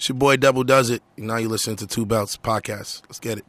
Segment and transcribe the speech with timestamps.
[0.00, 1.02] It's your boy Double Does It.
[1.18, 3.02] Now you listen to Two Belts podcast.
[3.02, 3.44] Let's get it.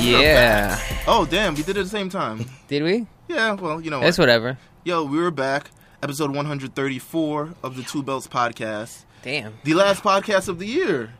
[0.00, 0.78] Yeah.
[1.08, 2.46] Oh damn, we did it at the same time.
[2.68, 3.08] Did we?
[3.26, 4.28] Yeah, well, you know That's what?
[4.28, 4.58] whatever.
[4.84, 5.70] Yo, we were back.
[6.04, 9.04] Episode 134 of the Two Belts podcast.
[9.22, 9.54] Damn.
[9.64, 11.14] The last podcast of the year.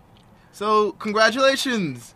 [0.53, 2.15] So, congratulations.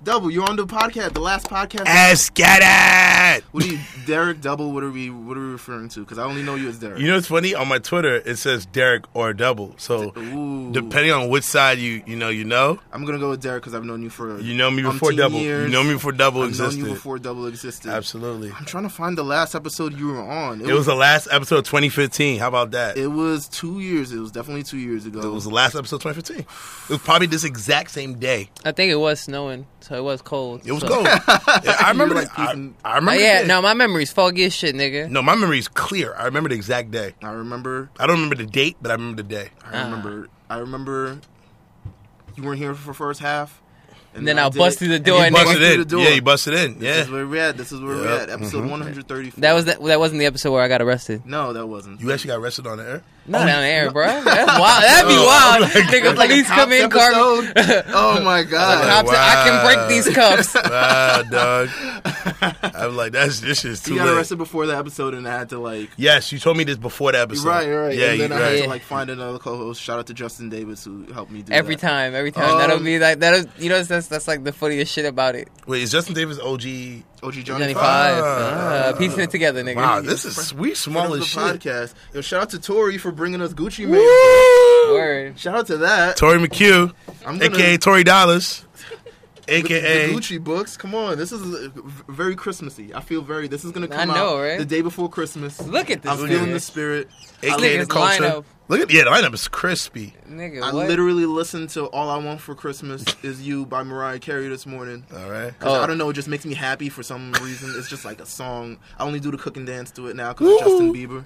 [0.00, 1.84] Double, you're on the podcast, the last podcast.
[1.86, 3.44] Let's get it.
[3.50, 4.70] What are you, Derek Double?
[4.72, 6.00] What are we, what are we referring to?
[6.00, 7.00] Because I only know you as Derek.
[7.00, 7.52] You know what's funny?
[7.52, 9.74] On my Twitter, it says Derek or Double.
[9.76, 10.70] So Ooh.
[10.72, 12.78] depending on which side you you know, you know.
[12.92, 15.40] I'm gonna go with Derek because I've known you for You know me before Double.
[15.40, 15.66] Years.
[15.66, 16.78] You know me before Double I've existed.
[16.78, 17.90] known you before Double existed.
[17.90, 18.52] Absolutely.
[18.56, 20.60] I'm trying to find the last episode you were on.
[20.60, 22.38] It was the last episode of 2015.
[22.38, 22.96] How about that?
[22.96, 24.12] It was two years.
[24.12, 25.20] It was definitely two years ago.
[25.20, 26.38] It was the last episode of 2015.
[26.38, 28.48] It was probably this exact same day.
[28.64, 30.62] I think it was snowing, so it was cold.
[30.66, 30.88] It was so.
[30.88, 31.06] cold.
[31.64, 32.14] Yeah, I remember.
[32.14, 32.38] like that.
[32.38, 33.20] I, peeping- I Uh, remember.
[33.20, 35.08] yeah, no, my memory's foggy as shit, nigga.
[35.10, 36.14] no, my memory is clear.
[36.14, 37.14] I remember the exact day.
[37.22, 37.90] I remember.
[37.98, 39.50] I don't remember the date, but I remember the day.
[39.64, 40.28] I remember.
[40.50, 41.20] I remember.
[42.36, 43.60] You weren't here for first half.
[44.14, 45.78] And Then I'll did bust through the door you and bust busted through in.
[45.80, 46.00] the door.
[46.04, 46.80] Yeah, you busted in.
[46.80, 47.56] Yeah, this is where we're at.
[47.56, 48.20] This is where we're Yep.
[48.22, 48.30] at.
[48.30, 49.40] Episode 134.
[49.40, 49.82] That was that.
[49.84, 51.26] That wasn't the episode where I got arrested.
[51.26, 52.00] No, that wasn't.
[52.00, 53.02] You actually got arrested on the air.
[53.28, 54.06] Not down there, bro.
[54.06, 54.82] That's wild.
[54.84, 55.54] That'd be Oh, wild.
[55.56, 57.40] I'm like- nigga, Like a police come in, cops car.
[57.56, 57.84] episode?
[57.94, 59.04] oh my god!
[59.06, 60.54] Cops, I can break these cuffs.
[60.54, 61.68] Wow, dog.
[62.74, 64.16] I'm like, that's this is too You got late.
[64.16, 65.90] arrested before the episode, and I had to like.
[65.96, 67.48] Yes, you told me this before the episode.
[67.48, 67.96] Right, right.
[67.96, 68.62] Yeah, and then you, I had right.
[68.62, 69.80] to like find another co-host.
[69.82, 71.80] Shout out to Justin Davis who helped me do Every that.
[71.86, 72.50] time, every time.
[72.50, 73.44] Um, that'll be like that'll.
[73.58, 75.48] You know, that's that's like the funniest shit about it.
[75.66, 76.62] Wait, is Justin Davis OG?
[77.22, 78.20] OG Johnny Johnny Five.
[78.20, 79.76] Five, uh, piecing it together, nigga.
[79.76, 81.38] Wow, this is we Friend small as shit.
[81.40, 81.94] podcast.
[82.14, 83.98] Yo, shout out to Tori for bringing us Gucci Mane.
[84.00, 84.94] Woo!
[84.94, 85.38] Word.
[85.38, 86.16] Shout out to that.
[86.16, 86.92] Tori McHugh,
[87.26, 88.64] I'm gonna- aka Tori Dollars,
[89.46, 90.76] the, aka the Gucci books.
[90.76, 91.68] Come on, this is uh,
[92.08, 92.94] very Christmassy.
[92.94, 93.48] I feel very.
[93.48, 94.58] This is gonna I come know, out right?
[94.58, 95.60] the day before Christmas.
[95.66, 97.08] Look at this I'm feeling the spirit.
[97.42, 98.22] Aka the culture.
[98.22, 98.44] lineup.
[98.70, 100.12] Look at yeah, the lineup is crispy.
[100.30, 100.88] Nigga, I what?
[100.88, 105.06] literally listened to "All I Want for Christmas Is You" by Mariah Carey this morning.
[105.16, 105.58] All right.
[105.58, 105.82] 'Cause Oh.
[105.82, 107.72] I don't know, it just makes me happy for some reason.
[107.78, 108.76] It's just like a song.
[108.98, 111.24] I only do the cooking dance to it now because Justin Bieber.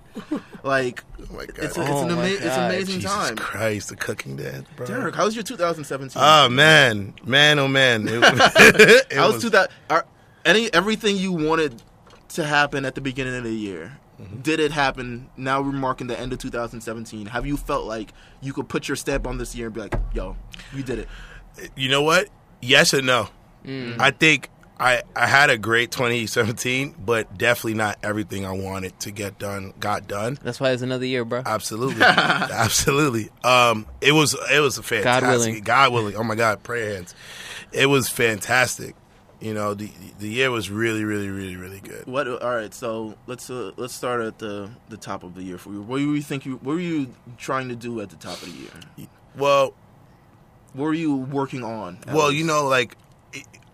[0.63, 1.59] Like, Oh my god.
[1.65, 3.35] it's, a, it's Oh an my ama- it's amazing Jesus time.
[3.37, 4.87] Christ, the cooking dance, bro.
[4.87, 6.23] Derek, how was your 2017?
[6.23, 8.07] Oh ah, man, man, oh man.
[8.07, 8.23] It,
[9.11, 9.69] it How was, was 2000?
[9.91, 10.07] Are,
[10.45, 11.83] any everything you wanted
[12.31, 13.99] to happen at the beginning of the year?
[14.23, 14.41] Mm-hmm.
[14.41, 15.29] Did it happen?
[15.37, 17.27] Now we're marking the end of 2017.
[17.27, 19.95] Have you felt like you could put your stamp on this year and be like,
[20.15, 20.37] "Yo,
[20.73, 21.09] you did it"?
[21.77, 22.29] you know what?
[22.61, 23.29] Yes and no.
[23.65, 24.01] Mm.
[24.01, 29.11] I think I I had a great 2017, but definitely not everything I wanted to
[29.11, 30.39] get done got done.
[30.43, 31.43] That's why it's another year, bro.
[31.45, 33.31] Absolutely, absolutely.
[33.45, 35.29] Um, it was it was a fantastic.
[35.29, 35.63] willing.
[35.63, 36.17] God willing.
[36.17, 37.15] Oh my God, prayer hands.
[37.71, 38.97] It was fantastic.
[39.43, 42.07] You know, the the year was really, really, really, really good.
[42.07, 42.29] What?
[42.29, 45.71] All right, so let's uh, let's start at the the top of the year for
[45.73, 45.81] you.
[45.83, 46.57] What were you think you?
[46.63, 49.09] What were you trying to do at the top of the year?
[49.37, 49.75] Well,
[50.75, 51.99] What were you working on?
[52.07, 52.39] well, least?
[52.39, 52.97] you know, like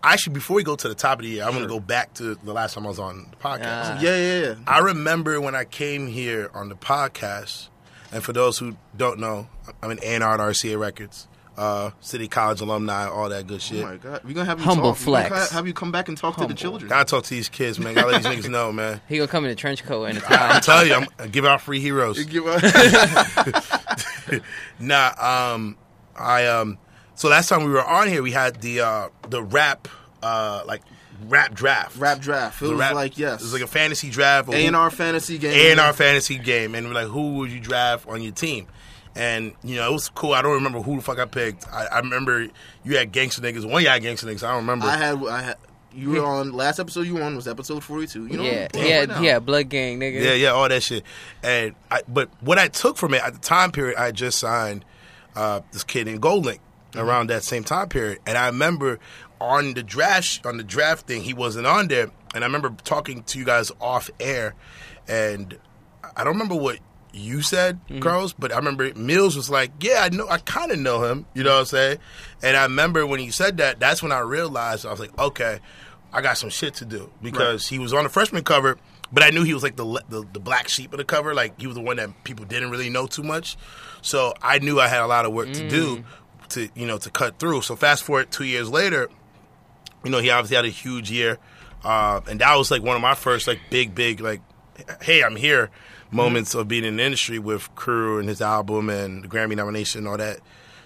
[0.03, 2.15] actually, before we go to the top of the year, I'm going to go back
[2.15, 3.59] to the last time I was on the podcast.
[3.63, 3.99] Ah.
[4.01, 4.55] Yeah, yeah, yeah.
[4.65, 7.67] I remember when I came here on the podcast,
[8.11, 9.47] and for those who don't know,
[9.83, 11.27] I'm an A&R at RCA Records,
[11.59, 13.83] uh, City College alumni, all that good shit.
[13.83, 14.03] Oh shit.
[14.03, 15.05] my god, we're gonna have you Humble talk.
[15.07, 15.49] We're gonna flex.
[15.51, 16.87] ha- Have you come back and talk to the children?
[16.89, 17.93] Gotta talk to these kids, man.
[17.95, 19.01] Gotta let these niggas know, man.
[19.09, 20.59] He gonna come in a trench coat and a I'm tie.
[20.61, 22.23] telling you, I'm I give out free heroes.
[22.23, 22.61] Give up.
[24.79, 25.75] Nah, um,
[26.15, 26.77] I um,
[27.15, 29.87] so last time we were on here, we had the uh the rap
[30.23, 30.81] uh like
[31.27, 31.97] rap draft.
[31.97, 32.61] Rap draft.
[32.61, 33.41] It The was rap- like yes.
[33.41, 34.49] It was like a fantasy draft.
[34.49, 35.53] A and R fantasy game.
[35.53, 38.67] A and R fantasy game, and we're like, who would you draft on your team?
[39.15, 40.33] And you know, it was cool.
[40.33, 41.67] I don't remember who the fuck I picked.
[41.71, 42.47] I, I remember
[42.83, 43.69] you had gangster niggas.
[43.69, 44.43] One guy had gangster niggas.
[44.43, 44.85] I don't remember.
[44.85, 45.25] I had.
[45.25, 45.57] I had.
[45.91, 47.07] You were on last episode.
[47.07, 48.27] You were on was episode forty two.
[48.27, 48.43] You know.
[48.43, 49.39] yeah, yeah, right yeah.
[49.39, 50.21] Blood gang, nigga.
[50.21, 51.03] yeah, yeah, all that shit.
[51.41, 54.37] And I, but what I took from it at the time period, I had just
[54.37, 54.85] signed
[55.35, 56.59] uh, this kid in GoldLink
[56.95, 58.99] around that same time period, and I remember
[59.41, 63.23] on the draft on the draft thing, he wasn't on there, and I remember talking
[63.23, 64.53] to you guys off air,
[65.07, 65.57] and
[66.15, 66.79] I don't remember what
[67.13, 70.79] you said, Carlos, but I remember Mills was like, "Yeah, I know, I kind of
[70.79, 71.97] know him." You know what I'm saying?
[72.43, 75.59] And I remember when he said that, that's when I realized I was like, "Okay,
[76.13, 78.77] I got some shit to do," because he was on the freshman cover,
[79.11, 81.59] but I knew he was like the, the the black sheep of the cover, like
[81.59, 83.57] he was the one that people didn't really know too much.
[84.01, 86.03] So I knew I had a lot of work to do
[86.49, 87.61] to you know to cut through.
[87.61, 89.09] So fast forward two years later,
[90.03, 91.39] you know, he obviously had a huge year,
[91.83, 94.41] uh, and that was like one of my first like big, big like,
[95.01, 95.71] hey, I'm here
[96.11, 99.99] moments of being in the industry with Crew and his album and the Grammy nomination
[99.99, 100.39] and all that.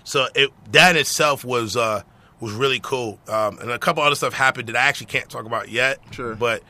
[0.03, 2.03] So it that in itself was uh,
[2.39, 3.19] was really cool.
[3.27, 5.99] Um, and a couple other stuff happened that I actually can't talk about yet.
[6.11, 6.35] Sure.
[6.35, 6.63] But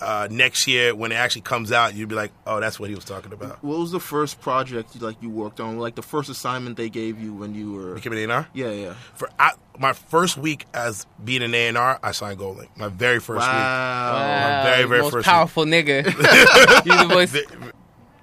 [0.00, 2.94] uh, next year when it actually comes out, you'd be like, oh, that's what he
[2.94, 3.62] was talking about.
[3.62, 5.78] What was the first project you, like you worked on?
[5.78, 7.94] Like the first assignment they gave you when you were?
[7.94, 8.48] Became an A&R?
[8.54, 8.94] Yeah, yeah.
[9.14, 12.68] For I, my first week as being an A&R, I signed GoldLink.
[12.76, 13.52] My very first week.
[13.52, 14.12] Wow.
[14.12, 16.06] Wow, very, very most first powerful nigga.
[16.86, 17.36] you the most.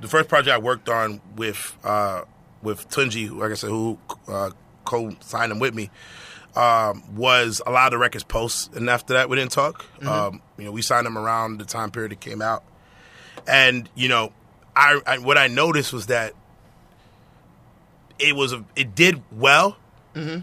[0.06, 2.24] The, first project I worked on with uh,
[2.62, 3.98] with Tunji, who, like I said, who
[4.28, 4.52] uh,
[4.84, 5.90] co-signed him with me,
[6.56, 9.86] um, was a lot of the records post, and after that we didn't talk.
[10.06, 12.63] Um, you know, we signed them around the time period it came out,
[13.48, 14.31] and you know,
[14.75, 16.34] I, I what I noticed was that
[18.19, 19.78] it was a, it did well.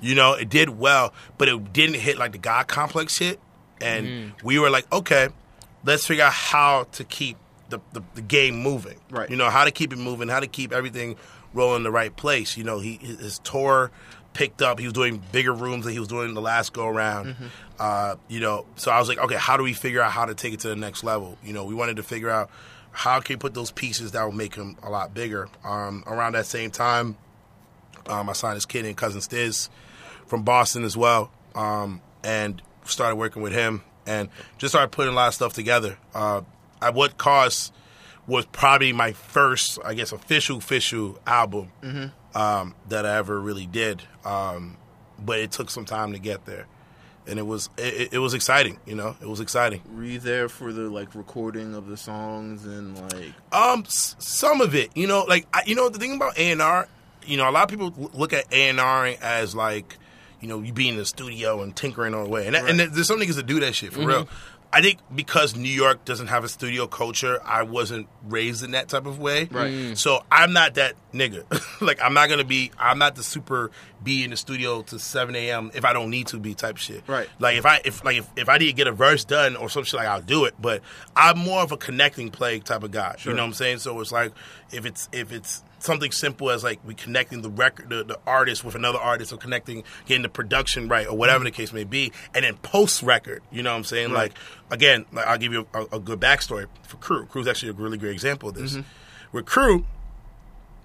[0.02, 3.40] You know, it did well, but it didn't hit like the God complex hit,
[3.80, 5.28] and we were like, okay,
[5.82, 7.38] let's figure out how to keep
[7.72, 8.98] the, the, the game moving.
[9.10, 9.28] Right.
[9.28, 11.16] You know, how to keep it moving, how to keep everything
[11.52, 12.56] rolling in the right place.
[12.56, 13.90] You know, he his tour
[14.32, 14.78] picked up.
[14.78, 17.36] He was doing bigger rooms than he was doing the last go around.
[17.78, 20.34] Uh, you know, so I was like, okay, how do we figure out how to
[20.34, 21.36] take it to the next level?
[21.44, 22.50] You know, we wanted to figure out
[22.92, 25.48] how can we put those pieces that will make him a lot bigger.
[25.64, 27.16] Um, around that same time,
[28.06, 29.68] um, I signed his kid and Cousin Stizz
[30.26, 34.28] from Boston as well, um, and started working with him and
[34.58, 35.98] just started putting a lot of stuff together.
[36.14, 36.42] Uh,
[36.82, 37.72] at what cost
[38.26, 41.72] was probably my first, I guess, official official album
[42.34, 44.02] um, that I ever really did.
[44.24, 44.76] Um,
[45.18, 46.66] but it took some time to get there,
[47.26, 48.78] and it was it, it was exciting.
[48.86, 49.82] You know, it was exciting.
[49.94, 53.32] Were you there for the like recording of the songs and like?
[53.52, 56.50] Um, s- some of it, you know, like I, you know, the thing about A
[56.52, 56.88] and R,
[57.26, 59.96] you know, a lot of people look at A and R as like,
[60.40, 62.80] you know, you being in the studio and tinkering all the way, and, that, and
[62.80, 64.28] there's some niggas that do that shit for real.
[64.74, 68.88] I think because New York doesn't have a studio culture, I wasn't raised in that
[68.88, 69.44] type of way.
[69.50, 69.70] Right.
[69.70, 69.98] Mm.
[69.98, 71.44] So I'm not that nigga.
[71.82, 72.70] like I'm not gonna be.
[72.78, 73.70] I'm not the super
[74.02, 75.70] be in the studio to 7 a.m.
[75.74, 77.02] if I don't need to be type shit.
[77.06, 77.28] Right.
[77.38, 79.68] Like if I if like if, if I need to get a verse done or
[79.68, 80.54] some shit like I'll do it.
[80.58, 80.80] But
[81.14, 83.16] I'm more of a connecting play type of guy.
[83.20, 83.78] You know what I'm saying?
[83.78, 84.32] So it's like
[84.72, 88.64] if it's if it's something simple as like we connecting the record the, the artist
[88.64, 92.12] with another artist or connecting getting the production right or whatever the case may be
[92.34, 94.12] and then post record you know what i'm saying?
[94.12, 94.32] Right.
[94.32, 94.32] like
[94.70, 97.26] again like i'll give you a, a good backstory for crew.
[97.26, 98.78] Crew's actually a really great example of this.
[99.32, 99.84] With crew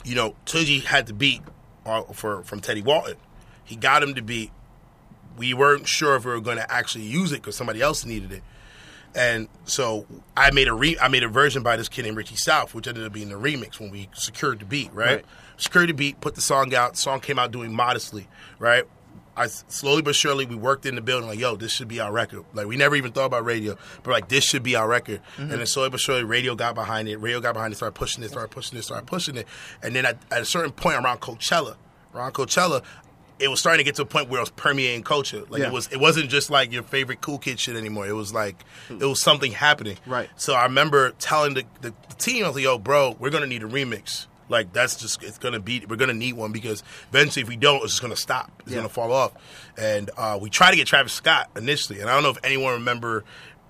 [0.03, 1.41] you know Tunji had the beat
[1.85, 3.17] uh, for from teddy walton.
[3.63, 4.51] He got him to beat.
[5.37, 8.31] We weren't sure if we were going to actually use it because somebody else needed
[8.31, 8.41] it
[9.17, 10.05] and so
[10.37, 12.87] I made a re- I made a version by this kid named Richie South, which
[12.87, 15.15] ended up being the remix when we secured the beat, right?
[15.15, 15.25] Right.
[15.57, 16.93] Secured the beat, put the song out.
[16.93, 18.27] The song came out doing modestly,
[18.59, 18.83] right?
[19.35, 22.11] I slowly but surely we worked in the building like, yo, this should be our
[22.11, 22.43] record.
[22.53, 25.21] Like we never even thought about radio, but like this should be our record.
[25.33, 25.41] Mm-hmm.
[25.41, 27.17] And then slowly but surely, radio got behind it.
[27.17, 29.47] Radio got behind it, started pushing it, started pushing it, started pushing it.
[29.81, 31.75] And then at, at a certain point around Coachella,
[32.13, 32.83] around Coachella,
[33.39, 35.43] it was starting to get to a point where it was permeating culture.
[35.49, 35.67] Like Yeah.
[35.67, 38.07] it was, it wasn't just like your favorite cool kid shit anymore.
[38.07, 39.97] It was like it was something happening.
[40.05, 40.29] Right.
[40.37, 43.45] So I remember telling the, the, the team, I was like, "Yo, bro, we're gonna
[43.47, 44.25] need a remix.
[44.49, 47.83] Like that's just it's gonna be we're gonna need one because eventually if we don't,
[47.83, 48.49] it's just gonna stop.
[48.63, 48.77] It's Yeah.
[48.77, 49.33] gonna fall off."
[49.77, 52.73] And uh, we tried to get Travis Scott initially, and I don't know if anyone
[52.73, 53.23] remember.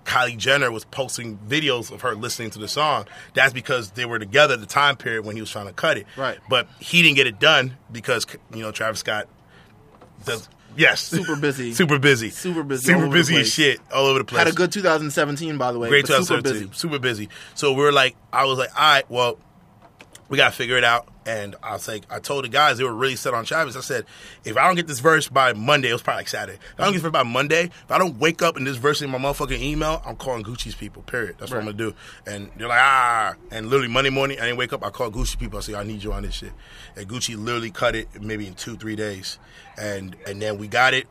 [0.06, 3.08] Kylie Jenner was posting videos of her listening to the song.
[3.34, 5.98] That's because they were together at the time period when he was trying to cut
[5.98, 6.06] it.
[6.16, 6.38] Right.
[6.48, 9.28] But he didn't get it done because you know Travis Scott
[10.26, 11.74] does yes Super busy.
[11.74, 14.40] super busy, Super busy super busy as shit all over the place.
[14.40, 15.90] Had a good 2017, by the way.
[15.90, 16.68] Great but super 2017.
[16.70, 16.78] busy.
[16.78, 17.30] Super busy.
[17.56, 19.40] So we are like, I was like, all right, well,
[20.30, 21.08] we got to figure it out.
[21.26, 23.76] And I was like, I told the guys, they were really set on Travis.
[23.76, 24.06] I said,
[24.46, 26.58] if I don't get this verse by Monday, it was probably like Saturday.
[26.58, 28.78] If I don't get this verse by Monday, if I don't wake up and this
[28.78, 31.36] verse in my motherfucking email, I'm calling Gucci's people, period.
[31.38, 31.96] That's what I'm going to do.
[32.26, 33.36] And they're like, ah.
[33.52, 35.58] And literally Monday morning, I didn't wake up, I called Gucci people.
[35.58, 36.54] I said, I need you on this shit.
[36.96, 39.40] And Gucci literally cut it maybe in two, three days.
[39.78, 41.08] And, and then we got it,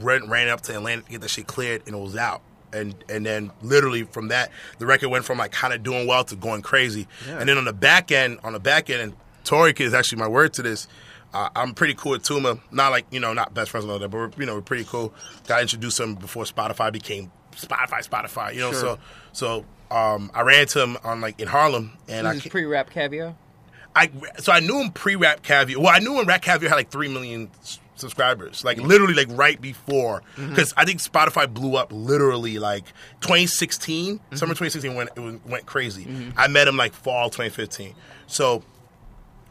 [0.00, 2.94] ran, ran up to Atlanta to get the shit cleared, and it was out and
[3.08, 6.36] and then literally from that the record went from like kind of doing well to
[6.36, 9.12] going crazy and then on the back end on the back end and
[9.44, 10.86] Torek is actually my word to this
[11.34, 13.98] uh, I'm pretty cool with Tuma not like you know not best friends and all
[13.98, 15.12] that but we're, you know we're pretty cool
[15.46, 18.80] got introduced him before Spotify became Spotify Spotify you know Sure.
[18.80, 18.98] so
[19.32, 22.50] so um, I ran to him on like in Harlem and I This is ca-
[22.50, 23.34] pre-rap caviar.
[23.96, 25.80] I so I knew him pre Rap Caviar.
[25.80, 27.50] Well, I knew when Rap Caviar had like three million
[27.98, 30.50] subscribers, like literally like right before, mm-hmm.
[30.50, 32.84] because I think Spotify blew up literally like
[33.20, 36.04] 2016, summer 2016 when it was, went crazy.
[36.04, 36.38] Mm-hmm.
[36.38, 37.94] I met him like fall 2015.
[38.26, 38.62] So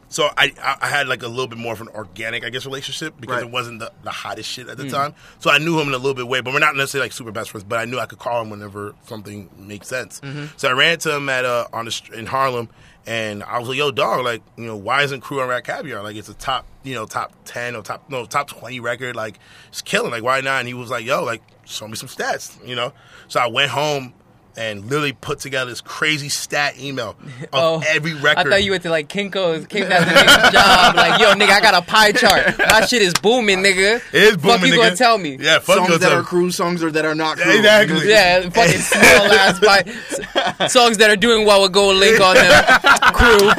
[0.08, 2.64] so I, I I had like a little bit more of an organic, I guess,
[2.64, 3.44] relationship because Right.
[3.44, 4.90] it wasn't the, the hottest shit at the mm.
[4.90, 5.14] time.
[5.38, 7.30] So I knew him in a little bit way, but we're not necessarily like super
[7.30, 7.64] best friends.
[7.64, 10.20] But I knew I could call him whenever something makes sense.
[10.20, 10.46] Mm-hmm.
[10.56, 12.68] So I ran to him at uh, on the in Harlem,
[13.06, 16.02] and I was like, "Yo, dog, like, you know, why isn't Crew on Rap Caviar?
[16.02, 19.16] Like, it's a top, you know, top ten or top no top twenty record.
[19.16, 19.38] Like,
[19.68, 20.10] it's killing.
[20.10, 22.92] Like, why not?" And he was like, "Yo, like, show me some stats, you know."
[23.28, 24.14] So I went home.
[24.58, 27.10] And literally put together this crazy stat email
[27.42, 28.46] of oh, every record.
[28.46, 30.96] Oh, I thought you went to like Kinko's, Kinko's at the nigga's job.
[30.96, 32.58] Like, yo, nigga, I got a pie chart.
[32.58, 34.02] My shit is booming, nigga.
[34.12, 34.58] It is booming.
[34.58, 34.82] Fuck you nigga.
[34.82, 35.36] gonna tell me?
[35.40, 36.26] Yeah, fuck songs that tell are me.
[36.26, 37.56] crew, songs or that are not crew.
[37.56, 38.08] Exactly.
[38.08, 40.66] Yeah, fucking small ass pie.
[40.66, 42.64] Songs that are doing well with GoldLink on them.
[43.18, 43.50] Crew.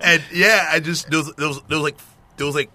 [0.00, 1.96] and yeah, I just there was there was, there was like
[2.36, 2.70] there was like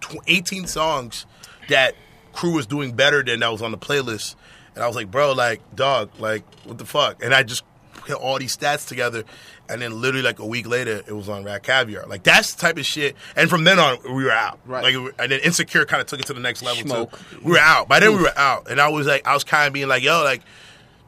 [0.00, 1.26] tw- eighteen songs
[1.68, 1.94] that
[2.32, 4.34] crew was doing better than that was on the playlist,
[4.74, 7.22] and I was like, bro, like dog, like what the fuck?
[7.22, 7.64] And I just
[7.94, 9.24] put all these stats together,
[9.68, 12.06] and then literally like a week later, it was on Rap Caviar.
[12.06, 13.16] Like that's the type of shit.
[13.36, 14.58] And from then on, we were out.
[14.66, 14.94] Right.
[14.94, 17.18] Like, and then Insecure kind of took it to the next level Smoke.
[17.18, 17.40] too.
[17.42, 17.88] We were out.
[17.88, 20.02] By then, we were out, and I was like, I was kind of being like,
[20.02, 20.42] yo, like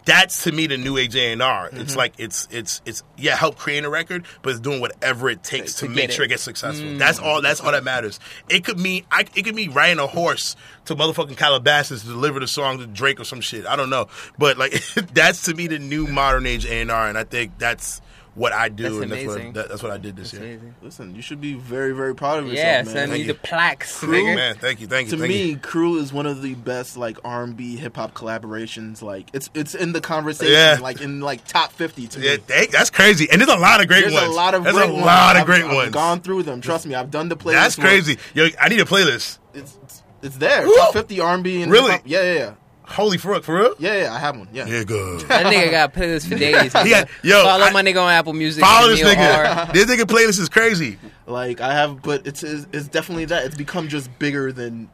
[0.06, 1.68] that's to me the new age A and R.
[1.68, 1.80] Mm-hmm.
[1.80, 5.42] It's like it's it's it's yeah, help create a record, but it's doing whatever it
[5.42, 6.28] takes to, To make sure it.
[6.28, 6.96] gets successful.
[6.96, 7.42] That's all.
[7.42, 8.18] That's all that matters.
[8.48, 12.40] It could mean I, it could mean riding a horse to motherfucking Calabasas to deliver
[12.40, 13.66] the song to Drake or some shit.
[13.66, 14.06] I don't know,
[14.38, 14.72] but like
[15.12, 18.00] that's to me the new modern age A and R, and I think that's
[18.36, 20.42] what I do, That's and that's what that, that's what I did this year.
[20.42, 20.74] Amazing.
[20.82, 22.92] Listen, you should be very, very proud of yourself, Yeah, man.
[22.92, 24.34] send me the plaques, Crew, nigga.
[24.36, 25.12] Man, thank you, thank you.
[25.12, 25.56] to thank me, you.
[25.56, 29.02] Crew is one of the best like R and B hip hop collaborations.
[29.02, 30.78] Like it's it's in the conversation, Yeah.
[30.80, 32.42] like in like top fifty to yeah, me.
[32.46, 34.26] thank, that's crazy, and there's a lot of great There's ones.
[34.26, 35.04] a lot of There's great a ones.
[35.06, 35.90] lot of I've- great I've ones.
[35.92, 36.60] gone through them.
[36.60, 37.52] Trust me, I've done the playlist.
[37.52, 37.88] That's once.
[37.88, 38.18] crazy.
[38.34, 39.38] Yo, I need a playlist.
[39.54, 40.66] It's, it's it's there.
[40.66, 40.74] Woo!
[40.76, 41.92] Top fifty R and B and Really?
[41.92, 42.02] hip-hop.
[42.06, 42.54] Yeah, yeah, yeah,
[42.86, 43.74] Holy fuck, for real?
[43.78, 44.14] yeah, yeah.
[44.14, 44.48] I have one.
[44.52, 44.66] Yeah.
[44.66, 45.20] Yeah, good.
[45.28, 46.72] That nigga got playlists for days.
[46.72, 48.62] He got- yo, follow I- my nigga on Apple Music.
[48.64, 49.72] Follow this nigga.
[49.72, 50.98] This nigga playlist is crazy.
[51.26, 53.44] Like I have, but it's it's, it's definitely that.
[53.44, 54.88] It's become just bigger than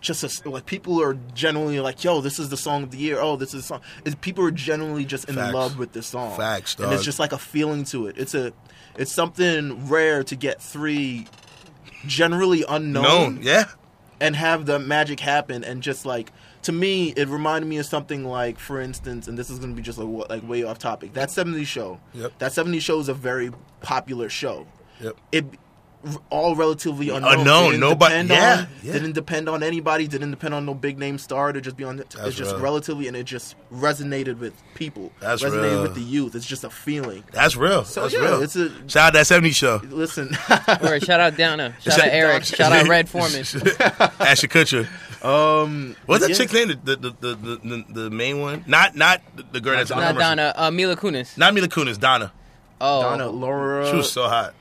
[0.00, 3.18] just a, like people are generally like, yo, this is the song of the year.
[3.20, 3.80] Oh, this is the song.
[4.04, 5.52] It's, people are generally just in Facts.
[5.54, 6.36] love with this song.
[6.36, 8.16] Facts, and it's just like a feeling to it.
[8.16, 8.52] It's a
[8.96, 11.26] it's something rare to get three
[12.06, 13.64] generally unknown Known, yeah.
[14.20, 16.32] and have the magic happen and just like
[16.66, 19.76] to me it reminded me of something like for instance and this is going to
[19.76, 22.38] be just like like way off topic that 70s show Yep.
[22.38, 24.66] that 70s show is a very popular show
[25.00, 25.16] Yep.
[25.32, 25.44] it
[26.30, 27.38] all relatively unknown.
[27.40, 28.92] Unknown, Didn't nobody- yeah, on, yeah.
[28.92, 30.06] didn't depend on anybody.
[30.08, 31.98] Didn't depend on no big name star to just be on.
[31.98, 32.10] It.
[32.10, 32.60] That's It's just real.
[32.62, 35.12] relatively, and it just resonated with people.
[35.20, 35.82] That's resonated real.
[35.82, 36.34] with the youth.
[36.34, 37.24] It's just a feeling.
[37.32, 37.84] That's real.
[37.84, 38.42] So That's yeah, real.
[38.42, 39.80] it's a Shout out that 70s show.
[39.84, 40.28] listen.
[40.82, 41.74] Word, shout out Donna.
[41.80, 42.44] Shout Shout- out Eric.
[42.44, 43.40] Shout out Red Foreman.
[44.20, 44.86] Ashton Kutcher.
[45.24, 46.36] um, What's that yeah.
[46.36, 46.68] chick's name?
[46.68, 48.64] The the, the, the, the the main one?
[48.66, 50.36] Not not the- the girl that's in the Not commercial.
[50.36, 50.52] Donna.
[50.56, 51.36] Uh, Mila Kunis.
[51.38, 51.98] Not Mila Kunis.
[51.98, 52.32] Donna.
[52.80, 53.88] Oh, Donna Laura.
[53.90, 54.54] She was so hot.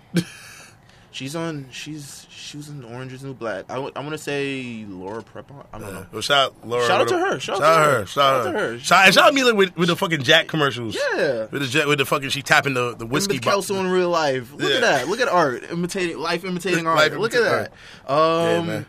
[1.16, 1.68] She's on.
[1.72, 3.66] She's she was in Orange Is New Black.
[3.70, 5.66] I, want to say Laura Prepon.
[5.74, 6.06] I don't know.
[6.12, 6.86] Well, shout out Laura.
[6.86, 7.40] Shout out to her.
[7.40, 7.66] Shout out to her.
[7.66, 8.00] Shout out to her.
[8.02, 8.06] her.
[8.06, 8.72] Shout out Shout out to her.
[8.74, 8.80] her.
[8.80, 10.96] Shout and shout out Mila with, with the fucking Jack commercials.
[10.96, 11.48] Yeah.
[11.50, 13.40] With the Jack, with the fucking she tapping the the whiskey.
[13.40, 14.52] Kelso in real life.
[14.54, 14.76] Look Yeah.
[14.76, 15.08] at that.
[15.08, 15.64] Look at art.
[15.72, 16.98] Imitating life imitating art.
[16.98, 18.12] Life Look at that.
[18.12, 18.86] Um man.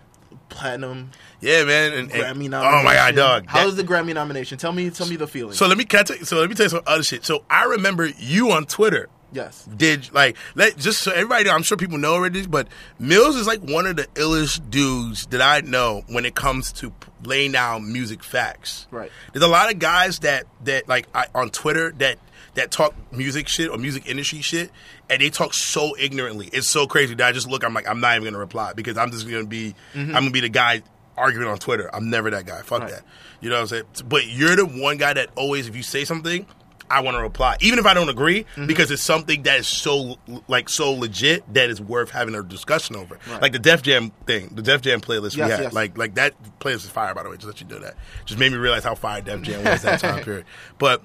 [0.48, 1.92] platinum Yeah, man.
[1.92, 2.80] And, and- Grammy nomination.
[2.80, 3.44] oh my god, dog.
[3.46, 4.58] How That- was the Grammy nomination?
[4.58, 5.54] Tell me tell me the feeling.
[5.54, 7.24] so let me I tell so let me tell you some other shit.
[7.24, 9.08] So I remember you on Twitter.
[9.32, 9.64] Yes.
[9.64, 12.68] did like let just so everybody know, I'm sure people know already, but
[12.98, 16.92] Mills is like one of the illest dudes that I know when it comes to
[17.24, 18.86] laying down music facts.
[18.90, 19.10] Right.
[19.32, 22.18] There's a lot of guys that that like I, on Twitter that
[22.54, 24.70] that talk music shit or music industry shit,
[25.10, 26.48] and they talk so ignorantly.
[26.52, 27.64] It's so crazy that I just look.
[27.64, 30.14] I'm like I'm not even gonna reply because I'm just gonna be mm-hmm.
[30.14, 30.82] I'm gonna be the guy
[31.16, 31.88] arguing on Twitter.
[31.94, 32.62] I'm never that guy.
[32.62, 32.90] Fuck Right.
[32.90, 33.02] that.
[33.40, 33.84] You know what I'm saying?
[34.06, 36.46] But you're the one guy that always, if you say something,
[36.90, 38.66] I want to reply, even if I don't agree, Mm-hmm.
[38.66, 40.16] because it's something that is so
[40.48, 43.18] like so legit that is worth having a discussion over.
[43.28, 43.42] Right.
[43.42, 45.60] Like the Def Jam thing, the Def Jam playlist Yes, we had.
[45.62, 45.72] yes.
[45.72, 47.14] Like like that playlist is fire.
[47.14, 47.96] By the way, just let you know that.
[48.24, 50.44] Just made me realize how fire Def Jam was that time period.
[50.78, 51.02] But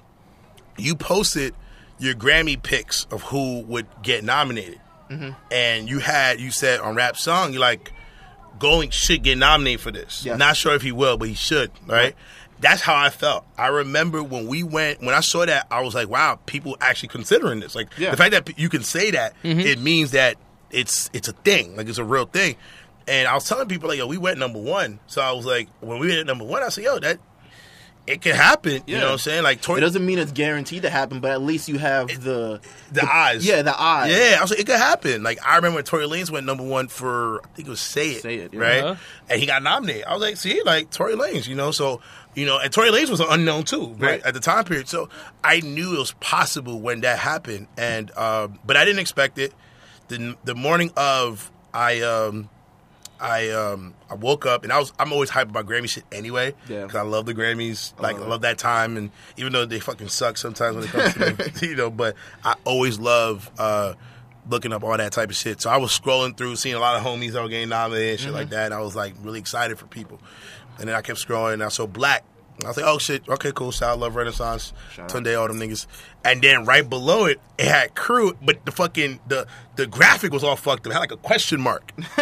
[0.78, 1.54] you posted
[1.98, 5.30] your Grammy picks of who would get nominated, Mm-hmm.
[5.50, 7.92] and you had you said on rap song you like
[8.58, 10.24] GoldLink should get nominated for this.
[10.24, 10.38] Yes.
[10.38, 11.70] Not sure if he will, but he should.
[11.86, 11.88] Right?
[12.04, 12.14] Right.
[12.62, 13.44] That's how I felt.
[13.58, 17.10] I remember when we went when I saw that I was like, wow, people actually
[17.10, 17.74] considering this.
[17.74, 18.12] Like Yeah.
[18.12, 19.60] the fact that you can say that mm-hmm.
[19.60, 20.36] it means that
[20.70, 22.56] it's it's a thing, like it's a real thing.
[23.08, 25.00] And I was telling people like, yo, we went number one.
[25.08, 27.18] So I was like, when we went at number one, I said, yo, that
[28.06, 28.82] it could happen.
[28.86, 29.42] You know what I'm saying?
[29.44, 33.04] Like It doesn't mean it's guaranteed to happen, but at least you have the the
[33.08, 33.46] eyes.
[33.46, 34.10] yeah, the eyes.
[34.10, 35.22] Yeah, I was like, it could happen.
[35.22, 38.10] Like I remember when Tory Lanez went number one for I think it was Say
[38.10, 38.80] It, Say It, right?
[38.82, 39.00] Uh-huh.
[39.30, 40.04] And he got nominated.
[40.04, 41.70] I was like, see, like Tory Lanez, you know.
[41.70, 42.00] So
[42.34, 44.22] you know, and Tory Lanez was an unknown too, right, Right.
[44.24, 44.88] at the time period.
[44.88, 45.08] So
[45.44, 49.52] I knew it was possible when that happened, and um, but I didn't expect it.
[50.08, 52.48] the the morning of I um
[53.22, 56.54] I um I woke up and I was I'm always hyped about Grammy shit anyway
[56.68, 56.82] Yeah.
[56.82, 58.28] because I love the Grammys like I Uh-huh.
[58.30, 61.38] love that time and even though they fucking suck sometimes when it comes to them,
[61.62, 63.94] you know but I always love uh
[64.50, 66.96] looking up all that type of shit so I was scrolling through seeing a lot
[66.96, 68.36] of homies that were getting nominated and shit Mm-hmm.
[68.38, 70.20] like that and I was like really excited for people
[70.80, 72.20] and then I kept scrolling and I saw 6lack
[72.64, 73.72] I was like, oh shit, okay, cool.
[73.82, 74.72] Out Love Renaissance.
[74.96, 75.86] Tunde, all them niggas.
[76.24, 80.44] And then right below it, it had crew, but the fucking the the graphic was
[80.44, 80.90] all fucked up.
[80.90, 81.92] It had like a question mark,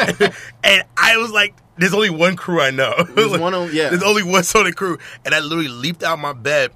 [0.64, 2.94] and I was like, "There's only one crew I know.
[3.10, 3.90] There's one on- yeah.
[3.90, 6.70] There's only one Sonic crew." And I literally leaped out my bed,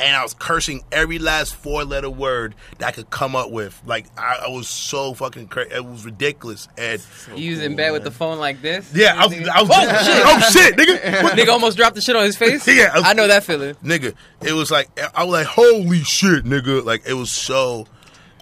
[0.00, 3.80] and I was cursing every last four letter word that I could come up with.
[3.86, 5.70] Like I, I was so fucking crazy.
[5.74, 6.66] It was ridiculous.
[6.76, 7.00] And
[7.36, 8.90] You was in bed with the phone like this.
[8.94, 10.22] yeah, I was, I was Oh, shit.
[10.26, 11.22] oh shit, nigga.
[11.22, 12.66] What Nigga almost dropped the shit on his face.
[12.66, 13.74] Yeah, I was- I know that feeling.
[13.76, 14.14] nigga.
[14.42, 16.84] It was like I was like, holy shit, nigga.
[16.84, 17.86] Like it was so,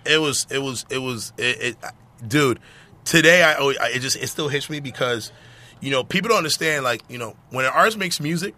[0.07, 1.77] it was, it was, it was, it, it
[2.27, 2.61] dude.
[3.05, 5.33] Today, I, oh, I it just it still hits me because,
[5.81, 6.85] you know, people don't understand.
[6.85, 8.55] Like you know, when an artist makes music,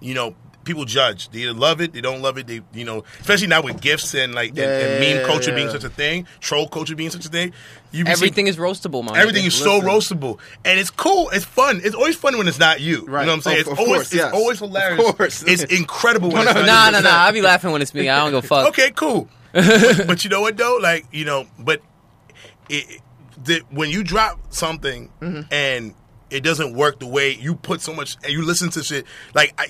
[0.00, 0.34] you know.
[0.64, 1.28] People judge.
[1.30, 2.46] They either love it, they don't love it.
[2.46, 5.72] They, you know, especially now with gifts and like and, and meme culture being yeah.
[5.72, 7.52] such a thing, troll culture being such a thing.
[7.90, 9.16] You Everything is roastable, man.
[9.16, 11.28] Everything is so roastable, and it's cool.
[11.30, 11.80] It's fun.
[11.84, 13.04] It's always fun when it's not you.
[13.06, 13.22] Right.
[13.22, 13.56] You know what I'm saying?
[13.56, 14.32] Of- it's of always course, it's yes.
[14.32, 15.08] always hilarious.
[15.08, 15.42] Of course.
[15.46, 16.92] It's incredible when it's not Nah, you.
[16.92, 17.16] nah, nah.
[17.24, 18.08] I be laughing when it's me.
[18.08, 18.68] I don't go fuck.
[18.68, 19.28] Okay, cool.
[19.52, 20.78] but, but you know what though?
[20.80, 21.82] Like you know, but
[22.68, 23.00] it, it-
[23.44, 25.52] the, when you drop something Mm-hmm.
[25.52, 25.94] and
[26.30, 29.04] it doesn't work the way you put so much and you listen to shit
[29.34, 29.66] like I,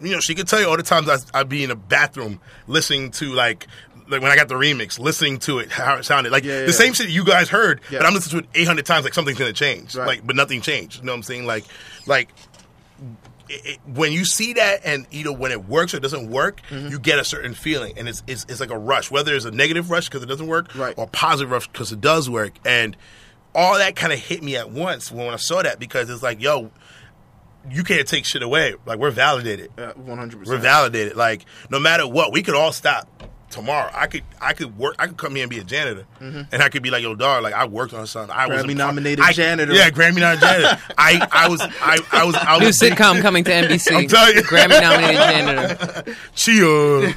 [0.00, 2.40] you know, she could tell you all the times I, I'd be in a bathroom
[2.66, 3.66] listening to like.
[4.10, 6.66] Like when I got the remix, listening to it, how it sounded, like Yeah, the
[6.68, 6.72] yeah.
[6.72, 7.98] same shit you guys heard, Yeah.
[7.98, 10.06] but I'm listening to it 800 times, like something's gonna change, Right.
[10.06, 11.00] like, but nothing changed.
[11.00, 11.44] You know what I'm saying?
[11.44, 11.64] Like,
[12.06, 12.30] like
[13.50, 16.62] it, it- when you see that and you know when it works or doesn't work,
[16.70, 16.88] Mm-hmm.
[16.88, 19.10] you get a certain feeling, and it's it's, it's like a rush.
[19.10, 20.94] Whether it's a negative rush because it doesn't work, Right.
[20.96, 22.96] or positive rush because it does work, and
[23.54, 26.40] all that kind of hit me at once when I saw that because it's like,
[26.40, 26.70] yo,
[27.70, 28.74] you can't take shit away.
[28.86, 30.48] Like we're validated, One hundred percent.
[30.58, 31.16] we're validated.
[31.16, 33.08] Like no matter what, we could all stop
[33.50, 33.90] tomorrow.
[33.94, 34.96] I could I could work.
[34.98, 37.42] I could come here and be a janitor, and I could be like, yo, dog,
[37.42, 38.34] like I worked on something.
[38.36, 38.70] I was a Mm-hmm.
[38.72, 39.72] Grammy nominated I- janitor.
[39.72, 40.78] Yeah, Grammy nominated janitor.
[40.98, 43.92] I I was I was I was I New was sitcom coming to NBC.
[43.96, 44.42] I'm telling you.
[44.42, 46.16] Grammy nominated janitor.
[46.34, 47.14] Chia.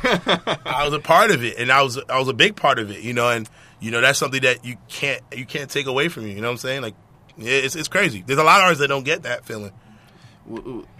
[0.66, 2.92] I was a part of it, and I was I was a big part of
[2.92, 6.08] it, you know, and you know that's something that you can't you can't take away
[6.08, 6.34] from you.
[6.34, 6.82] You know what I'm saying?
[6.82, 6.96] Like,
[7.38, 8.24] yeah, it's it's crazy.
[8.26, 9.72] There's a lot of artists that don't get that feeling.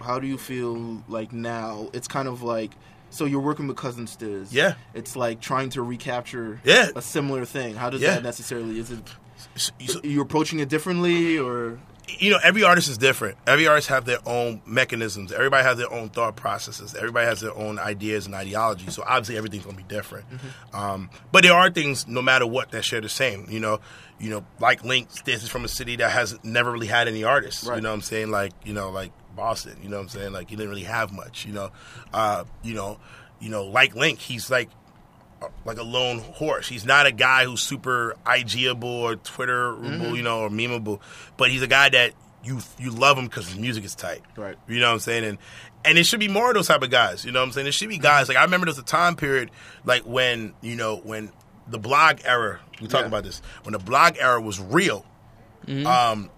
[0.00, 1.88] How do you feel like now?
[1.92, 2.72] It's kind of like
[3.10, 4.48] so you're working with Cousin Stizz.
[4.52, 4.74] Yeah.
[4.94, 6.88] It's like trying to recapture Yeah.
[6.96, 7.74] a similar thing.
[7.74, 8.14] How does Yeah.
[8.14, 9.00] that necessarily is it
[9.56, 11.78] So- you approaching it differently or
[12.18, 13.38] you know, every artist is different.
[13.46, 15.30] Every artist have their own mechanisms.
[15.30, 16.94] Everybody has their own thought processes.
[16.96, 18.94] Everybody has their own ideas and ideologies.
[18.94, 20.26] So obviously, everything's gonna be different.
[20.74, 23.46] Um, but there are things, no matter what, that share the same.
[23.48, 23.80] You know,
[24.18, 27.22] you know, like Link, this is from a city that has never really had any
[27.24, 27.62] artists.
[27.64, 28.30] You know what I'm saying?
[28.32, 29.76] Like, you know, like Boston.
[29.82, 30.32] You know what I'm saying?
[30.32, 31.44] Like, he didn't really have much.
[31.46, 31.70] You know,
[32.12, 32.98] uh, you know,
[33.40, 34.70] you know, like Link, he's like
[35.64, 36.68] like a lone horse.
[36.68, 40.14] He's not a guy who's super IGable or Twitterable, Mm-hmm.
[40.14, 41.00] you know, or memeable.
[41.36, 42.12] But he's a guy that
[42.44, 44.22] you you love him because his music is tight.
[44.36, 44.56] Right.
[44.68, 45.24] You know what I'm saying?
[45.24, 45.38] And
[45.84, 47.24] and it should be more of those type of guys.
[47.24, 47.66] You know what I'm saying?
[47.66, 49.50] It should be guys like I remember there's a time period
[49.84, 51.32] like when you know when
[51.68, 52.60] the blog era.
[52.80, 53.06] We talk Yeah.
[53.08, 55.04] about this when the blog era was real.
[55.68, 56.30] Um,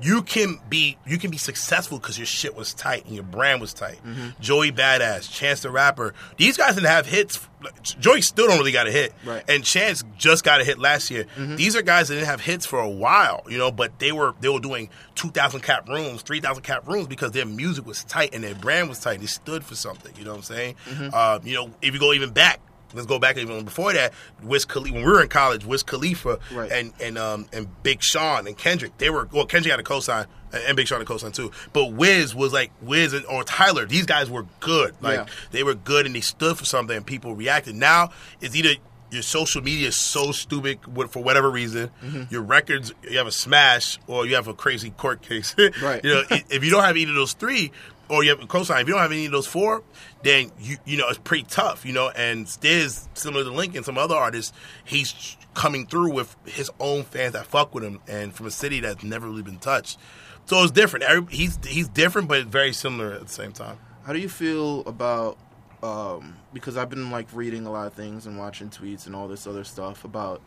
[0.00, 3.60] you can be you can be successful because your shit was tight and your brand
[3.60, 3.98] was tight.
[4.06, 4.40] Mm-hmm.
[4.40, 7.40] Joey Badass, Chance the Rapper, these guys didn't have hits.
[7.82, 9.40] Joey still don't really got a hit, Right.
[9.42, 9.50] Mm-hmm.
[9.50, 11.26] and Chance just got a hit last year.
[11.36, 14.34] These are guys that didn't have hits for a while, you know, but they were
[14.40, 18.04] they were doing two thousand cap rooms, three thousand cap rooms because their music was
[18.04, 19.18] tight and their brand was tight.
[19.20, 20.14] They stood for something.
[20.16, 20.74] You know what I'm saying?
[20.88, 21.08] Mm-hmm.
[21.12, 22.60] Uh, you know, if you go even back.
[22.94, 24.12] Let's go back even before that.
[24.42, 26.70] Wiz Khalifa, when we were in college, Wiz Khalifa Right.
[26.72, 29.46] and and um and Big Sean and Kendrick, they were well.
[29.46, 31.50] Kendrick had a cosign and and Big Sean had a cosign too.
[31.72, 33.84] But Wiz was like Wiz and or Tyler.
[33.86, 34.94] These guys were good.
[35.00, 35.26] Like Yeah.
[35.50, 37.74] they were good and they stood for something and people reacted.
[37.74, 38.74] Now it's either
[39.10, 41.90] your social media is so stupid for whatever reason.
[42.04, 42.24] Mm-hmm.
[42.30, 45.54] Your records, you have a smash or you have a crazy court case.
[45.82, 46.04] Right.
[46.04, 47.72] you know, if you don't have either of those three,
[48.08, 49.82] or you have a cosign, if you don't have any of those four,
[50.22, 51.84] then you you know it's pretty tough.
[51.84, 54.52] You know, and Stizz, similar to Lincoln, some other artists,
[54.84, 58.80] he's coming through with his own fans that fuck with him, and from a city
[58.80, 59.98] that's never really been touched.
[60.46, 61.04] So it's different.
[61.04, 63.78] Every, he's he's different, but very similar at the same time.
[64.04, 65.38] How do you feel about
[65.82, 69.28] um, because I've been like reading a lot of things and watching tweets and all
[69.28, 70.42] this other stuff about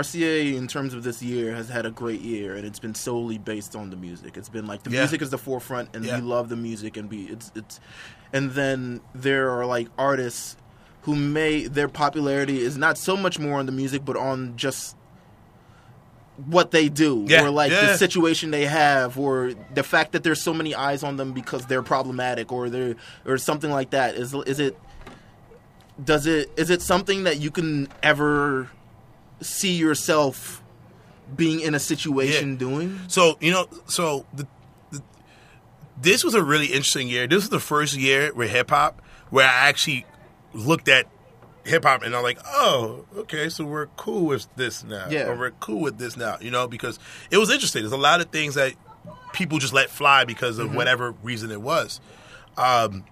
[0.00, 3.38] RCA in terms of this year has had a great year and it's been solely
[3.38, 4.36] based on the music.
[4.36, 5.00] It's been like the Yeah.
[5.00, 6.16] music is the forefront and Yeah.
[6.16, 7.80] we love the music and we it's it's
[8.32, 10.56] and then there are like artists
[11.02, 14.96] who may their popularity is not so much more on the music but on just
[16.46, 17.86] what they do Yeah, or like yeah.
[17.92, 21.66] the situation they have or the fact that there's so many eyes on them because
[21.66, 24.76] they're problematic or they're or something like that is is it
[26.02, 28.68] does it is it something that you can ever
[29.44, 30.62] see yourself
[31.34, 32.58] being in a situation Yeah.
[32.58, 34.46] doing So you know, so the,
[34.90, 35.02] the
[36.00, 37.26] this was a really interesting year.
[37.26, 40.06] This was the first year with hip hop where I actually
[40.52, 41.06] looked at
[41.64, 45.06] hip hop and I'm like, oh, okay, so we're cool with this now.
[45.08, 45.28] Yeah.
[45.28, 46.98] Or we're cool with this now, you know, because
[47.30, 47.82] it was interesting.
[47.82, 48.74] There's a lot of things that
[49.32, 52.00] people just let fly because of whatever reason it was.
[52.56, 53.04] Um,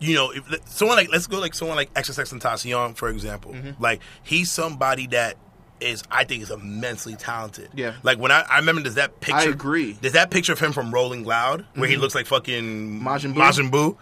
[0.00, 3.52] you know, if someone like let's go like someone like XXX Tentacion, for example.
[3.52, 3.82] Mm-hmm.
[3.82, 5.36] Like he's somebody that
[5.80, 7.70] is I think is immensely talented.
[7.74, 7.94] Yeah.
[8.02, 9.36] Like when I, I remember there's that picture.
[9.36, 9.92] I agree.
[9.92, 12.02] There's that picture of him from Rolling Loud where he mm-hmm.
[12.02, 13.42] looks like fucking Majin Buu?
[13.42, 13.96] Majin Buu.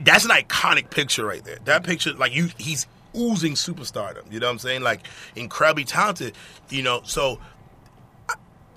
[0.00, 1.58] That's an iconic picture right there.
[1.64, 2.86] That picture, like you, he's
[3.16, 4.32] oozing superstardom.
[4.32, 4.82] You know what I'm saying?
[4.82, 6.34] Like incredibly talented.
[6.70, 7.40] You know, so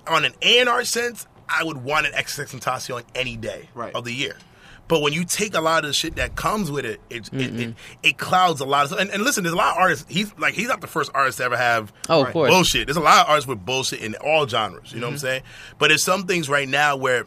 [0.06, 3.94] on an A and R sense, I would want an XXX Tentacion any day Right.
[3.94, 4.36] of the year.
[4.88, 7.60] But when you take a lot of the shit that comes with it, it it,
[7.60, 9.00] it, it clouds a lot of stuff.
[9.00, 10.04] And, and listen, there's a lot of artists.
[10.08, 12.32] He's like he's not the first artist to ever have Oh, Right.
[12.34, 12.86] bullshit.
[12.88, 14.92] There's a lot of artists with bullshit in all genres.
[14.92, 15.42] You know what I'm saying?
[15.78, 17.24] But there's some things right now where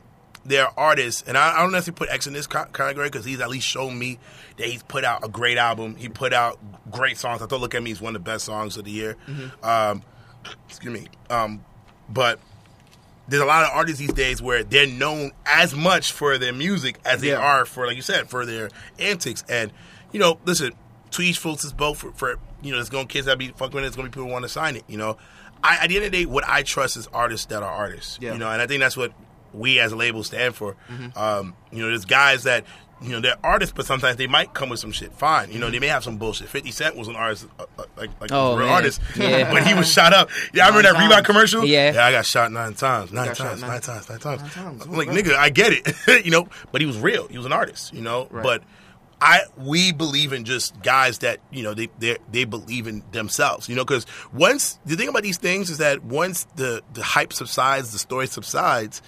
[0.48, 3.40] there are artists, and I, I don't necessarily put X in this category because he's
[3.40, 4.20] at least shown me
[4.58, 5.96] that he's put out a great album.
[5.96, 6.60] He put out
[6.92, 7.42] great songs.
[7.42, 9.18] I thought "Look at Me" is one of the best songs of the year.
[9.64, 10.04] Um,
[10.70, 11.08] excuse me.
[11.32, 11.66] Um,
[12.10, 12.40] but
[13.28, 17.00] there's a lot of artists these days where they're known as much for their music
[17.06, 17.38] as they Yeah.
[17.38, 19.44] are for, like you said, for their antics.
[19.50, 19.72] And
[20.12, 20.74] you know, listen,
[21.20, 21.98] each fools his boat.
[21.98, 23.82] For, for you know, there's going to kids that be fucking with it.
[23.82, 24.84] There's going to be people who want to sign it.
[24.88, 25.18] You know,
[25.64, 28.18] I, at the end of the day, what I trust is artists that are artists.
[28.22, 28.34] Yeah.
[28.34, 29.14] You know, and I think that's what
[29.54, 30.76] we as a label stand for.
[30.90, 31.18] Mm-hmm.
[31.18, 32.66] Um, you know, there's guys that.
[33.02, 35.12] You know they're artists, but sometimes they might come with some shit.
[35.14, 35.74] Fine, you know Mm-hmm.
[35.74, 36.48] they may have some bullshit.
[36.48, 38.76] Fifty Cent was an artist, uh, uh, like like Oh, a real man.
[38.76, 39.52] artist, Yeah.
[39.52, 40.30] but he was shot up.
[40.54, 41.66] Yeah, I remember Nine that Reebok commercial.
[41.66, 41.94] Yeah.
[41.94, 44.42] yeah, I got shot nine times, nine times, nine- nine times, nine times.
[44.42, 44.86] nine times.
[44.86, 45.18] I'm like, right.
[45.26, 46.48] nigga, I get it, you know.
[46.72, 47.28] But he was real.
[47.28, 48.28] He was an artist, you know.
[48.32, 48.44] Right.
[48.44, 48.64] But
[49.22, 53.68] I we believe in just guys that you know they they they believe in themselves,
[53.70, 53.84] you know.
[53.84, 58.00] Because once the thing about these things is that once the the hype subsides, the
[58.00, 59.02] story subsides.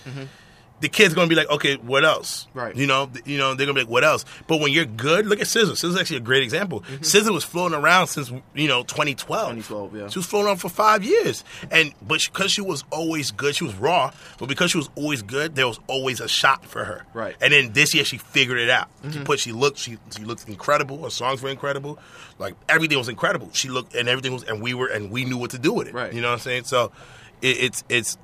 [0.80, 2.48] The kid's gonna be like, okay, what else?
[2.54, 2.76] Right.
[2.76, 4.26] You know, th- you know, they're gonna be like, what else?
[4.46, 5.72] But when you're good, look at SZA.
[5.72, 6.82] SZA's actually a great example.
[6.82, 7.02] Mm-hmm.
[7.02, 9.18] SZA was floating around since you know 2012.
[9.18, 10.08] 2012, yeah.
[10.10, 13.64] She was floating around for five years, and but because she was always good, she
[13.64, 14.12] was raw.
[14.38, 17.06] But because she was always good, there was always a shot for her.
[17.14, 17.36] Right.
[17.42, 18.88] And then this year, she figured it out.
[19.02, 19.12] Mm-hmm.
[19.12, 21.04] She put, she looked, she she looked incredible.
[21.04, 21.98] Her songs were incredible.
[22.38, 23.50] Like everything was incredible.
[23.54, 25.88] She looked, and everything was, and we were, and we knew what to do with
[25.88, 25.94] it.
[25.94, 26.14] Right.
[26.14, 26.66] You know what I'm saying?
[26.66, 26.92] So,
[27.42, 28.18] it, it's it's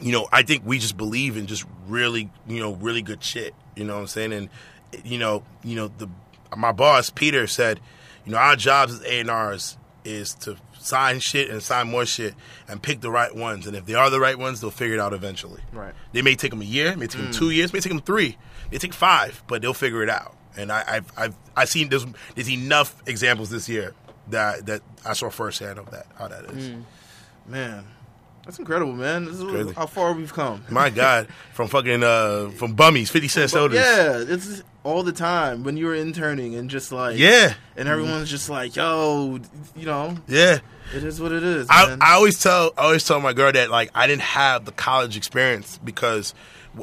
[0.00, 3.54] you know, I think we just believe in just really, you know, really good shit.
[3.76, 4.32] You know what I'm saying?
[4.32, 4.48] And
[5.04, 6.08] you know, you know, the
[6.56, 7.80] my boss Peter said,
[8.24, 12.06] you know, our jobs as A and R's is to sign shit and sign more
[12.06, 12.34] shit
[12.66, 13.66] and pick the right ones.
[13.66, 15.60] And if they are the right ones, they'll figure it out eventually.
[15.72, 15.94] Right.
[16.12, 17.34] They may take them a year, may take them mm.
[17.34, 18.38] two years, may take them three,
[18.72, 20.34] may take five, but they'll figure it out.
[20.56, 23.94] And I, I've I've I've seen there's there's enough examples this year
[24.28, 26.70] that that I saw firsthand of that how that is.
[26.70, 26.82] Mm.
[27.46, 27.86] Man,
[28.44, 29.26] that's incredible, man.
[29.26, 30.64] This is how far we've come.
[30.70, 33.78] My God, from fucking uh from bummies, fifty cent sodas.
[33.78, 38.30] Yeah, it's all the time when you were interning and just like yeah, and everyone's
[38.30, 39.38] just like, yo,
[39.76, 40.58] you know, yeah.
[40.94, 41.66] it is what it is.
[41.70, 41.96] I.
[42.00, 45.16] I always tell I always tell my girl that like I didn't have the college
[45.16, 46.34] experience because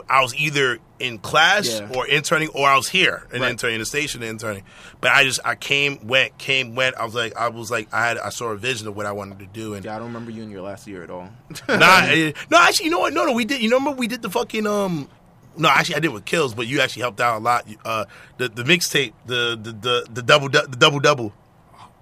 [0.10, 1.90] I was either in class Yeah.
[1.96, 3.52] or interning or I was here and Right.
[3.52, 4.64] interning, the station and interning.
[5.00, 6.96] But I just I came, went, came, went.
[6.98, 9.12] I was like I was like I had I saw a vision of what I
[9.14, 11.30] wanted to do and yeah, I don't remember you in your last year at all.
[11.70, 13.14] nah, eh, no, actually, you know what?
[13.14, 13.62] No, no, we did.
[13.62, 15.08] You remember we did the fucking um.
[15.56, 17.66] No, actually, I did with Kills, but you actually helped out a lot.
[17.84, 18.06] Uh,
[18.38, 21.34] the the mixtape, the the the the double the double double.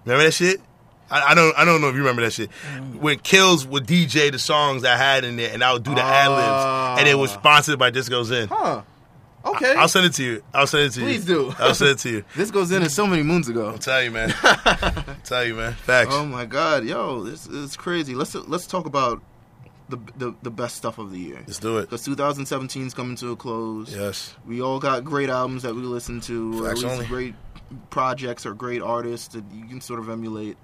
[0.04, 0.60] Remember that shit?
[1.10, 2.50] I, I don't I don't know if you remember that shit.
[2.74, 2.96] Mm.
[2.96, 6.02] When Kills would DJ the songs I had in there, and I would do the
[6.02, 7.40] ad libs, and it was ah.
[7.40, 8.48] sponsored by This Goes In.
[8.48, 8.82] huh?
[9.46, 9.76] Okay.
[9.76, 10.44] I'll send it to you.
[10.54, 11.06] I'll send it to you.
[11.06, 11.54] Please do.
[11.60, 12.26] I'll send it to you.
[12.36, 13.68] this goes in so many moons ago.
[13.68, 14.34] I'll tell you, man.
[14.44, 15.74] I'll tell you, man.
[15.74, 16.10] Facts.
[16.14, 18.16] Oh my god, yo, this is crazy.
[18.16, 19.22] Let's let's talk about
[19.90, 21.44] the the, the best stuff of the year.
[21.46, 21.82] Let's do it.
[21.82, 23.96] Because 2017 is coming to a close.
[23.96, 24.34] Yes.
[24.48, 27.06] We all got great albums that we listen to, or at least only.
[27.06, 27.36] great
[27.90, 30.58] projects or great artists that you can sort of emulate.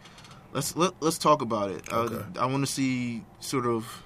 [0.54, 1.92] Let's let, let's talk about it.
[1.92, 2.16] Okay.
[2.16, 4.04] Uh, I want to see sort of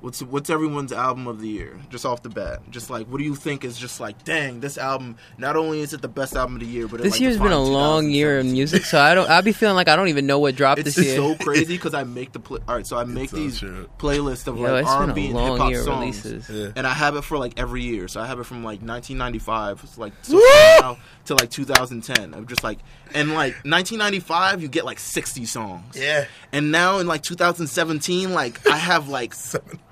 [0.00, 1.78] What's what's everyone's album of the year?
[1.88, 4.76] Just off the bat, just like what do you think is just like, dang, this
[4.78, 5.16] album.
[5.38, 7.38] Not only is it the best album of the year, but it, This like, year's
[7.38, 9.28] been a long year in music, so I don't.
[9.28, 11.74] I'll be feeling like I don't even know what dropped It's, this it's so crazy
[11.76, 12.60] because I make the play.
[12.68, 13.88] All right, so I make so these true.
[13.98, 16.50] playlists of Yo, like R been and B a and hip hop year songs, releases.
[16.50, 16.72] Yeah.
[16.76, 18.06] and I have it for like every year.
[18.08, 20.38] So I have it from like 1995, it's like so
[20.80, 22.34] now to like 2010.
[22.34, 22.78] I'm just like,
[23.14, 25.96] and like 1995, you get like 60 songs.
[25.96, 26.26] Yeah.
[26.52, 29.34] And now in like 2017, like I have like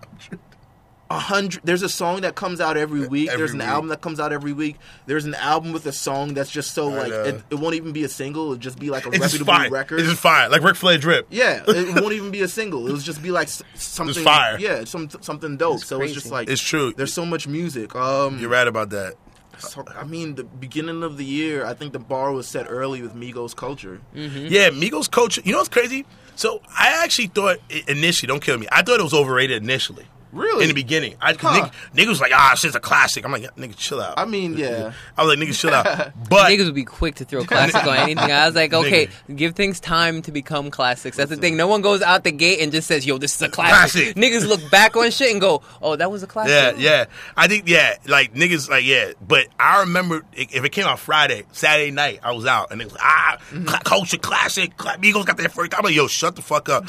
[1.11, 1.61] a hundred.
[1.65, 3.29] There's a song that comes out every week.
[3.29, 3.69] Every There's an week.
[3.69, 4.77] album that comes out every week.
[5.07, 7.93] There's an album with a song that's just so I like it, it won't even
[7.93, 8.45] be a single.
[8.45, 9.71] It'll just be like a It's reputable fire.
[9.71, 10.01] record.
[10.01, 10.49] It's just fire.
[10.49, 11.27] Like Ric Flair drip.
[11.31, 12.87] Yeah, it won't even be a single.
[12.87, 14.59] It'll just be like s- something fire.
[14.59, 15.81] Yeah, some something dope.
[15.85, 16.95] so it's just like It's true.
[16.97, 17.95] There's so much music.
[17.95, 19.15] Um, You're right about that.
[19.59, 23.03] So- I mean, the beginning of the year, I think the bar was set early
[23.03, 24.01] with Migos culture.
[24.15, 24.47] Mm-hmm.
[24.49, 25.41] Yeah, Migos culture.
[25.45, 26.05] You know what's crazy?
[26.37, 28.67] So I actually thought i- initially, don't kill me.
[28.73, 30.07] I thought it was overrated initially.
[30.35, 30.65] Really?
[30.65, 31.53] In the beginning, I Huh.
[31.71, 33.25] nigga, nigga was like, ah, shit's a classic.
[33.25, 34.15] I'm like, nigga, chill out.
[34.19, 34.93] I mean, yeah.
[35.17, 36.13] I was like, nigga, chill out.
[36.29, 38.31] But Niggas would be quick to throw classic on anything.
[38.33, 41.17] I was like, okay, give things time to become classics.
[41.17, 41.57] That's the thing.
[41.57, 44.17] No one goes out the gate and just says, "Yo, this is a classic." Classic.
[44.17, 47.05] Niggas look back on shit and go, "Oh, that was a classic." Yeah, yeah.
[47.37, 49.13] I think yeah, like niggas, like yeah.
[49.27, 52.85] But I remember if it came out Friday, Saturday night, I was out and it
[52.87, 53.67] was ah, Mm-hmm.
[53.67, 54.77] cla- culture classic.
[54.77, 55.77] Cla- Migos got their first.
[55.77, 56.85] I'm like, yo, shut the fuck up.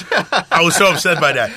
[0.52, 1.52] I was so upset by that.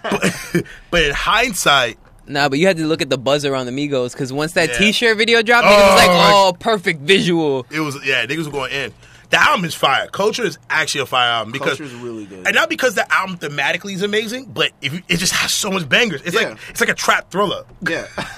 [0.02, 3.72] But, but in hindsight, Nah, but you had to look at the buzz around the
[3.72, 4.78] Migos because once that Yeah.
[4.78, 8.50] T-shirt video dropped, it was like, Oh, "Oh, perfect visual." it was yeah, niggas were
[8.52, 8.92] going in.
[9.30, 10.06] The album is fire.
[10.08, 12.46] Culture is actually a fire album because Culture is really good.
[12.46, 15.68] and not because the album thematically is amazing, but if you, it just has so
[15.70, 16.20] much bangers.
[16.24, 16.50] It's Yeah.
[16.50, 17.64] like it's like a trap thriller.
[17.88, 18.06] Yeah.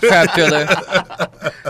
[0.00, 0.66] Trap thriller.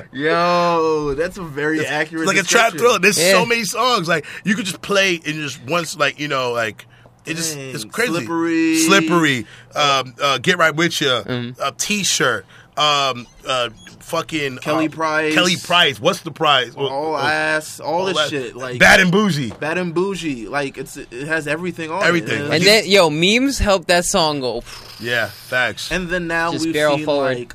[0.13, 2.23] Yo, that's a very accurate.
[2.23, 2.79] It's like a trap description.
[2.79, 2.99] thriller.
[2.99, 3.33] There's Yeah.
[3.33, 4.09] so many songs.
[4.09, 6.87] Like you could just play and just once, like you know, like
[7.27, 8.13] it just it's crazy.
[8.13, 8.79] Slippery.
[8.79, 9.47] slippery.
[9.75, 11.09] Um, uh, get right with you.
[11.09, 11.61] Mm-hmm.
[11.63, 12.47] A T-shirt.
[12.77, 15.35] Um, uh, fucking Kelly uh, Price.
[15.35, 16.01] Kelly Price.
[16.01, 16.75] What's the prize?
[16.77, 19.51] All Uh, ass, all, this that- shit, like bad and bougie.
[19.51, 20.49] bad and bougie.
[20.49, 22.41] Like it's it has everything on Everything.
[22.47, 22.51] it.
[22.51, 24.63] And then, yo, memes helped that song go.
[24.99, 25.93] Yeah, facts.
[25.93, 27.39] And then now Just we've barrel seen forward.
[27.39, 27.55] like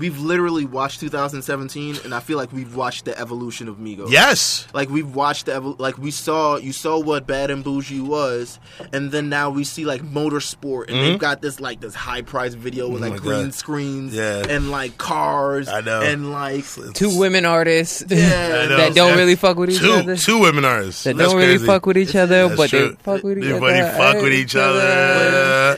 [0.00, 4.10] we've literally watched 2017, and I feel like we've watched the evolution of Migos.
[4.10, 4.66] yes.
[4.74, 8.58] Like we've watched the evol- like we saw you saw what Bad and Bougie was,
[8.92, 12.54] and then now we see like motorsport, and they've got this like this high price
[12.54, 13.10] video with Mm-hmm.
[13.10, 13.54] Oh like green God.
[13.54, 14.44] screens, Yeah.
[14.48, 16.00] and like cars, I know.
[16.00, 18.66] and like Two women artists Yeah.
[18.80, 19.16] That don't Yeah.
[19.16, 20.16] really fuck with each two, other.
[20.16, 21.04] Two women artists.
[21.04, 21.66] that That's don't really crazy.
[21.66, 22.88] fuck with each other, That's but true.
[22.90, 23.60] they fuck with each They other.
[23.66, 25.76] really fuck with each other.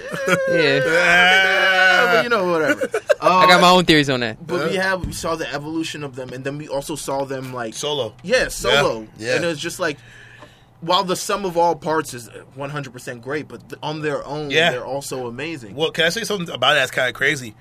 [0.49, 2.52] Yeah, Yeah, but you know whatever.
[2.52, 2.52] I
[3.55, 4.45] got my own theories on that.
[4.47, 7.53] But we have we saw the evolution of them, and then we also saw them
[7.53, 8.15] like Solo.
[8.23, 9.07] Yeah, solo.
[9.19, 9.37] Yeah.
[9.37, 9.99] And it's just like,
[10.81, 14.71] while the sum of all parts is 100% great, but th- on their own, Yeah.
[14.73, 15.77] they're also amazing.
[15.77, 17.55] Well, can I say something about that that's kind of crazy?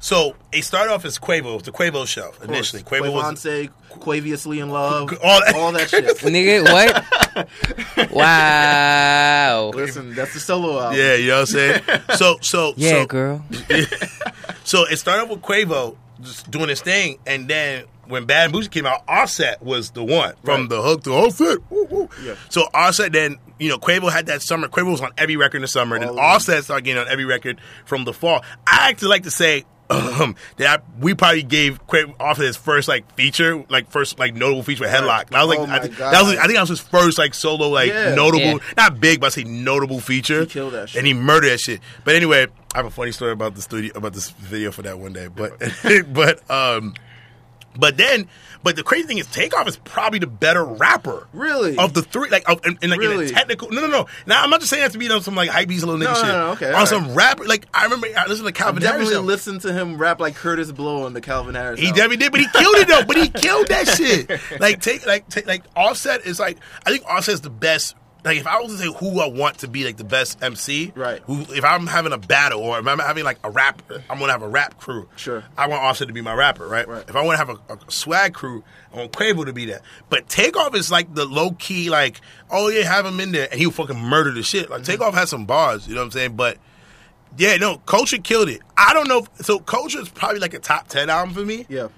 [0.00, 2.84] So it started off as Quavo, it was the Quavo show initially.
[2.84, 3.44] Quavo was
[3.90, 6.04] Quaviously in Love, All all that- that, shit.
[6.18, 6.62] Nigga,
[8.06, 8.12] what?
[8.12, 9.70] wow.
[9.74, 10.98] Listen, that's the solo album.
[10.98, 11.82] yeah, you know what I'm saying.
[12.16, 13.44] So so Yeah, so, girl.
[14.68, 18.52] So it started off with Quavo just doing his thing, and then when Bad and
[18.52, 20.68] Bougie came out, Offset was the one from Right.
[20.70, 21.58] the hook to Offset.
[21.70, 22.08] Woo, woo.
[22.24, 22.34] Yeah.
[22.50, 24.68] So Offset then, you know, Quavo had that summer.
[24.68, 26.24] Quavo was on every record in the summer, and then of them.
[26.24, 28.44] Offset started getting on every record from the fall.
[28.66, 29.64] I actually like to say.
[29.90, 34.34] Um, that I, we probably gave Quavo Offset his first like feature, like first like
[34.34, 35.32] notable feature with Headlock.
[35.34, 37.16] I was like Oh I my think, that was I think that was his first
[37.16, 38.14] like solo like Yeah.
[38.14, 38.58] notable, Yeah.
[38.76, 40.40] not big, but I say notable feature.
[40.40, 40.98] He killed that shit.
[40.98, 41.80] and he murdered that shit.
[42.04, 44.98] But anyway, I have a funny story about the studio about this video for that
[44.98, 45.28] one day.
[45.28, 45.58] But
[46.12, 46.94] but um
[47.78, 48.28] but then
[48.62, 51.28] but the crazy thing is Takeoff is probably the better rapper.
[51.32, 51.78] Really?
[51.78, 53.26] Of the three, like, of, in, in, like in Really?
[53.26, 54.06] a technical, no, no, no.
[54.26, 56.12] Now I'm not just saying that to be on some like hype beast little nigga
[56.12, 56.26] No, no, shit.
[56.26, 58.94] no, okay, on some rapper, like I remember I listened to Calvin Harris.
[59.08, 59.20] definitely show.
[59.20, 61.78] listened to him rap like Kurtis Blow on the Calvin Harris.
[61.78, 61.96] He album.
[61.96, 63.04] definitely did, but he killed it though.
[63.04, 64.60] But he killed that shit.
[64.60, 67.94] Like take like take like Offset is like I think Offset is the best.
[68.28, 70.92] Like if I was to say who I want to be like the best MC,
[70.94, 71.20] Right.
[71.26, 74.32] Who if I'm having a battle or if I'm having like a rapper, I'm gonna
[74.32, 75.08] have a rap crew.
[75.16, 75.42] Sure.
[75.56, 76.86] I want Offset to be my rapper, right?
[76.86, 77.04] Right.
[77.08, 78.62] If I want to have a, a swag crew,
[78.92, 79.82] I want Quavo to be that.
[80.10, 83.58] But Takeoff is like the low key, like oh yeah, have him in there, and
[83.60, 84.64] he'll fucking murder the shit.
[84.64, 84.72] Mm-hmm.
[84.74, 86.36] Like Takeoff has some bars, you know what I'm saying?
[86.36, 86.58] But
[87.36, 88.60] yeah, no, Culture killed it.
[88.76, 89.26] I don't know.
[89.38, 91.88] If, so Culture is probably like a top ten album for me Yeah.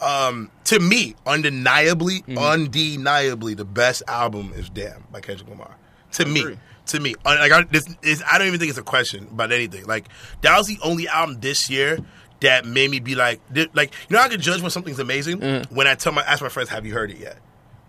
[0.00, 2.38] um, to me, undeniably, Mm-hmm.
[2.38, 5.76] undeniably, the best album is "Damn" by Kendrick Lamar.
[6.12, 6.58] To me, agree.
[6.86, 9.52] to me, Uh, like I, this is, I don't even think it's a question about
[9.52, 9.84] anything.
[9.86, 10.08] Like
[10.42, 11.98] that was the only album this year
[12.40, 13.40] that made me be like,
[13.74, 15.74] like you know, I can judge when something's amazing Mm-hmm.
[15.74, 17.38] when I tell my ask my friends, "Have you heard it yet?"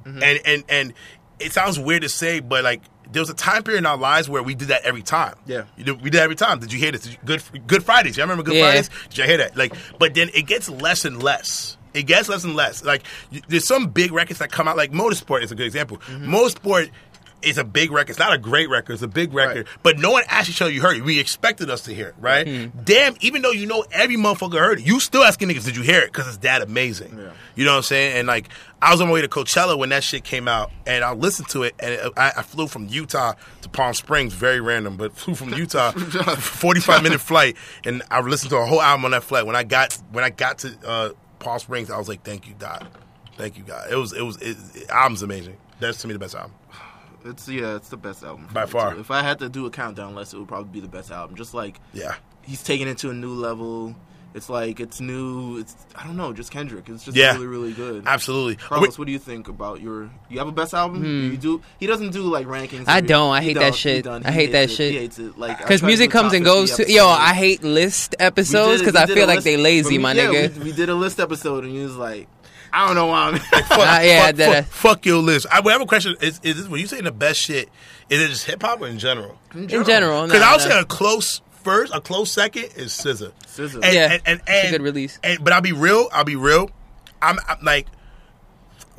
[0.05, 0.93] And and and
[1.39, 2.81] it sounds weird to say, but like
[3.11, 5.35] there was a time period in our lives where we did that every time.
[5.45, 5.63] Yeah.
[5.77, 6.59] we did every time.
[6.59, 7.07] Did you hear this?
[7.07, 8.15] You- Good Good Fridays.
[8.17, 8.63] You remember Good Yeah.
[8.67, 8.89] Fridays?
[9.09, 9.57] Did you hear that?
[9.57, 11.77] Like, but then it gets less and less.
[11.93, 12.85] It gets less and less.
[12.85, 13.03] Like,
[13.49, 14.77] there's some big records that come out.
[14.77, 15.97] Like Motorsport is a good example.
[15.97, 16.33] Mm-hmm.
[16.33, 16.89] Motorsport.
[17.41, 18.11] Is a big record.
[18.11, 18.93] It's not a great record.
[18.93, 19.67] It's a big record.
[19.67, 19.77] Right.
[19.83, 21.03] But no one actually showed you heard it.
[21.03, 22.47] We expected us to hear it, right?
[22.47, 22.79] Hmm.
[22.83, 25.83] Damn, even though you know every motherfucker heard it, you still asking niggas, did you
[25.83, 26.07] hear it?
[26.07, 27.17] Because it's that amazing.
[27.17, 27.31] Yeah.
[27.55, 28.17] You know what I'm saying?
[28.17, 28.49] And like,
[28.81, 31.49] I was on my way to Coachella when that shit came out, and I listened
[31.49, 35.35] to it, and I, I flew from Utah to Palm Springs, very random, but flew
[35.35, 35.91] from Utah,
[36.37, 39.45] 45 minute flight, and I listened to a whole album on that flight.
[39.45, 42.55] When I got when I got to uh, Palm Springs, I was like, thank you,
[42.57, 42.87] God,
[43.37, 43.91] thank you, God.
[43.91, 45.57] It was it was it, it, album's amazing.
[45.79, 46.53] That's to me the best album.
[47.25, 48.93] It's yeah, it's the best album By far.
[48.93, 48.99] too.
[49.01, 51.35] If I had to do a countdown list, it would probably be the best album.
[51.35, 52.15] Just like Yeah.
[52.43, 53.95] he's taking it to a new level.
[54.33, 55.57] It's like it's new.
[55.57, 56.87] It's I don't know, just Kendrick.
[56.87, 57.33] It's just Yeah.
[57.33, 58.03] really really good.
[58.07, 58.55] Absolutely.
[58.55, 60.09] Carlos, what do you think about your?
[60.29, 61.03] You have a best album?
[61.03, 61.61] You do.
[61.81, 62.85] He doesn't do like rankings.
[62.85, 62.89] Hmm.
[62.91, 63.29] I don't.
[63.33, 64.07] I hate that shit.
[64.07, 64.93] I hate that shit.
[64.93, 65.37] He hates it.
[65.37, 66.77] Like Because music comes and goes.
[66.77, 67.07] To, yo.
[67.09, 70.57] I hate list episodes because I feel like list- they lazy, we- my yeah, nigga.
[70.59, 72.29] We, we did a list episode, and he was like,
[72.73, 73.37] I don't know why I'm.
[73.39, 75.45] Fuck, Uh, yeah, fuck, that- fuck, fuck your list.
[75.51, 76.15] I would have a question.
[76.21, 77.69] Is, is this when you saying the best shit?
[78.09, 79.37] Is it just hip hop or in general?
[79.53, 80.67] In general, Because nah, I would nah.
[80.69, 83.31] say a close first, a close second is SZA.
[83.45, 83.75] SZA.
[83.75, 85.19] And, Yeah, and, and, it's a and- good release.
[85.23, 86.09] And, but I'll be real.
[86.13, 86.69] I'll be real.
[87.21, 87.87] I'm, I'm like,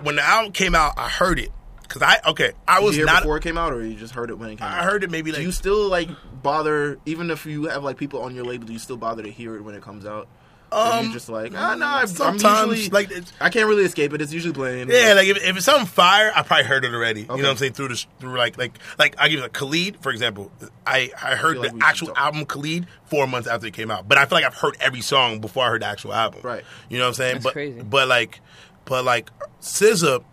[0.03, 1.51] when the album came out, I heard it
[1.83, 2.53] because I okay.
[2.67, 3.23] I was you hear not.
[3.23, 4.81] before it came out, or you just heard it when it came out?
[4.81, 6.09] I heard it maybe Do like you still like
[6.43, 8.67] bother, even if you have like people on your label?
[8.67, 10.29] Do you still bother to hear it when it comes out?
[10.73, 14.13] Or Um, you just like, ah, no, I'm sometimes, usually like, I can't really escape
[14.15, 14.23] it.
[14.23, 14.89] It's usually playing.
[14.91, 17.21] Yeah, like if, if it's something fire, I probably heard it already.
[17.23, 17.75] You know what I'm saying?
[17.75, 20.51] Through the through like like like I give you a Khalid for example.
[20.87, 23.91] I I heard feel like the we actual album Khalid four months after it came
[23.91, 26.41] out, but I feel like I've heard every song before I heard the actual album.
[26.43, 26.65] Right.
[26.89, 27.33] You know what I'm saying?
[27.35, 27.83] That's but crazy.
[27.83, 28.41] but like
[28.87, 29.31] but like
[29.61, 30.25] SZA.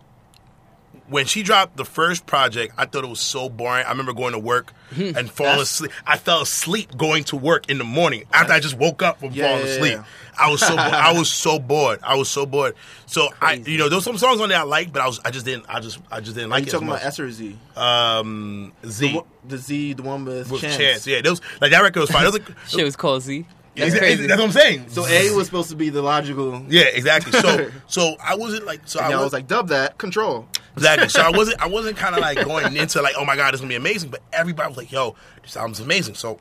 [1.08, 3.84] When she dropped the first project, I thought it was so boring.
[3.84, 5.10] I remember going to work Hmm.
[5.16, 5.90] and falling asleep.
[6.06, 9.32] I fell asleep going to work in the morning after I just woke up from
[9.32, 9.92] Yeah, falling yeah, asleep.
[9.94, 10.04] yeah.
[10.40, 12.00] I was so bo- I was so bored.
[12.02, 12.74] I was so bored.
[13.06, 15.20] So I, you know, there was some songs on there I liked, but I was
[15.24, 16.72] I just didn't I just I just didn't Are like you it.
[16.72, 17.06] talking as about much.
[17.06, 17.56] S or Z?
[17.76, 20.76] um Z The, one- the Z, the one with, with Chance.
[20.76, 21.06] chance.
[21.06, 22.22] Yeah, those like that record was fine.
[22.24, 23.46] It was like, Shit was called Z.
[23.76, 24.26] That's Exa- crazy.
[24.26, 24.88] That's what I'm saying.
[24.88, 26.64] So A was supposed to be the logical.
[26.68, 27.32] yeah, exactly.
[27.32, 30.46] So so I wasn't like so And I I was, was like, dub that, control.
[30.76, 31.08] Exactly.
[31.08, 33.60] So I wasn't I wasn't kind of like going into like, oh my god, it's
[33.60, 34.10] gonna be amazing.
[34.10, 36.14] But everybody was like, yo, this album's amazing.
[36.16, 36.38] So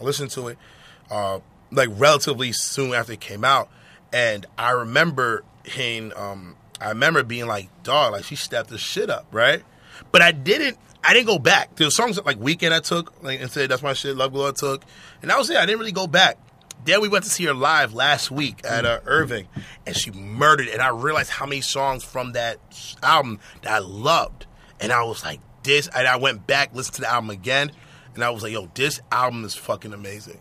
[0.00, 0.58] I listened to it,
[1.10, 1.38] uh,
[1.76, 3.68] like relatively soon after it came out,
[4.12, 9.10] and I remember hearing, um, I remember being like, dog, like she stepped the shit
[9.10, 9.62] up, right?
[10.12, 10.78] But I didn't.
[11.04, 11.76] I didn't go back.
[11.76, 14.16] There were songs like Weekend I took, like and said that's my shit.
[14.16, 14.84] Love Galore I took,
[15.22, 15.56] and that was it.
[15.56, 16.36] I didn't really go back.
[16.84, 19.46] Then we went to see her live last week at uh, Irving,
[19.86, 20.68] and she murdered.
[20.68, 22.58] And I realized how many songs from that
[23.02, 24.46] album that I loved,
[24.80, 27.70] and I was like, "This." And I went back, listened to the album again,
[28.14, 30.40] and I was like, "Yo, this album is fucking amazing."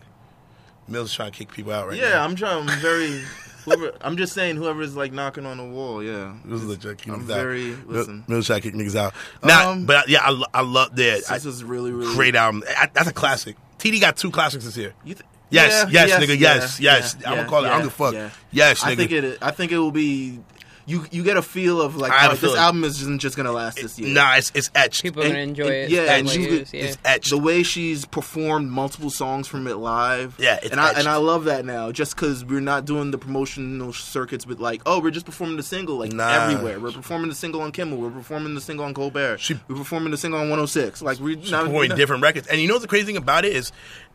[0.88, 2.24] Mills trying to kick people out right Yeah, now.
[2.24, 2.70] I'm trying.
[2.70, 3.22] I'm very.
[3.66, 6.04] Whoever, I'm just saying, whoever's like knocking on the wall.
[6.04, 7.00] Yeah, This is legit.
[7.00, 7.88] Kick I'm very- out.
[7.88, 8.24] listen.
[8.28, 9.16] Mills trying to kick niggas out.
[9.44, 11.24] Nah, Um, but yeah, I, I love that.
[11.30, 12.64] I- this is really, really great album.
[12.78, 13.56] I- That's a classic.
[13.80, 14.94] TD got two classics this year.
[15.04, 17.16] You th- Yes, Yeah, yes, nigga, yes, yeah, yes.
[17.22, 17.68] yeah, I'm gonna call it.
[17.68, 18.14] I don't yeah, give a fuck.
[18.16, 18.30] yeah.
[18.52, 19.38] Yes, I think it.
[19.42, 20.40] I think it will be.
[20.88, 22.58] You you get a feel of like oh, this feeling.
[22.60, 24.14] album isn't just gonna last this year.
[24.14, 25.02] Nah, it's it's etched.
[25.02, 25.90] People And- gonna enjoy and- it.
[25.90, 26.84] yeah, and what you years, yeah.
[26.84, 27.32] It's etched.
[27.32, 30.36] the way she's performed multiple songs from it live.
[30.38, 31.00] Yeah, it's and I etched.
[31.00, 31.92] and I love that now.
[31.92, 35.64] Just because we're not doing the promotional circuits, but like, oh, we're just performing the
[35.64, 36.30] single like Nah.
[36.30, 36.80] everywhere.
[36.80, 37.98] We're performing the single on Kimmel.
[37.98, 39.40] We're performing the single on Colbert.
[39.40, 41.02] She- we're performing the single on 106.
[41.02, 42.46] Like we're She's not performing different records.
[42.48, 43.72] And you know what the crazy thing about it is,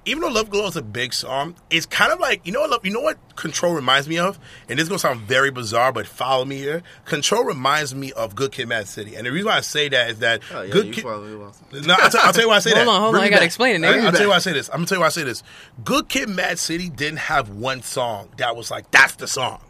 [0.06, 2.84] even though Love Galore is a big song, it's kind of like you know what
[2.84, 6.06] you know what Control reminds me of, and this is gonna sound very bizarre, but
[6.06, 6.82] follow me here.
[7.04, 10.10] Control reminds me of Good Kid, Mad City, and the reason why I say that
[10.10, 11.04] is that Oh, yeah, Good Kid.
[11.04, 11.54] probably will.
[11.72, 12.90] No, I'll, tell- I'll tell you why I say Hold that.
[12.90, 13.26] on, hold Bring on.
[13.26, 13.46] I gotta back.
[13.46, 14.00] explain it, Bring nigga.
[14.00, 14.68] me I'll tell you why I say this.
[14.68, 15.42] I'm gonna tell you why I say this.
[15.84, 19.60] Good Kid, Mad City didn't have one song that was like that's the song.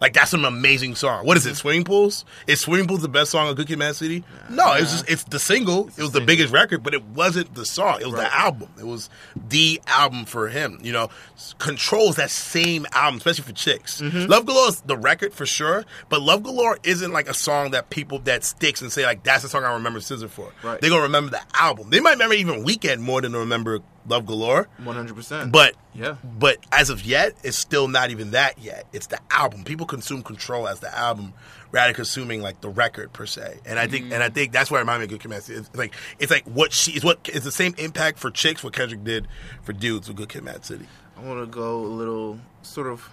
[0.00, 1.26] Like that's an amazing song.
[1.26, 1.56] What is it?
[1.56, 2.24] Swimming pools?
[2.46, 4.24] Is swimming pools the best song of Good Kid, Mad City?
[4.48, 5.88] No, it's just it's the single.
[5.88, 8.00] it was the biggest record, but it wasn't the song.
[8.00, 8.30] It was Right.
[8.30, 8.68] the album.
[8.78, 9.10] It was
[9.48, 10.78] the album for him.
[10.82, 11.10] You know,
[11.58, 14.00] controls that same album, especially for chicks.
[14.00, 14.26] Mm-hmm.
[14.30, 17.90] Love Galore is the record for sure, but Love Galore isn't like a song that
[17.90, 20.52] people that sticks and say like that's the song I remember SZA for.
[20.62, 20.80] Right.
[20.80, 21.90] They're gonna remember the album.
[21.90, 24.68] They might remember even Weekend more than they remember Love Galore.
[24.82, 25.14] 100.
[25.14, 26.16] percent But Yeah.
[26.24, 28.86] but as of yet, it's still not even that yet.
[28.92, 29.64] It's the album.
[29.64, 31.34] People consume Control as the album
[31.72, 33.60] rather than consuming like the record per se.
[33.66, 34.34] And I think and I mm.
[34.34, 35.58] think that's why it reminds me of Good Kid, Mad City.
[35.60, 38.72] It's like it's like what she is what it's the same impact for chicks what
[38.72, 39.28] Kendrick did
[39.62, 40.86] for dudes with Good Kid, Mad City.
[41.16, 43.08] I want to go a little sort of.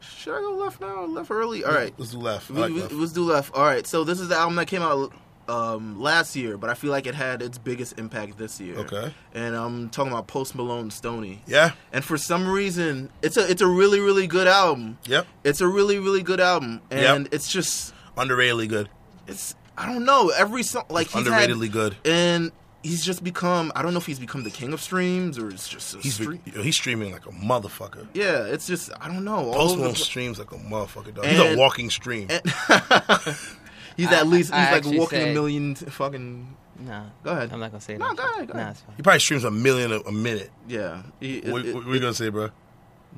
[0.00, 1.04] Should I go left now?
[1.04, 1.62] Left early?
[1.62, 1.92] All right.
[1.98, 2.50] let's do left.
[2.50, 2.92] Like we- left.
[2.92, 3.54] let's do left.
[3.54, 3.86] All right.
[3.86, 5.12] So this is the album that came out
[5.50, 8.76] um, last year, but I feel like it had its biggest impact this year.
[8.78, 9.12] Okay.
[9.34, 11.42] And I'm talking about Post Malone, Stoney.
[11.46, 11.72] Yeah.
[11.92, 14.98] And for some reason, it's a it's a really really good album.
[15.06, 15.26] Yep.
[15.44, 17.34] It's a really really good album, and Yep.
[17.34, 18.88] it's just Underratedly good.
[19.26, 21.96] it's I don't know every song like he's had- Underratedly good.
[22.04, 25.48] and he's just become I don't know if he's become the king of streams or
[25.50, 26.40] it's just a He's stream.
[26.44, 28.06] he's streaming like a motherfucker.
[28.14, 29.36] Yeah, it's just I don't know.
[29.50, 31.14] all Post Malone streams like a motherfucker.
[31.14, 31.24] Dog.
[31.26, 32.28] He's a walking stream.
[33.96, 36.56] He's at least I he's like walking say- a million fucking.
[36.80, 37.04] Nah.
[37.22, 37.52] Go ahead.
[37.52, 38.16] I'm not gonna say No, that.
[38.16, 38.72] go ahead, go Nah, ahead.
[38.72, 38.96] it's fine.
[38.96, 40.50] he probably streams a million a, a minute.
[40.66, 41.02] Yeah.
[41.20, 42.44] He, it- What, it- what, what you gonna say, bro?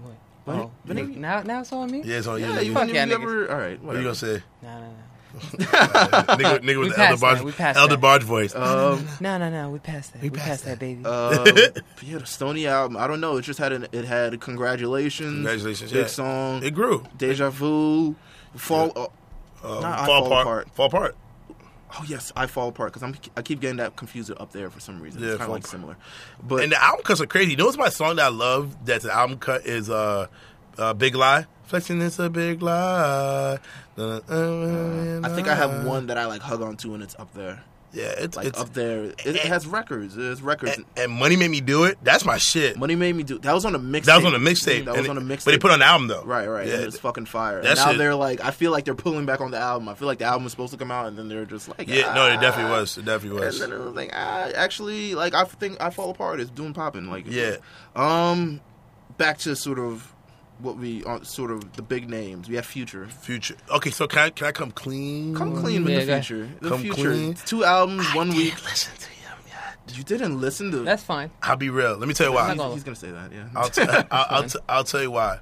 [0.01, 0.15] What?
[0.45, 2.03] But- Oh, but you- he- now, now it's on me.
[2.05, 2.47] Yeah, it's on you.
[2.47, 2.65] yeah, nigga.
[2.67, 3.51] you, Fuck you yeah, never.
[3.53, 3.81] All right.
[3.83, 4.43] What are you gonna say?
[4.63, 4.93] No, no, no.
[5.59, 8.55] nigga, nigga We with the passed elder barge, that, we elder barge voice.
[8.55, 9.71] Um, No, no, no.
[9.71, 10.23] We passed that.
[10.23, 10.81] We, passed passed that.
[10.81, 11.03] that, baby.
[11.05, 11.45] uh,
[12.03, 12.97] yeah, the Stoney album.
[12.97, 13.37] I don't know.
[13.37, 13.87] It just had an.
[13.93, 15.33] It had congratulations.
[15.37, 16.07] Congratulations, Big yeah.
[16.09, 16.63] song.
[16.63, 17.05] It grew.
[17.17, 18.15] Deja vu.
[18.57, 18.93] Fall.
[18.97, 19.07] Uh,
[19.63, 20.43] Uh, Not I fall, Fall apart.
[20.43, 20.69] Apart.
[20.75, 21.17] Fall apart.
[21.99, 23.15] oh yes, I fall apart because I'm.
[23.37, 25.23] I keep getting that confused up there for some reason.
[25.23, 25.71] Yeah, it's kind of like Apart.
[25.71, 25.97] similar.
[26.43, 27.53] But And the album cuts are crazy.
[27.53, 28.85] You know what's my song that I love?
[28.85, 30.27] That's the album cut is uh,
[30.79, 31.47] uh Big Lie.
[31.65, 33.59] Flexing is a big lie.
[33.97, 37.63] I think I have one that I like hug onto and it's up there.
[37.95, 39.05] Yeah, it's Like it's up there.
[39.05, 40.17] It, it has records.
[40.17, 40.77] It has records.
[40.77, 41.99] and, and Money Made Me Do It.
[42.03, 42.79] That's my shit.
[42.79, 43.39] Money made me do.
[43.39, 44.05] That was on a mixtape.
[44.07, 44.85] That was on a mixtape.
[44.87, 45.45] That was on a mixtape.
[45.45, 46.23] But they put on the album though.
[46.25, 46.67] Right, right.
[46.67, 47.61] Yeah, And it's fucking fire.
[47.61, 49.91] that And now shit- they're like, I feel like they're pulling back on the album.
[49.91, 51.87] I feel like the album was supposed to come out, and then they're just like,
[51.87, 52.15] yeah.
[52.15, 52.97] No, it definitely "Ah." was.
[52.97, 53.61] It definitely was.
[53.61, 56.41] And then it was like, ah, actually, like I think I fall apart.
[56.41, 57.11] It's doing popping.
[57.11, 57.57] Like, Yeah.
[57.95, 58.61] Um,
[59.19, 60.11] back to sort of
[60.63, 62.49] what we uh, sort of the big names.
[62.49, 63.07] We have Future.
[63.09, 63.57] Future.
[63.71, 65.35] Okay, so can I can I come clean?
[65.35, 66.49] Come clean with Yeah, the future.
[66.61, 67.11] The Come future.
[67.11, 67.35] clean.
[67.35, 68.51] Two albums, one I week.
[68.53, 69.97] can't listen to him yet.
[69.97, 70.79] You didn't listen to.
[70.85, 71.31] That's fine.
[71.43, 71.97] I'll be real.
[71.97, 72.51] Let me tell you why.
[72.51, 73.33] I'm he's, he's gonna say that.
[73.33, 73.49] Yeah.
[73.55, 75.39] I'll, t- I'll, I'll, t- I'll tell you why.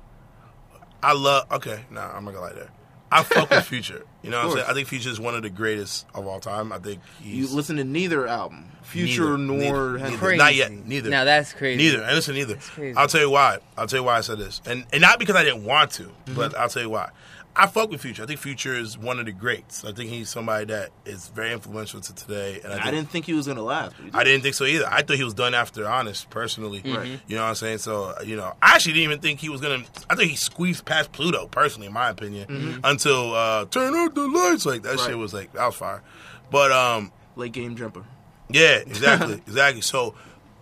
[1.02, 1.50] I love.
[1.52, 2.68] Okay, nah, I'm not gonna lie there.
[3.12, 4.02] I fuck with Future.
[4.22, 4.66] You know what I'm saying?
[4.68, 6.72] I think Future is one of the greatest of all time.
[6.72, 9.56] I think you he's listen to neither album, Future Neither, nor
[9.92, 10.16] neither, neither.
[10.18, 10.38] Crazy.
[10.38, 10.70] Not yet.
[10.72, 11.10] Neither.
[11.10, 11.82] Now that's crazy.
[11.82, 12.02] neither.
[12.04, 12.56] And listen, neither.
[12.56, 12.96] crazy.
[12.96, 13.58] I'll tell you why.
[13.76, 16.04] I'll tell you why I said this, and and not because I didn't want to,
[16.04, 16.34] Mm-hmm.
[16.36, 17.10] but I'll tell you why.
[17.56, 18.22] I fuck with Future.
[18.22, 19.84] I think Future is one of the greats.
[19.84, 22.60] I think he's somebody that is very influential to today.
[22.64, 23.96] And I, I didn't think he was gonna last.
[23.96, 24.14] Did.
[24.14, 24.86] I didn't think so either.
[24.88, 26.80] I thought he was done after Honest, personally.
[26.84, 27.20] Right.
[27.26, 27.78] You know what I'm saying?
[27.78, 29.88] So, you know, I actually didn't even think he was going to.
[30.08, 34.26] I think he squeezed past Pluto, personally, in my opinion, until uh, Turn Out the
[34.28, 34.64] Lights.
[34.64, 34.98] Like, that Mm-hmm.
[34.98, 35.06] Right.
[35.08, 36.02] shit was like, that was fire.
[36.50, 38.04] But, um, Late game jumper.
[38.48, 39.82] yeah, exactly, exactly.
[39.82, 40.14] So,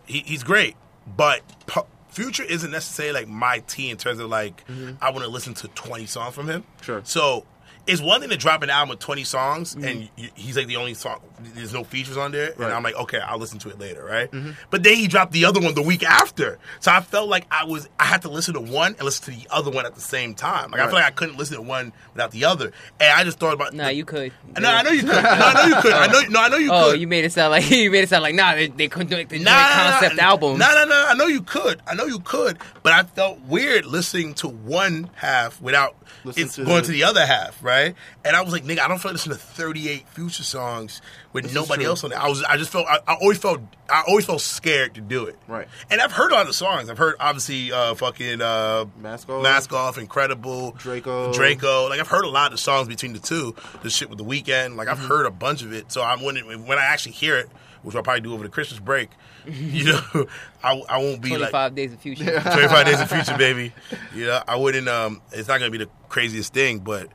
[0.06, 0.74] he, he's great.
[1.06, 4.64] But pu- Future isn't necessarily like my T in terms of like,
[5.00, 6.62] I want to listen to 20 songs from him.
[6.62, 6.82] Mm-hmm.
[6.84, 7.00] Sure.
[7.04, 7.46] So,
[7.86, 9.84] it's one thing to drop an album with 20 songs Mm-hmm.
[9.84, 11.20] and he's like the only song,
[11.54, 12.46] there's no features on there.
[12.46, 12.52] Right.
[12.54, 12.62] Mm-hmm.
[12.64, 14.30] And I'm like, okay, I'll listen to it later, right?
[14.70, 16.58] But then he dropped the other one the week after.
[16.80, 19.40] So I felt like I was, I had to listen to one and listen to
[19.40, 20.70] the other one at the same time.
[20.70, 22.72] Like, I feel like I couldn't listen to one without the other.
[23.00, 24.32] And I just thought about, Nah, you could.
[24.58, 25.08] No, I know you could.
[25.18, 25.92] No, I know you could.
[25.92, 27.00] I know, no, I know you Oh, could.
[27.00, 29.16] you made it sound like you made it sound like nah, they, they couldn't do
[29.16, 30.22] like the Nah, nah, nah, concept nah.
[30.24, 30.58] album.
[30.58, 31.06] No, no, no.
[31.08, 31.80] I know you could.
[31.86, 32.58] I know you could.
[32.82, 36.92] But I felt weird listening to one half without Listen it's to going the- to
[36.92, 37.94] the other half, right?
[38.24, 41.00] And I was like, nigga, I don't feel like listening to 38 future songs
[41.32, 42.16] with This nobody else on it.
[42.18, 43.60] I was, I just felt, I, I always felt,
[43.90, 45.38] I always felt scared to do it.
[45.46, 45.68] Right.
[45.90, 46.88] And I've heard a lot of songs.
[46.88, 49.42] I've heard obviously, uh, fucking, uh, Mask Off.
[49.42, 51.32] Mask Off, Incredible, Draco.
[51.32, 51.88] Draco.
[51.88, 53.54] Like I've heard a lot of the songs between the two.
[53.82, 54.76] The shit with the Weeknd.
[54.76, 55.02] Like Mm-hmm.
[55.02, 55.92] I've heard a bunch of it.
[55.92, 57.48] So I'm when when I actually hear it,
[57.82, 59.10] which I'll probably do over the Christmas break,
[59.46, 60.26] you know,
[60.64, 62.24] I, I won't be Twenty like five days of future.
[62.40, 63.72] 25 days of future, baby.
[64.14, 64.88] You know, I wouldn't.
[64.88, 67.08] Um, it's not gonna be the craziest thing, but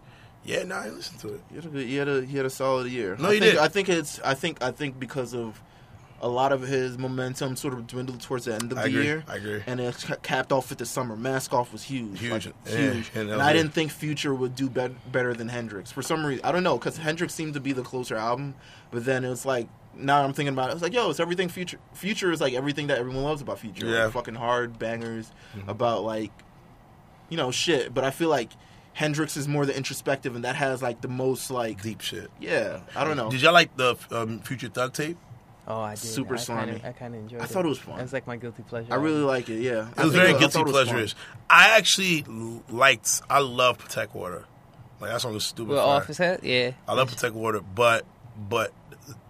[0.45, 1.41] yeah, no, I listened to it.
[1.49, 3.15] He had a, good- he had a he had a solid year.
[3.19, 3.59] No, I he think, did.
[3.61, 5.61] I think it's I think I think because of
[6.21, 9.03] a lot of his momentum sort of dwindled towards the end of I the agree.
[9.03, 9.23] year.
[9.27, 9.61] I agree.
[9.67, 11.17] And it capped off with the summer.
[11.17, 12.31] Mask off was huge, Huge.
[12.31, 13.11] like, Yeah, huge.
[13.13, 16.01] and that And was I didn't think Future would do bet better than Hendrix for
[16.01, 16.45] some reason.
[16.45, 18.55] I don't know because Hendrix seemed to be the closer album,
[18.91, 19.67] but then it was like.
[19.95, 20.73] Now I'm thinking about it.
[20.73, 21.77] It's like, yo, it's everything Future.
[21.93, 23.85] Future is like everything that everyone loves about Future.
[23.85, 24.05] Yeah.
[24.05, 25.69] Like, fucking hard bangers Mm-hmm.
[25.69, 26.31] about like
[27.29, 27.93] you know, shit.
[27.93, 28.49] But I feel like
[28.93, 32.29] Hendrix is more the introspective, and that has like the most like, Deep shit.
[32.39, 32.81] yeah.
[32.95, 33.29] I don't know.
[33.29, 35.17] Did y'all like the um, Future Thug tape?
[35.67, 35.99] Oh, I did.
[35.99, 36.71] Super I slimy.
[36.73, 37.43] Kinda, I kind of enjoyed it.
[37.43, 37.97] I thought it was fun.
[37.97, 38.91] That's like my guilty pleasure.
[38.91, 39.61] I really like it.
[39.61, 41.15] Yeah, It was very guilty pleasure-ish.
[41.49, 42.25] I actually
[42.69, 43.21] liked.
[43.29, 44.45] I love Patek Water.
[44.99, 45.73] Like that song was stupid.
[45.73, 45.97] Well, fire.
[45.97, 46.71] off his head, yeah.
[46.87, 48.05] I love Patek Water, but
[48.37, 48.73] but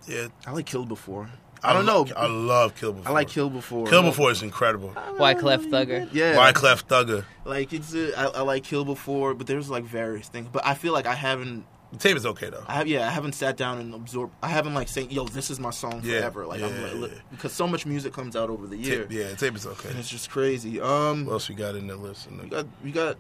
[0.08, 1.30] yeah, I like Kill Before.
[1.64, 2.06] I don't know.
[2.16, 3.10] I love Kill Before.
[3.10, 3.88] I like Kill Before.
[3.88, 4.90] Kill Before is incredible.
[5.18, 6.10] Why Wyclef Thugger.
[6.12, 6.38] Yeah.
[6.38, 7.26] Why Wyclef Thugger.
[7.46, 7.94] Like it's.
[7.96, 10.48] Uh, I, I like Kill Before, but there's like various things.
[10.52, 11.66] But I feel like I haven't.
[11.94, 12.64] The tape is okay though.
[12.68, 12.88] I have.
[12.88, 14.34] Yeah, I haven't sat down and absorbed.
[14.42, 17.18] I haven't like saying, "Yo, this is my song Yeah, forever." Like I'm like, yeah.
[17.30, 19.90] because so much music comes out over the year, Tape, yeah, tape is okay.
[19.90, 20.82] and it's just crazy.
[20.82, 22.28] Um, What else we got in the list?
[22.28, 23.18] In we got we got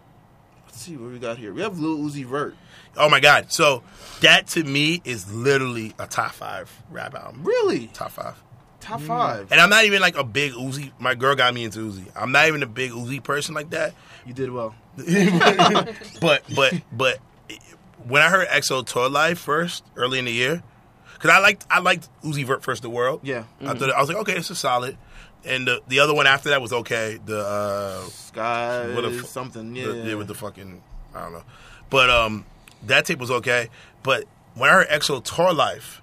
[0.73, 1.53] Let's see what we got here.
[1.53, 2.55] We have Lil Uzi Vert.
[2.97, 3.51] Oh my god!
[3.51, 3.83] So
[4.21, 7.43] that to me is literally a top five rap album.
[7.43, 7.91] Really?
[7.93, 8.41] Top five.
[8.79, 9.51] Top five.
[9.51, 10.91] And I'm not even like a big Uzi.
[10.97, 12.07] My girl got me into Uzi.
[12.15, 13.93] I'm not even a big Uzi person like that.
[14.25, 14.73] You did well.
[16.19, 17.19] But but but
[18.07, 20.63] when I heard XO Tour Llif3 first early in the year,
[21.13, 23.19] because I liked I liked Uzi Vert First the World.
[23.21, 23.43] Yeah.
[23.61, 23.77] I mm-hmm.
[23.77, 24.97] thought I was like, okay, this is solid.
[25.45, 27.19] And the the other one after that was okay.
[27.25, 29.75] The uh, Sky What a something.
[29.75, 29.87] Yeah.
[29.87, 30.81] the- yeah, with the fucking
[31.13, 31.43] I don't know,
[31.89, 32.45] but um,
[32.87, 33.69] that tape was okay.
[34.03, 34.23] But
[34.55, 35.99] when I heard XO Tour Llif3,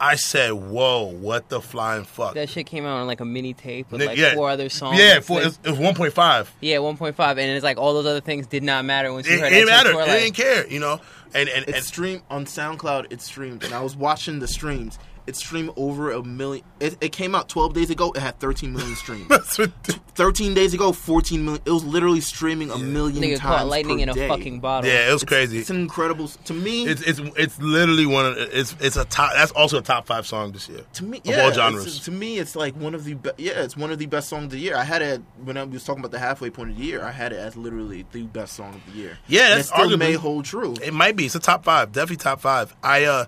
[0.00, 3.52] I said, "Whoa, what the flying fuck!" That shit came out on like a mini
[3.54, 4.34] tape with like yeah.
[4.34, 4.98] four other songs.
[4.98, 6.50] Yeah, four, Like- it, was, one point five.
[6.60, 9.40] yeah, 1.5, and it's like all those other things did not matter once you It,
[9.40, 9.92] heard it didn't EXO matter.
[9.92, 10.20] Tour It Life.
[10.22, 11.00] didn't care, you know.
[11.34, 13.12] And and, It's and streamed on SoundCloud.
[13.12, 14.98] It streamed, and I was watching the streams.
[15.26, 16.64] It streamed over a million.
[16.80, 18.10] It, it came out 12 days ago.
[18.12, 19.28] It had 13 million streams.
[19.28, 19.70] That's what-
[20.14, 21.62] 13 days ago, 14 million.
[21.64, 24.28] It was literally streaming a million Nigga times caught lightning per in a day.
[24.28, 24.90] fucking bottle.
[24.90, 25.58] yeah, it was crazy.
[25.58, 26.28] It's incredible.
[26.28, 29.32] To me, It's it's it's literally one of it's it's a top.
[29.34, 30.80] That's also a top five song this year.
[30.94, 32.00] to me, of yeah, all it's- genres.
[32.00, 34.44] to me, it's like one of the be- yeah, it's one of the best songs
[34.46, 34.76] of the year.
[34.76, 37.02] I had it when I was talking about the halfway point of the year.
[37.02, 39.18] I had it as literally the best song of the year.
[39.26, 40.74] Yeah, And that's it still arguably- may hold true.
[40.82, 41.26] It might be.
[41.26, 41.92] It's a top five.
[41.92, 42.74] Definitely top five.
[42.82, 43.24] I uh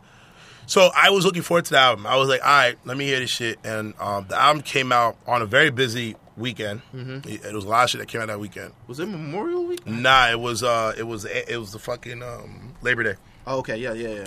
[0.67, 2.07] so I was looking forward to the album.
[2.07, 3.59] I was like, all right, let me hear this shit.
[3.65, 6.83] And um, the album came out on a very busy weekend.
[6.95, 7.29] Mm-hmm.
[7.29, 8.73] It, it was a lot of shit that came out that weekend.
[8.87, 9.87] Was it Memorial Week?
[9.87, 13.15] Nah, it was uh it was it was the fucking um Labor Day.
[13.45, 14.27] Oh, okay, yeah, yeah, yeah.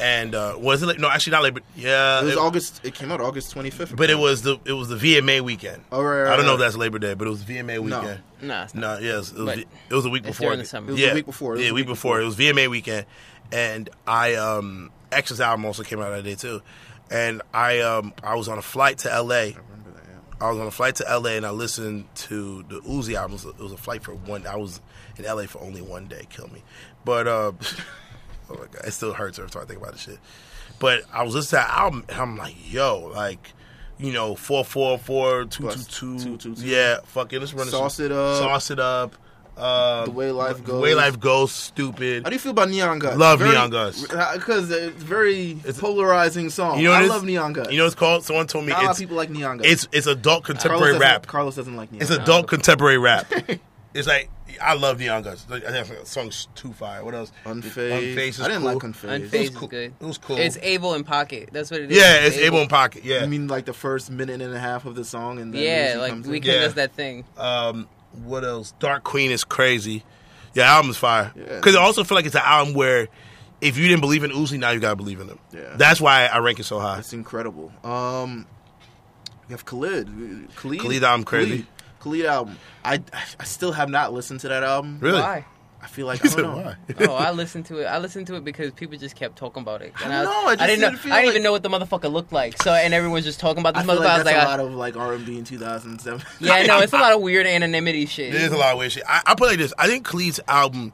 [0.00, 2.80] And uh was it like no actually not Labor yeah It was it- August.
[2.82, 3.94] It came out August 25th.
[3.94, 5.84] but it was the it was the VMA weekend.
[5.92, 6.54] Oh, right, right, I don't know right.
[6.54, 8.20] if that's Labor Day, but it was VMA weekend.
[8.42, 9.00] Nah, it's not.
[9.00, 10.46] No, yes, it was, it was a week before.
[10.48, 10.88] during the summer.
[10.88, 11.56] It was yeah, the week before.
[11.56, 12.20] Yeah, week before.
[12.20, 13.06] It was VMA weekend,
[13.52, 16.62] and I um X's album also came out that day too,
[17.10, 19.18] and I um I was on a flight to LA.
[19.20, 20.46] remember that, yeah.
[20.46, 23.38] I was on a flight to LA and I listened to the Uzi album.
[23.58, 24.46] It was a flight for one.
[24.46, 24.80] I was
[25.16, 26.26] in LA for only one day.
[26.30, 26.62] Kill me,
[27.04, 27.52] but uh,
[28.50, 30.18] oh my god, it still hurts every time I think about this shit.
[30.78, 33.52] But I was listening to that album and I'm like, yo, like.
[33.96, 36.18] You know, four four four two two Plus two.
[36.18, 36.66] two, two, two.
[36.66, 38.38] Yeah, fucking let's run this Sauce it up.
[38.38, 39.14] Sauce it up.
[39.56, 40.66] Uh, The Way Life goes.
[40.66, 40.82] The Goes.
[40.82, 41.52] way life goes.
[41.52, 42.24] Stupid.
[42.24, 43.16] How do you feel about Neon Guts?
[43.16, 44.02] Love Very- Neon Guts.
[44.02, 46.78] because it's very It's- polarizing song.
[46.80, 47.70] You know I love Neon Guts.
[47.70, 48.24] You know what it's called?
[48.24, 49.68] Someone told me not a lot of it's people like Neon Guts.
[49.70, 51.26] it's it's adult contemporary doesn't- rap.
[51.26, 52.02] Carlos doesn't like Neon.
[52.02, 52.22] It's Guts.
[52.22, 53.32] adult contemporary rap.
[53.94, 54.28] it's like
[54.62, 55.46] I love Neon Guts.
[55.50, 57.04] I think the song's too fire.
[57.04, 57.32] What else?
[57.44, 58.14] Unfazed.
[58.14, 58.72] Unfazed is I didn't cool.
[58.74, 59.04] like Unfazed.
[59.18, 59.68] It was Unfazed is cool.
[59.68, 59.92] good.
[60.00, 60.36] It was cool.
[60.38, 61.50] It's Able in Pocket.
[61.52, 61.96] That's what it is.
[61.96, 63.04] yeah, it's able in pocket.
[63.04, 63.20] Yeah.
[63.22, 65.96] I mean, like the first minute and a half of the song, and then yeah,
[66.00, 66.42] like comes we in.
[66.42, 66.60] can Yeah.
[66.62, 67.24] does that thing.
[67.36, 67.88] um,
[68.24, 68.72] what else?
[68.78, 70.04] Dark Queen is crazy.
[70.54, 71.32] Yeah, album's fire.
[71.34, 71.56] Yeah.
[71.56, 73.08] Because I also feel like it's an album where
[73.60, 75.38] if you didn't believe in Uzi, now you gotta believe in him.
[75.52, 75.74] Yeah.
[75.76, 76.98] That's why I rank it so high.
[76.98, 77.72] It's incredible.
[77.82, 78.46] Um,
[79.48, 80.08] we have Khalid.
[80.54, 81.50] Khalid, Khalid album crazy.
[81.50, 81.66] Khalid,
[82.00, 82.58] Khalid album.
[82.84, 83.02] I
[83.40, 84.98] I still have not listened to that album.
[85.00, 85.20] Really?
[85.20, 85.44] Why?
[85.84, 86.62] I feel like He I don't know.
[86.64, 86.76] why?
[87.08, 87.84] oh, I listened to it.
[87.84, 89.92] I listened to it because people just kept talking about it.
[89.98, 90.88] I don't know, I just didn't know.
[90.90, 92.60] didn't feel I didn't like- even know what the motherfucker looked like.
[92.62, 94.04] So, and everyone's just talking about I this feel motherfucker.
[94.04, 96.22] like I was that's like, a I- lot of like R and B in 2007.
[96.40, 98.32] yeah, no, it's a lot of weird anonymity shit.
[98.32, 99.04] There's a lot of weird shit.
[99.06, 99.74] I, I put it like this.
[99.78, 100.92] I think Khalid's album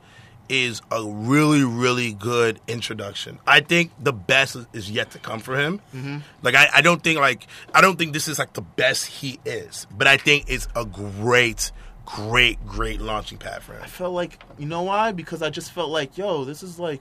[0.48, 3.38] is a really, really good introduction.
[3.46, 5.80] I think the best is- is yet to come for him.
[5.94, 6.18] Mm-hmm.
[6.42, 9.38] Like I, I don't think like I don't think this is like the best he
[9.44, 11.70] is, but I think it's a great,
[12.14, 13.82] great, great launching pad for him.
[13.82, 15.12] I felt like you know why?
[15.12, 17.00] Because I just felt like, yo, this is like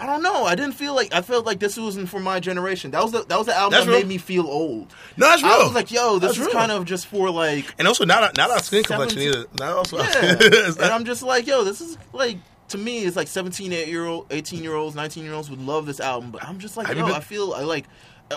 [0.00, 0.44] I don't know.
[0.44, 2.92] I didn't feel like I felt like this wasn't for my generation.
[2.92, 4.00] That was the that was the album That's that real.
[4.00, 4.94] made me feel old.
[5.16, 5.50] No, that's real.
[5.52, 6.52] I was like, yo, this That's is real.
[6.54, 9.46] kind of just for like and also not not our skin complexion either.
[9.58, 9.98] Not also.
[9.98, 10.36] yeah.
[10.78, 12.36] And I'm just like, yo, this is like
[12.68, 15.84] to me, it's like 17 year old, 18 year olds, 19 year olds would love
[15.86, 17.86] this album, but I'm just like, yo, been- I feel I like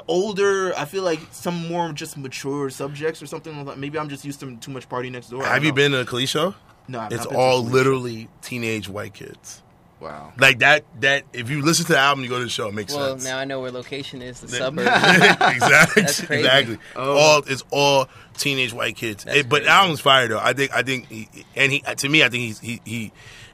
[0.07, 0.73] older.
[0.77, 3.65] I feel like some more just mature subjects or something.
[3.65, 5.43] Like Maybe I'm just used to too much party next door.
[5.43, 5.75] Have you know.
[5.75, 6.55] been to a Khalid show?
[6.87, 9.61] No, I've It's not been to all a Khalid literally teenage white kids.
[9.99, 10.33] Wow.
[10.39, 10.83] Like that.
[11.01, 12.69] That if you listen to the album, you go to the show.
[12.69, 13.23] It makes Well, sense.
[13.23, 14.39] now I know where location is.
[14.41, 14.57] The Yeah.
[14.57, 14.87] suburbs.
[15.55, 16.01] exactly.
[16.01, 16.43] That's crazy.
[16.43, 16.77] Exactly.
[16.95, 17.17] Oh.
[17.17, 19.25] All it's all teenage white kids.
[19.27, 20.39] It- but the album's fire though.
[20.39, 20.73] I think.
[20.73, 21.07] I think.
[21.07, 23.11] He, and he to me, I think he's he he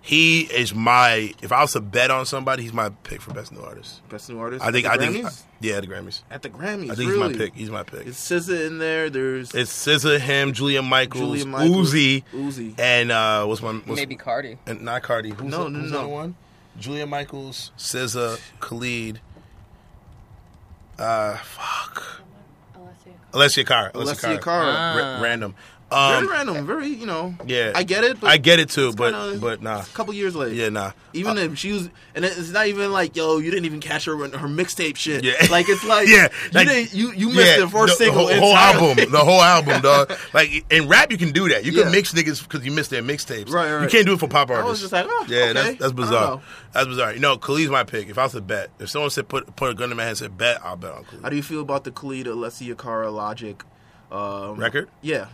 [0.08, 1.34] he is my.
[1.42, 4.08] If I was to bet on somebody, he's my pick for best new artist.
[4.08, 4.64] Best new artist.
[4.64, 4.86] I think.
[4.86, 5.28] At I the think.
[5.60, 6.22] Yeah, the Grammys.
[6.32, 6.90] at the Grammys.
[6.92, 7.34] I think really?
[7.34, 7.54] he's my pick.
[7.56, 8.08] He's my pick.
[8.08, 9.10] It's SZA in there.
[9.10, 12.80] There's It's SZA, him, Julia Michaels, Julia Michaels, Uzi, Uzi.
[12.80, 14.58] and uh, what's my what's, Maybe Cardi.
[14.66, 15.32] and not Cardi.
[15.32, 16.02] Who's No, the, no, who's no.
[16.04, 16.36] the one?
[16.80, 19.20] Julia Michaels, SZA, Khalid.
[20.98, 22.22] Uh, fuck.
[22.76, 23.14] Alessia.
[23.34, 23.92] Alessia Cara.
[23.94, 24.66] Alessia Cara.
[24.76, 24.96] Ah.
[25.18, 25.56] Ra- random.
[25.90, 27.34] Um, very random, very you know.
[27.46, 27.72] Yeah.
[27.74, 28.20] I get it.
[28.20, 29.80] But I get it too, but kinda- but nah.
[29.82, 30.54] A couple years later.
[30.54, 30.92] Yeah, nah.
[31.14, 34.04] Even Uh, if she was, and it's not even like, yo, you didn't even catch
[34.04, 35.24] her her mixtape shit.
[35.24, 35.36] Yeah.
[35.50, 38.56] like it's like, Yeah, you like- didn't, you you missed the first single, whole, whole
[38.56, 40.12] album, the whole album, dog.
[40.34, 41.64] Like in rap, you can do that.
[41.64, 41.84] You Yeah.
[41.84, 43.50] can mix niggas because you missed their mixtapes.
[43.50, 43.84] Right, right.
[43.84, 44.72] You can't do it for pop I artists.
[44.72, 45.54] was just like, oh, yeah, okay.
[45.54, 46.42] that's that's bizarre.
[46.74, 47.14] That's bizarre.
[47.14, 48.10] You know, Khalid's my pick.
[48.10, 50.10] If I was to bet, if someone said put put a gun in my hand
[50.10, 51.24] and said bet, I'll bet on Khalid.
[51.24, 53.64] How do you feel about the Khalid Alessia Cara Logic
[54.12, 54.90] um, Record?
[55.02, 55.28] Yeah,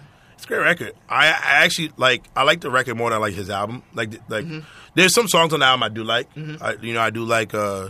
[0.44, 0.92] It's a great record.
[1.08, 2.26] I, I actually like.
[2.36, 3.82] I like the record more than I like his album.
[3.94, 4.60] Like like, Mm-hmm.
[4.94, 6.28] there's some songs on the album I do like.
[6.36, 7.54] I, you know, I do like.
[7.54, 7.90] uh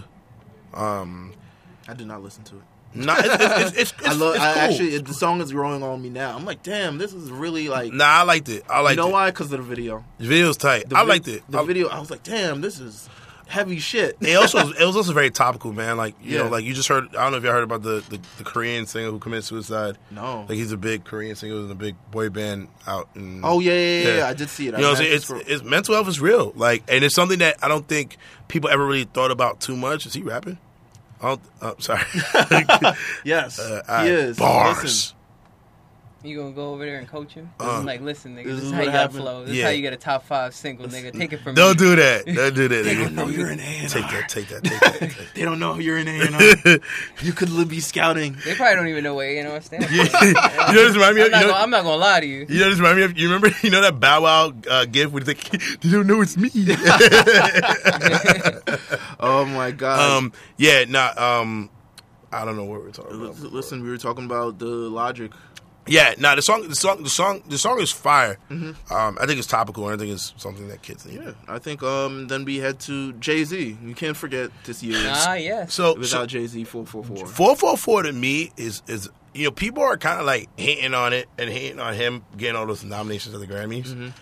[0.74, 1.34] um,
[1.88, 2.62] I did not listen to it.
[2.96, 4.36] No, it's, it's, it's, it's, I love.
[4.36, 4.62] it's I cool.
[4.62, 6.36] actually, the song is growing on me now.
[6.36, 7.92] I'm like, damn, this is really like.
[7.92, 8.64] Nah, I liked it.
[8.70, 9.14] I liked you know it.
[9.14, 9.32] why?
[9.32, 10.04] Because of the video.
[10.20, 10.90] The video's tight.
[10.90, 11.42] The I vi- liked it.
[11.50, 11.88] The I- video.
[11.90, 13.10] I was like, damn, this is
[13.48, 14.18] heavy shit.
[14.22, 15.98] It also it was also very topical, man.
[15.98, 16.44] Like you Yeah.
[16.44, 17.16] know, like you just heard.
[17.16, 19.98] I don't know if you heard about the, the, the Korean singer who committed suicide.
[20.12, 20.46] No.
[20.48, 23.10] like he's a big Korean singer in a big boy band out.
[23.16, 24.28] In, Oh yeah, yeah, yeah, Yeah.
[24.28, 24.76] I did see it.
[24.76, 25.42] I You know, I'm mean, saying?
[25.42, 26.54] It's, it's mental health is real.
[26.56, 28.18] Like, and it's something that I don't think
[28.48, 30.06] people ever really thought about too much.
[30.06, 30.58] Is he rapping?
[31.22, 31.42] I don't.
[31.62, 32.02] Uh, sorry.
[33.24, 34.38] yes, Uh, he alright, is.
[34.38, 34.84] Bars.
[34.84, 35.18] Listen,
[36.26, 37.52] You gonna go over there and coach him?
[37.60, 39.20] Uh, like, listen, nigga, this this, is is how you gotta happened.
[39.20, 39.46] flow.
[39.46, 39.64] This Yeah.
[39.64, 41.12] is how you get a top five single, nigga.
[41.18, 41.56] Take it from me.
[41.62, 41.86] Don't me.
[41.86, 42.26] do that.
[42.26, 42.84] Don't do that.
[42.86, 44.30] they don't know you're an A Take that.
[44.30, 44.64] Take that.
[44.64, 45.14] Take that.
[45.36, 46.80] They don't know you're an A.
[47.22, 48.38] You could be scouting.
[48.46, 49.92] They probably don't even know what A&R stands for.
[50.26, 51.32] you know this remind me I'm of?
[51.34, 52.46] not, You know, gonna, I'm not gonna lie to you.
[52.48, 53.18] you know this remind me of?
[53.18, 53.50] You remember?
[53.62, 56.50] You know that Bow Wow uh, gif where he's like, "You don't know it's me."
[59.20, 60.00] Oh my god.
[60.18, 60.32] um.
[60.58, 60.86] Yeah.
[60.88, 61.12] Nah.
[61.42, 61.70] Um.
[62.32, 63.30] I don't know what we're talking about.
[63.36, 65.32] Listen, listen, we were talking about the logic.
[65.86, 68.38] Yeah, nah, the song, the song, the song, the song is fire.
[68.50, 68.94] Mm-hmm.
[68.94, 71.22] Um, I think it's topical, and I think it's something that kids need.
[71.22, 73.78] Yeah, I think um then we head to Jay Z.
[73.84, 75.74] You can't forget this year Ah, yes.
[75.74, 77.26] So, without so Jay Z four four four.
[77.26, 80.94] four four four to me is is you know people are kind of like hating
[80.94, 84.14] on it and hating on him getting all those nominations at the Grammys.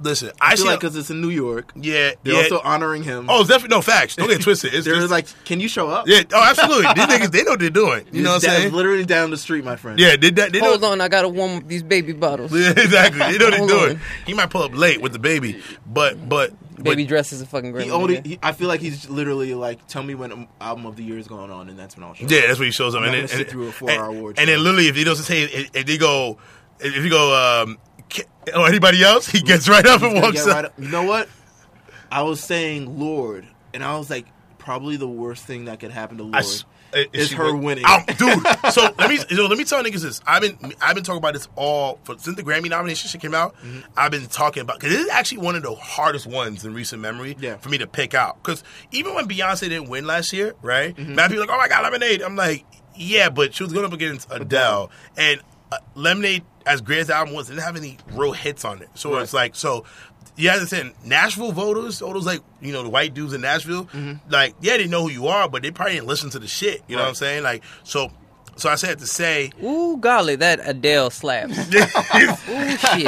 [0.00, 0.52] Listen, I.
[0.52, 2.40] I see feel like because it's in New York, yeah, they're yeah.
[2.40, 3.26] also honoring him.
[3.28, 4.16] oh, it's definitely no facts.
[4.16, 4.74] Don't get twisted.
[4.74, 6.08] It's they're just, like, can you show up?
[6.08, 6.86] yeah, oh, absolutely.
[6.94, 8.06] These niggas, they know what they're doing.
[8.12, 8.72] You know what I'm That's saying?
[8.72, 9.98] Literally down the street, my friend.
[9.98, 10.70] Yeah, they, they, they know.
[10.70, 12.52] Hold on, I gotta warm up these baby bottles.
[12.52, 13.20] Yeah, exactly.
[13.20, 13.96] They know what they're doing.
[13.96, 14.00] on.
[14.26, 17.46] He might pull up late with the baby, but but Baby but, dress is a
[17.46, 17.86] fucking great.
[17.86, 21.02] He only, he, I feel like he's literally like, tell me when album of the
[21.02, 22.26] year is going on, and that's when I'll show.
[22.26, 23.02] Yeah, that's what he shows up.
[23.02, 24.54] I'm and then, sit and, through a four-hour and, award and show.
[24.54, 26.38] then literally, if he doesn't say, if, if he go,
[26.78, 27.78] if you go, um,
[28.54, 30.54] Or anybody else, he gets right up and walks up.
[30.54, 30.72] right up.
[30.78, 31.28] You know what?
[32.10, 34.26] I was saying Lorde, and I was like,
[34.58, 37.84] probably the worst thing that could happen to Lorde s- uh, is her win- winning.
[37.86, 38.44] Um, dude.
[38.72, 40.20] So let me so let me tell niggas this.
[40.26, 43.34] I've been I've been talking about this all for, since the Grammy nomination shit came
[43.34, 43.54] out.
[43.58, 43.80] Mm-hmm.
[43.96, 47.00] I've been talking about because this is actually one of the hardest ones in recent
[47.00, 47.58] memory Yeah.
[47.58, 48.42] for me to pick out.
[48.42, 50.96] Because even when Beyonce didn't win last year, right?
[50.96, 51.14] Mm-hmm.
[51.14, 52.22] Mad people like, oh my god, Lemonade.
[52.22, 52.64] I'm like,
[52.96, 55.40] yeah, but she was going up against Adele, and
[55.72, 58.88] uh, Lemonade, as great as the album was, didn't have any real hits on it.
[58.94, 59.22] So Right.
[59.22, 59.84] it's like so.
[60.36, 63.40] You have to say Nashville voters, all those like you know the white dudes in
[63.42, 63.88] Nashville,
[64.30, 66.82] like yeah they know who you are, but they probably didn't listen to the shit.
[66.88, 67.42] You know what I'm saying?
[67.42, 68.10] Like so,
[68.56, 71.58] so I said to say, Ooh, golly, that Adele slaps.
[71.58, 73.06] Ooh, shit.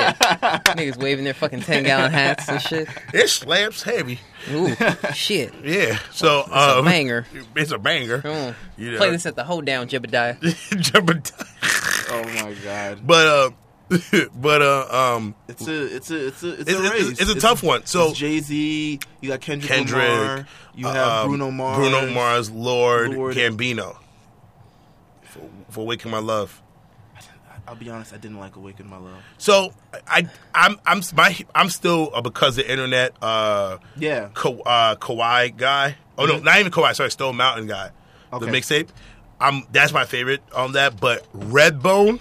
[0.77, 2.89] Niggas waving their fucking 10 gallon hats and shit.
[3.15, 4.21] it slaps heavy.
[4.51, 4.75] Ooh,
[5.15, 5.55] shit.
[5.65, 7.27] Yeah, so It's a um, banger.
[7.57, 8.19] It's a banger.
[8.23, 8.55] Mm.
[8.77, 8.97] You know.
[8.99, 10.39] Play this at the hold down, Jebediah.
[12.13, 13.07] oh my god!
[13.07, 13.51] but uh,
[14.35, 17.21] but uh, um, It's a it's a it's a it's, It's- a it's- race.
[17.21, 17.85] it's a tough one.
[17.87, 22.51] So- Jay Z, you got Kendrick, Kendrick, Lamar, you have um, Bruno Mars, Bruno Mars,
[22.51, 23.37] Lorde, Lorde.
[23.37, 23.97] Gambino,
[25.23, 25.41] for,
[25.71, 26.59] for waking my love.
[27.67, 29.73] I'll be honest, I didn't like "Awaken My Love." So
[30.07, 34.95] I I'm I'm my I'm still a because of the internet uh Yeah, Ka, uh
[34.97, 35.97] Kauai guy.
[36.19, 36.93] Oh no, not even Kauai.
[36.93, 37.91] Sorry, Stone Mountain guy.
[38.33, 38.45] Okay.
[38.47, 38.89] The mixtape.
[39.43, 41.01] I'm that's my favorite on that.
[41.01, 42.21] But Redbone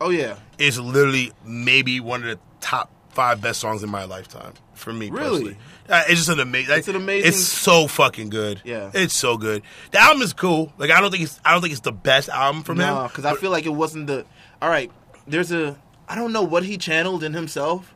[0.00, 4.54] oh yeah, is literally maybe one of the top five best songs in my lifetime
[4.74, 5.10] for me.
[5.10, 5.28] Really?
[5.28, 5.56] personally.
[5.88, 6.78] Uh, it's just an amazing.
[6.78, 8.62] It's an amazing- It's so fucking good.
[8.64, 8.90] Yeah.
[8.94, 9.62] it's so good.
[9.90, 10.72] The album is cool.
[10.78, 13.08] Like I don't think it's I don't think it's the best album from no, him.
[13.08, 14.24] because I feel like it wasn't the.
[14.62, 14.90] All right,
[15.26, 15.76] there's a.
[16.08, 17.94] I don't know what he channeled in himself,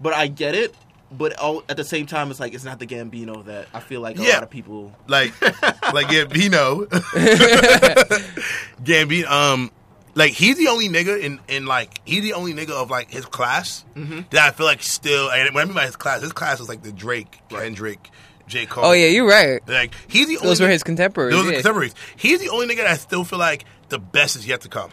[0.00, 0.74] but I get it.
[1.12, 4.00] But all, at the same time, it's like it's not the Gambino that I feel
[4.00, 4.34] like a Yeah.
[4.34, 4.92] lot of people.
[5.06, 6.86] like like Gambino.
[8.82, 9.70] Gambino, um,
[10.14, 13.24] like he's the only nigga in in like he's the only nigga of like his
[13.26, 14.20] class Mm-hmm.
[14.30, 15.30] that I feel like still.
[15.30, 18.10] And when I mean by his class, his class is like the Drake, Kendrick,
[18.46, 18.84] J Cole.
[18.86, 19.60] Oh, yeah, you're right.
[19.68, 20.48] Like he's the only.
[20.48, 21.34] Those were his contemporaries.
[21.34, 21.54] Those are yeah.
[21.56, 21.94] contemporaries.
[22.16, 24.90] He's the only nigga that I still feel like the best is yet to come.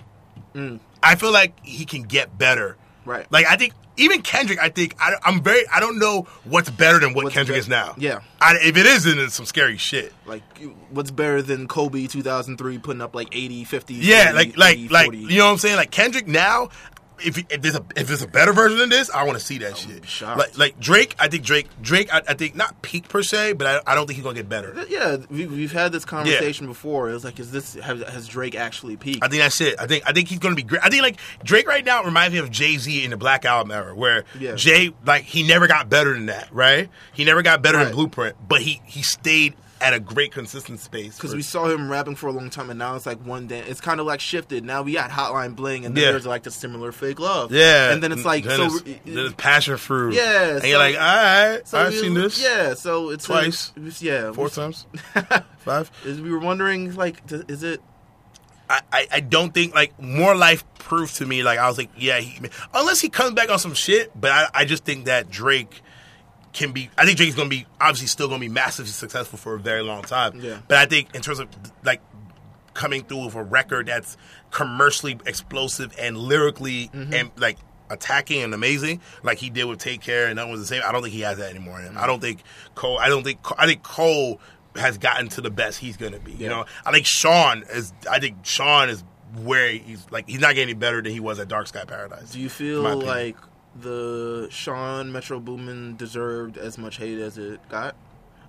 [0.54, 0.80] Mm.
[1.02, 2.78] I feel like he can get better.
[3.06, 3.26] Right.
[3.32, 5.68] Like I think even Kendrick, I think I, I'm very.
[5.68, 7.94] I don't know what's better than what What's Kendrick be- is now.
[7.98, 8.22] Yeah.
[8.40, 10.14] I, if it is, then it's some scary shit.
[10.26, 10.42] Like,
[10.90, 14.88] what's better than Kobe 2003 putting up like 80, 50, Yeah, 40, like like 80,
[14.90, 15.18] like 40?
[15.20, 15.76] you know what I'm saying?
[15.76, 16.70] Like Kendrick now,
[17.26, 19.58] if, if there's a if there's a better version than this, I want to see
[19.60, 20.04] that shit.
[20.22, 23.68] Like like Drake, I think Drake Drake, I, I think not peak per se, but
[23.68, 24.86] I, I don't think he's gonna get better.
[24.90, 27.10] Yeah, we, we've had this conversation before.
[27.10, 29.24] It was like, is this has, has Drake actually peaked?
[29.24, 29.76] I think that's it.
[29.80, 30.82] I think I think he's gonna be great.
[30.84, 33.72] I think like Drake right now reminds me of Jay Z in the Black Album
[33.72, 34.56] era, where Yeah.
[34.56, 36.90] Jay like he never got better than that, right?
[37.14, 37.86] He never got better Right.
[37.86, 41.90] than Blueprint, but he he stayed at a great consistent space Because we saw him
[41.90, 43.60] rapping for a long time, and now it's like one day.
[43.60, 44.64] It's kind of like shifted.
[44.64, 46.12] Now we got Hotline Bling, and then Yeah.
[46.12, 47.52] there's like the similar fake love.
[47.52, 48.76] yeah, and then it's like then so.
[48.78, 50.14] it's, then it's passion fruit.
[50.14, 53.72] Yeah, and you're like, all right, so I've seen this Yeah, so it's a- Twice.
[53.76, 54.86] it's- yeah, four times,
[55.58, 55.92] five.
[56.06, 57.82] Is we were wondering like, is it?
[58.70, 62.20] I, I, don't think like more life proved to me like I was like yeah
[62.22, 62.40] he,
[62.74, 65.82] unless he comes back on some shit but I, I just think that Drake
[66.54, 69.60] can be I think Drake's gonna be obviously still gonna be massively successful for a
[69.60, 70.60] very long time Yeah.
[70.68, 71.48] but I think in terms of
[71.84, 72.02] like
[72.74, 74.18] coming through with a record that's
[74.50, 77.14] commercially explosive and lyrically Mm-hmm.
[77.14, 77.58] and like
[77.90, 80.92] attacking and amazing like he did with Take Care and that was the same I
[80.94, 81.98] don't think he has that anymore in him.
[81.98, 82.42] I don't think
[82.76, 84.40] Cole I don't think I think Cole
[84.78, 88.20] has gotten to the best he's gonna be you know I think Sean is I
[88.20, 89.04] think Sean is
[89.38, 92.32] where he's like he's not getting any better than he was at Dark Sky Paradise
[92.32, 93.36] Do you feel like
[93.76, 97.96] the Sean Metro Boomin deserved as much hate as it got?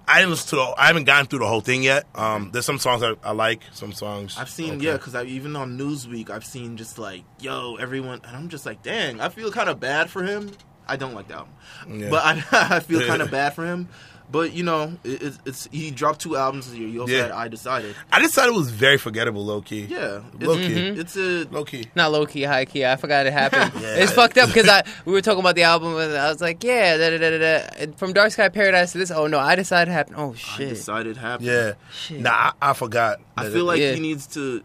[0.09, 2.67] I didn't listen to the I haven't gotten through the whole thing yet um there's
[2.67, 4.87] some songs I, I like some songs I've seen okay.
[4.87, 8.67] yeah, because I even on Newsweek I've seen just like yo everyone, and I'm just
[8.67, 10.51] like dang, I feel kind of bad for him.
[10.89, 11.53] I don't like the album,
[11.89, 12.11] Yeah.
[12.11, 12.45] but I,
[12.77, 13.89] I feel kind of bad for him.
[14.31, 16.89] But you know, it, it's, it's he dropped two albums this year.
[16.89, 17.23] You also Yeah.
[17.25, 17.95] had I decided.
[18.11, 20.69] I decided it was very forgettable low key Yeah, it's, Low key.
[20.69, 21.01] Mm-hmm.
[21.01, 22.87] It's a low key Not low key, high key.
[22.87, 23.73] I forgot it happened.
[23.83, 23.97] Yeah.
[23.97, 26.65] It's fucked up because I we were talking about the album and I was like,
[26.65, 27.69] yeah, da, da, da, da, da.
[27.77, 29.11] And from Dark Sky Paradise to this.
[29.11, 30.17] Oh no, I decided it happened.
[30.19, 30.69] Oh shit, I shit.
[30.71, 31.49] decided happened.
[31.49, 32.21] yeah Shit.
[32.21, 32.31] nah
[32.63, 33.93] I, I forgot I feel it- like Yeah.
[33.93, 34.63] he needs to,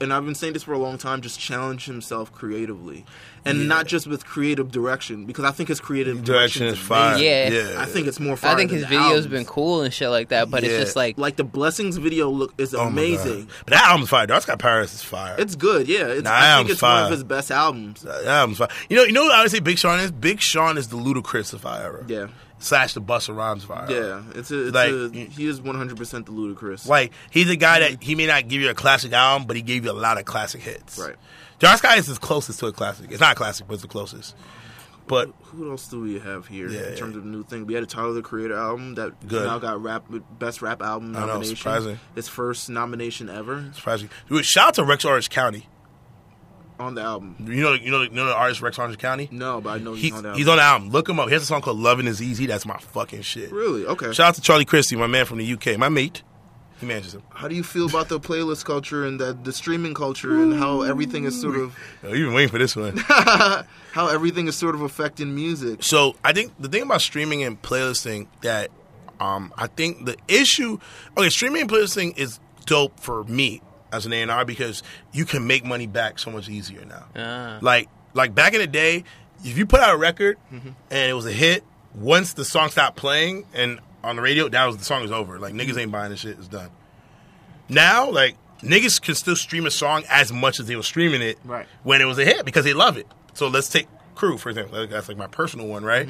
[0.00, 1.20] and I've been saying this for a long time.
[1.20, 3.04] Just challenge himself creatively,
[3.44, 3.64] and Yeah.
[3.66, 7.18] not just with creative direction, because I think his creative direction is fire.
[7.18, 7.48] Yeah.
[7.50, 8.36] yeah I think it's more.
[8.36, 9.26] Fire I think than his videos albums.
[9.26, 10.70] been cool and shit like that, but Yeah.
[10.70, 13.48] it's just like Like the blessings video look is Oh amazing.
[13.64, 16.06] but that album's fire Dark Sky Paradise is fire It's good, yeah.
[16.06, 18.02] It's, Nah, I think it's album's one of his best albums.
[18.02, 20.40] that album's fire you know you know what I would say Big Sean is Big
[20.40, 22.26] Sean is the Ludacris of fire era Yeah,
[22.58, 24.22] slash the Busta Rhymes fire yeah.
[24.34, 26.86] It's a, it's Like, a he is one hundred percent the Ludacris.
[26.86, 29.62] Like he's a guy that he may not give you a classic album, but he
[29.62, 30.98] gave you a lot of classic hits.
[30.98, 31.16] Right.
[31.58, 33.10] Dark Sky is his closest to a classic.
[33.10, 34.36] It's not a classic, but it's the closest.
[35.08, 37.64] But Who else do we have here Yeah, in terms of new thing?
[37.66, 39.46] We had a Tyler the Creator album that Good.
[39.46, 40.04] now got rap
[40.38, 41.56] best rap album I know, nomination.
[41.56, 41.98] surprising.
[42.14, 44.10] His first nomination ever surprising.
[44.28, 45.66] Dude, shout out to Rex Orange County.
[46.78, 47.36] On the album.
[47.40, 49.28] You know, you know, you know the artist Rex Orange County.
[49.30, 50.38] No, but I know he's, He's on the album.
[50.38, 50.90] he's on the album.
[50.90, 51.28] Look him up.
[51.28, 53.50] He has a song called "Loving Is Easy." That's my fucking shit.
[53.52, 53.84] Really?
[53.86, 54.12] Okay.
[54.12, 56.22] Shout out to Charlie Christie, my man from the UK, my mate.
[56.80, 57.24] He manages him.
[57.30, 60.82] How do you feel about the playlist culture and the, the streaming culture and how
[60.82, 62.96] everything is sort of Oh, you've been waiting for this one.
[62.98, 65.82] how everything is sort of affecting music?
[65.82, 68.70] So I think the thing about streaming and playlisting that
[69.18, 70.78] um, I think the issue
[71.16, 73.60] okay, streaming and playlisting is dope for me
[73.92, 74.82] as an A&R because
[75.12, 77.04] you can make money back so much easier now.
[77.16, 77.58] Ah.
[77.62, 79.04] Like like back in the day,
[79.44, 81.62] if you put out a record and it was a hit,
[81.94, 85.38] once the song stopped playing and on the radio, that was the song is over.
[85.38, 86.70] Like niggas ain't buying this shit, it's done.
[87.68, 91.38] Now, like niggas can still stream a song as much as they were streaming it
[91.44, 91.66] Right.
[91.82, 93.06] when it was a hit because they love it.
[93.34, 94.86] So let's take Crew for example.
[94.86, 96.08] That's like my personal one, right?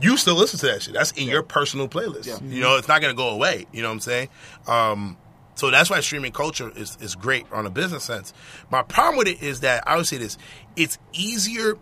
[0.00, 0.94] You still listen to that shit.
[0.94, 2.26] That's in your personal playlist.
[2.26, 2.38] Yeah.
[2.42, 3.66] You know, it's not gonna go away.
[3.72, 4.28] You know what I'm saying?
[4.66, 5.16] Um,
[5.54, 8.32] so that's why streaming culture is, is great on a business sense.
[8.70, 10.38] My problem with it is that I would say this:
[10.76, 11.76] it's easier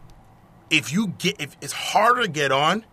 [0.70, 2.84] if you get if it's harder to get on,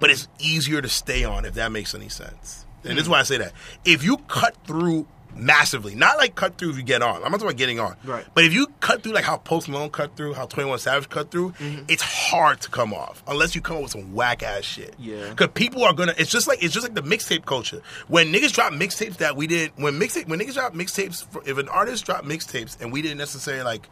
[0.00, 2.66] but it's easier to stay on if that makes any sense.
[2.84, 3.12] And this is hmm.
[3.12, 3.52] why I say that.
[3.84, 5.06] If you cut through
[5.36, 7.16] massively, not like cut through if you get on.
[7.16, 7.96] I'm not talking about getting on.
[8.04, 8.24] Right.
[8.34, 11.30] But if you cut through like how Post Malone cut through, how 21 Savage cut
[11.30, 11.54] through,
[11.88, 14.94] it's hard to come off unless you come up with some whack ass shit.
[14.98, 15.30] Yeah.
[15.30, 16.14] Because people are gonna.
[16.18, 17.82] It's just like it's just like the mixtape culture.
[18.08, 19.78] When niggas drop mixtapes that we didn't.
[19.78, 23.64] When mixtape when niggas drop mixtapes, if an artist dropped mixtapes and we didn't necessarily
[23.64, 23.88] like.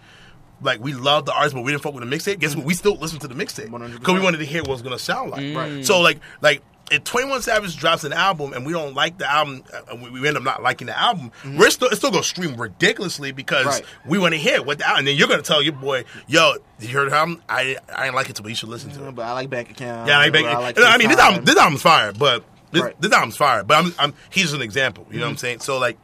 [0.63, 2.39] Like we love the artist, but we didn't fuck with the mixtape.
[2.39, 2.65] Guess what?
[2.65, 5.01] We still listen to the mixtape because we wanted to hear what it was gonna
[5.01, 5.55] sound like.
[5.55, 5.85] Right.
[5.85, 9.31] So like like if Twenty One Savage drops an album and we don't like the
[9.31, 12.11] album, uh, and we, we end up not liking the album, we're still it's still
[12.11, 13.85] gonna stream ridiculously because Right.
[14.07, 14.99] we want to hear what the album.
[15.01, 17.43] And then you're gonna tell your boy, "Yo, you heard the album?
[17.49, 19.71] I I didn't like it, but you should listen to it." But I like bank
[19.71, 20.09] account.
[20.09, 22.83] Yeah, I like, or I, like I mean this album this album's fire, but this,
[22.83, 23.01] Right.
[23.01, 23.65] this album's fire.
[23.65, 25.07] But I'm, I'm he's an example.
[25.11, 25.61] You know what I'm saying?
[25.61, 25.97] So like,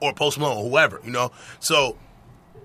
[0.00, 1.00] or Post Malone, or whoever.
[1.04, 1.32] You know.
[1.60, 1.96] So,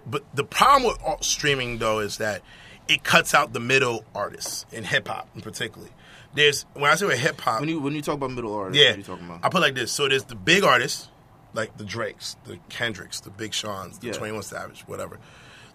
[0.05, 2.41] but the problem with streaming though is that
[2.87, 5.91] it cuts out the middle artists in hip hop, in particularly.
[6.35, 8.81] There's when I say with hip hop, When you when you talk about middle artists,
[8.81, 9.39] yeah, what are you talking about?
[9.43, 9.91] I put it like this.
[9.91, 11.09] So there's the big artists,
[11.53, 14.13] like the Drakes, the Kendricks, the Big Sean's, the Yeah.
[14.13, 15.19] Twenty One Savage, whatever.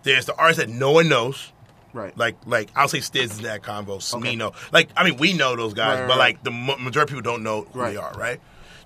[0.03, 1.53] There's the artists that no one knows,
[1.93, 2.17] Right.
[2.19, 3.97] Like, like I'll say Stizz is that combo.
[3.99, 4.55] Smino.
[4.73, 7.23] Like, I mean, we know those guys, Right, right, but like the majority of people
[7.23, 7.91] don't know who Right.
[7.93, 8.41] they are, right?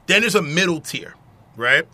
[0.06, 1.14] Then there's a middle tier,
[1.56, 1.86] right?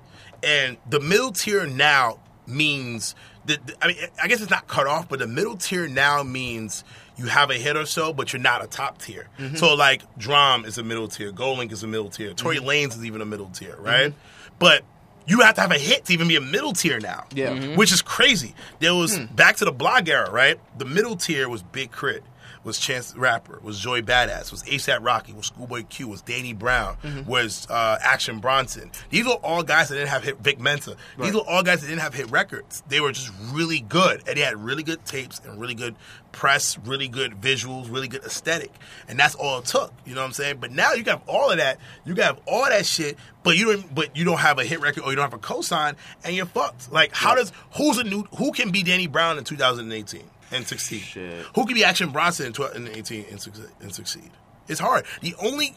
[0.43, 3.15] And the middle tier now means
[3.49, 6.85] that I mean, I guess it's not cut off, but the middle tier now means
[7.17, 9.29] you have a hit or so, but you're not a top tier.
[9.39, 9.57] Mm-hmm.
[9.57, 12.69] So like DRAM is a middle tier, GoldLink is a middle tier, Tory Mm-hmm.
[12.69, 14.15] Lanez is even a middle tier, right?
[14.59, 14.85] But
[15.27, 17.27] you have to have a hit to even be a middle tier now.
[17.35, 17.51] Yeah.
[17.51, 17.77] Mhm.
[17.77, 18.55] Which is crazy.
[18.81, 19.25] There was Hmm.
[19.35, 20.59] back to the blog era, right?
[20.79, 22.21] The middle tier was Big K.R.I.T.,
[22.69, 26.97] was Chance Rapper, was Joey Bada$$, was ASAP Rocky, was Schoolboy Q, was Danny Brown,
[27.03, 27.29] Mm-hmm.
[27.29, 28.93] was uh, Action Bronson.
[29.11, 30.91] These were all guys that didn't have hit Vic Mensa.
[30.91, 31.35] These Right.
[31.35, 32.85] were all guys that didn't have hit records.
[32.89, 34.23] They were just really good.
[34.29, 35.97] And they had really good tapes and really good
[36.31, 38.71] press, really good visuals, really good aesthetic.
[39.09, 39.93] And that's all it took.
[40.05, 40.59] You know what I'm saying?
[40.61, 41.79] But now you got all of that.
[42.05, 45.03] You got all that shit, but you don't but you don't have a hit record
[45.05, 45.95] or you don't have a cosign
[46.25, 46.93] and you're fucked.
[46.93, 50.23] Like how does who's a new who can be Danny Brown in 2018
[50.53, 51.01] and succeed?
[51.03, 51.45] Shit.
[51.55, 54.31] Who can be Action Bronson in 2018 and succeed, and succeed?
[54.69, 55.05] It's hard.
[55.23, 55.77] The only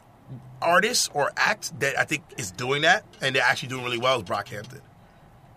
[0.61, 4.17] artist or act that I think is doing that and they're actually doing really well
[4.17, 4.81] is Brockhampton.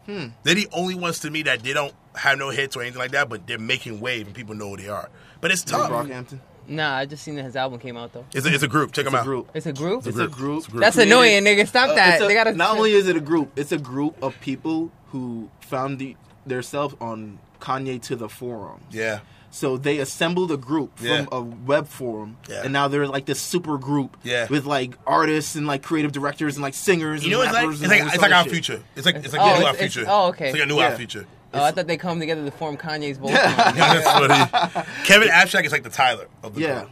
[0.07, 0.27] Hmm.
[0.43, 3.12] They're the only ones to me that they don't have no hits or anything like
[3.12, 5.09] that, but they're making wave and people know who they are.
[5.41, 5.91] But it's tough.
[5.91, 6.41] Brockhampton.
[6.67, 8.25] Nah, I just seen that his album came out though.
[8.35, 8.93] It's a, it's a group.
[8.93, 9.25] Check It's them a out.
[9.25, 9.51] group.
[9.55, 10.07] It's a group.
[10.07, 10.59] It's a group.
[10.59, 10.81] It's a group.
[10.83, 11.67] That's annoying, nigga.
[11.67, 12.23] Stop Uh, that.
[12.23, 15.51] a- they gotta not only is it a group, it's a group of people who
[15.61, 18.85] found the, themselves on Kanye to the forums.
[18.91, 19.21] Yeah.
[19.51, 21.27] So they assembled a group from Yeah.
[21.31, 22.62] a web forum, Yeah.
[22.65, 24.49] and now they're like this super group Yeah.
[24.51, 27.25] with like artists and like creative directors and like singers.
[27.25, 28.53] You know, and it's like rappers it's like it's like our shit.
[28.53, 28.83] future.
[28.97, 30.07] It's like it's like Oh, the new it's- our it's- future.
[30.11, 30.47] oh, okay.
[30.49, 30.89] It's like a new Yeah.
[30.91, 31.27] our future.
[31.57, 33.31] Oh, I thought they come together to form Kanye's Voltron.
[33.77, 34.87] Yeah, that's funny.
[35.05, 36.91] Kevin Abstract is like the Tyler of the Yeah, group.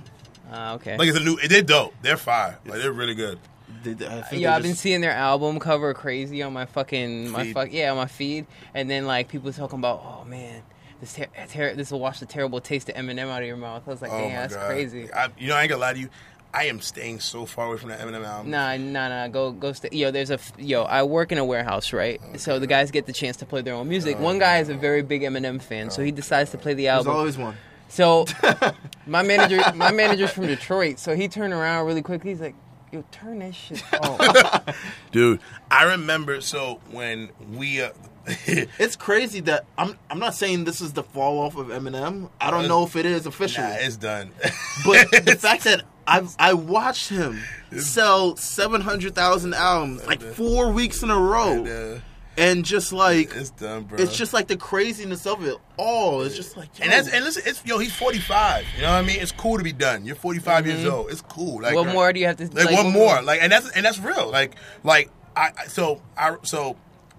[0.53, 0.97] Ah, okay.
[0.97, 1.37] Like it's a new.
[1.49, 1.95] They're dope.
[2.03, 2.59] They're fire.
[2.65, 3.41] Like they're really good.
[3.85, 7.55] I Yeah, I've been seeing their album cover crazy on my fucking my Feed.
[7.55, 10.63] fuck yeah on my feed, and then like people talking about oh man
[11.01, 13.83] this ter- ter- this will wash the terrible taste of Eminem out of your mouth.
[13.87, 15.13] I was like, Oh damn, my that's god, crazy.
[15.13, 16.09] I, you know, I ain't gonna lie to you.
[16.55, 18.51] I am staying so far away from that Eminem album.
[18.51, 19.29] Nah, nah, nah.
[19.29, 19.73] Go, go.
[19.73, 19.89] Stay.
[19.91, 20.83] Yo, there's a f- yo.
[20.83, 22.21] I work in a warehouse, right?
[22.23, 24.17] Oh, so the guys get the chance to play their own music.
[24.19, 26.75] Oh, one guy is a very big Eminem fan, so he oh, decides to play
[26.75, 27.17] the There's album.
[27.17, 27.57] always one.
[27.89, 28.27] So
[29.07, 32.31] my manager, my manager's from Detroit, so he turned around really quickly.
[32.31, 32.55] He's like,
[32.93, 34.77] "Yo, turn that shit off."
[35.11, 35.41] Dude,
[35.71, 36.41] I remember.
[36.41, 37.91] So when we, uh,
[38.47, 39.99] It's crazy that I'm.
[40.11, 42.29] I'm not saying this is the fall off of Eminem.
[42.41, 44.31] I don't Uh, know if it is officially, nah, it's done.
[44.85, 47.41] but the fact that I've I watched him
[47.77, 51.99] sell seven hundred thousand albums like four weeks in a row, Yeah,
[52.37, 53.99] and just like it's done, bro.
[53.99, 56.23] it's just like the craziness of it all.
[56.23, 58.65] It's just like And that's and listen, it's yo, he's forty five.
[58.77, 59.21] You know what I mean?
[59.21, 60.05] It's cool to be done.
[60.05, 60.91] You're forty years mm-hmm.
[60.91, 61.11] old.
[61.11, 61.63] It's cool.
[61.63, 62.47] Like what uh, more do you have to?
[62.49, 66.37] like, one more like and that's and that's real like like i I- so i
[66.43, 66.77] so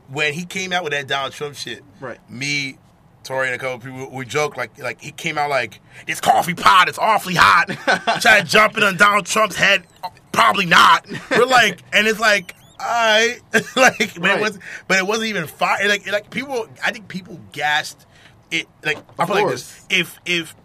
[0.10, 2.20] when he came out with that donald trump shit Right.
[2.30, 2.78] me
[3.24, 6.54] Tori and a couple people we joke like like he came out like this coffee
[6.54, 7.68] pot it's awfully hot
[8.22, 9.84] try to jump in on donald trump's head
[10.32, 13.38] probably not we're like and it's like I
[13.76, 14.38] like, but Right.
[14.40, 15.88] it was, but it wasn't even fire.
[15.88, 18.06] Like, like people, I think people gassed
[18.52, 18.68] it.
[18.84, 19.74] Like, I Of feel like course.
[19.74, 20.56] this: if if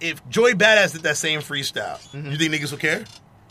[0.00, 2.30] if Joey Bada$$ did that same freestyle, Mm-hmm.
[2.32, 3.04] you think niggas would care?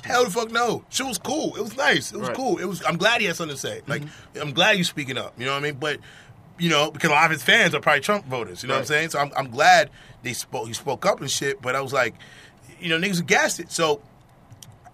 [0.04, 0.86] Hell the fuck no.
[0.90, 1.56] She was cool.
[1.56, 2.12] It was nice.
[2.14, 2.38] It was Right.
[2.38, 2.58] cool.
[2.60, 2.84] It was.
[2.86, 3.82] I'm glad he had something to say.
[3.88, 4.42] Like, Mm-hmm.
[4.42, 5.34] I'm glad you speaking up.
[5.40, 5.76] You know what I mean?
[5.80, 6.00] But
[6.60, 8.62] you know, because a lot of his fans are probably Trump voters.
[8.64, 9.10] You know what I'm saying?
[9.10, 9.90] So I'm, I'm glad
[10.24, 10.68] they spoke.
[10.68, 11.62] He spoke up and shit.
[11.62, 12.14] But I was like,
[12.80, 13.72] you know, niggas gassed it.
[13.72, 14.00] So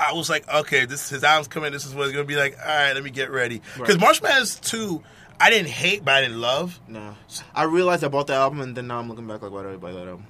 [0.01, 1.71] I was like, okay, this his album's coming.
[1.71, 2.57] This is what it's gonna be like.
[2.59, 3.61] All right, let me get ready.
[3.77, 3.99] Because Right.
[4.01, 5.03] Marshall Mathers two,
[5.39, 6.79] I didn't hate, but I didn't love.
[6.87, 7.15] No,
[7.53, 9.73] I realized I bought the album, and then now I'm looking back like, why did
[9.73, 10.25] I buy that album?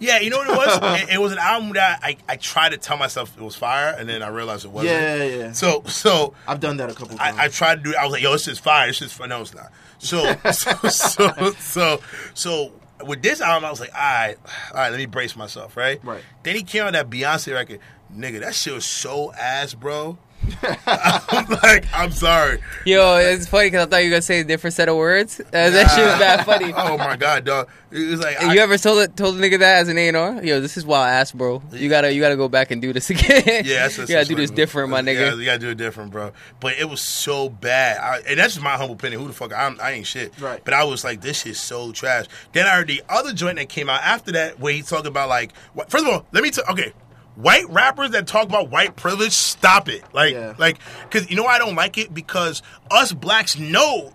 [0.00, 1.02] Yeah, you know what it was?
[1.02, 3.94] it, it was an album that I, I tried to tell myself it was fire,
[3.98, 4.92] and then I realized it wasn't.
[4.92, 5.52] Yeah, yeah.
[5.52, 7.36] So so I've done that a couple times.
[7.36, 7.96] I, I tried to do.
[7.96, 8.86] I was like, "Yo, this is fire.
[8.86, 9.72] This is fun." No, it's not.
[9.98, 12.00] So, so, so, so,
[12.34, 12.72] so,
[13.06, 14.36] with this album, I was like, "All right,
[14.70, 16.02] all right, let me brace myself." Right.
[16.04, 16.22] Right.
[16.42, 17.80] Then he came out that Beyonce record,
[18.14, 18.40] nigga.
[18.40, 20.18] That shit was so ass, bro.
[20.62, 22.60] I'm like, I'm sorry.
[22.86, 25.40] Yo, it's funny because I thought you were gonna say a different set of words.
[25.40, 26.72] Uh, that shit was bad funny.
[26.78, 27.68] Oh my god, dog.
[27.90, 29.98] It was like, Hey, I- you ever told it, told a nigga that as an
[29.98, 30.42] A and R?
[30.44, 31.62] Yo, this is wild ass, bro.
[31.72, 33.42] You gotta you gotta go back and do this again.
[33.64, 35.38] Yeah, that's you gotta do this different, my Yeah, nigga.
[35.38, 36.32] you gotta do it different, bro.
[36.60, 39.20] But it was so bad, I, and that's just my humble opinion.
[39.20, 39.52] Who the fuck?
[39.52, 40.38] I'm, I ain't shit.
[40.40, 40.64] Right.
[40.64, 42.26] But I was like, this shit's so trash.
[42.52, 45.28] Then I heard the other joint that came out after that, where he talked about
[45.28, 46.64] like, what, first of all, let me tell.
[46.70, 46.92] Okay,
[47.40, 50.02] white rappers that talk about white privilege, stop it.
[50.12, 50.54] Like, Yeah.
[50.58, 50.78] like,
[51.08, 54.12] because you know why I don't like it because us blacks know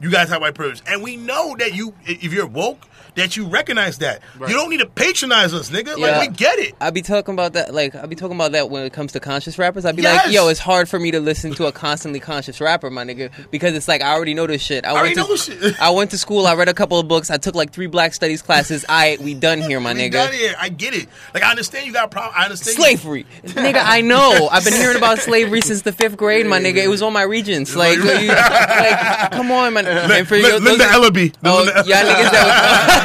[0.00, 2.86] You guys have white privilege, and we know that you, if you're woke,
[3.18, 4.22] that you recognize that.
[4.38, 4.50] Right.
[4.50, 5.96] You don't need to patronize us, nigga.
[5.98, 6.18] Yeah.
[6.18, 6.74] Like we get it.
[6.80, 9.20] I be talking about that, like I be talking about that when it comes to
[9.20, 9.84] conscious rappers.
[9.84, 10.26] I be Yes.
[10.26, 13.30] like, yo, it's hard for me to listen to a constantly conscious rapper, my nigga,
[13.50, 14.84] because it's like I already know this shit.
[14.84, 15.80] I, already went to know this shit.
[15.80, 16.46] I went to school.
[16.46, 17.30] I read a couple of books.
[17.30, 18.84] I took like three Black Studies classes.
[18.88, 20.12] I we done here, my We nigga.
[20.12, 20.54] done here.
[20.58, 21.08] I get it.
[21.34, 22.34] Like I understand you got a problem.
[22.36, 23.82] I understand you- Slavery, nigga.
[23.84, 24.48] I know.
[24.50, 26.76] I've been hearing about slavery since the fifth grade, my nigga.
[26.76, 27.74] It was on my regents.
[27.74, 29.86] Like, you, like come on, man.
[30.18, 31.34] And for your- Linda Ellaby.
[31.44, 33.04] Oh, y'all niggas that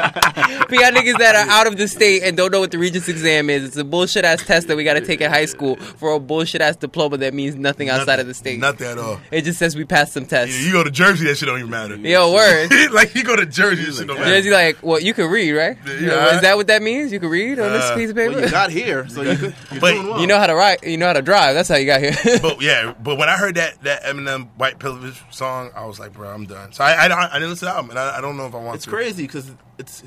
[0.00, 3.08] for y'all niggas that are out of the state and don't know what the Regents
[3.08, 5.76] exam is, it's a bullshit ass test that we got to take in high school
[5.76, 8.58] for a bullshit ass diploma that means nothing outside of the state.
[8.60, 9.20] Nothing at all.
[9.30, 10.58] It just says we passed some tests.
[10.64, 11.96] You go to Jersey, that shit don't even matter.
[11.96, 12.70] Yo, word.
[12.92, 14.30] like you go to Jersey, that shit don't matter.
[14.30, 15.76] Jersey, like, well, you can read, right?
[15.86, 15.92] Yeah.
[15.94, 17.12] You know, is that what that means?
[17.12, 18.32] You can read on this Uh, piece of paper.
[18.34, 20.20] Well, you got here, so you could, you're But doing well.
[20.20, 20.84] You know how to write.
[20.84, 21.54] You know how to drive.
[21.54, 22.12] That's how you got here.
[22.42, 26.12] But yeah, but when I heard that that Eminem White Privilege song, I was like,
[26.12, 26.72] bro, I'm done.
[26.72, 28.46] So I I, don't- I didn't listen to the album, and I, I don't know
[28.46, 28.74] if I want to.
[28.76, 28.90] it's to.
[28.90, 30.02] crazy because it's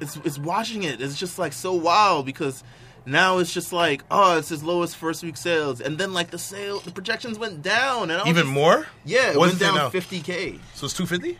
[0.00, 1.00] it's it's watching it.
[1.00, 2.62] It's just like so wild because
[3.06, 6.38] now it's just like oh, it's his lowest first week sales, and then like the
[6.38, 8.86] sale, the projections went down, and I was Even just- more?
[9.04, 9.88] Yeah, it What's went down now?
[9.90, 10.58] 50k.
[10.74, 11.38] So it's two fifty.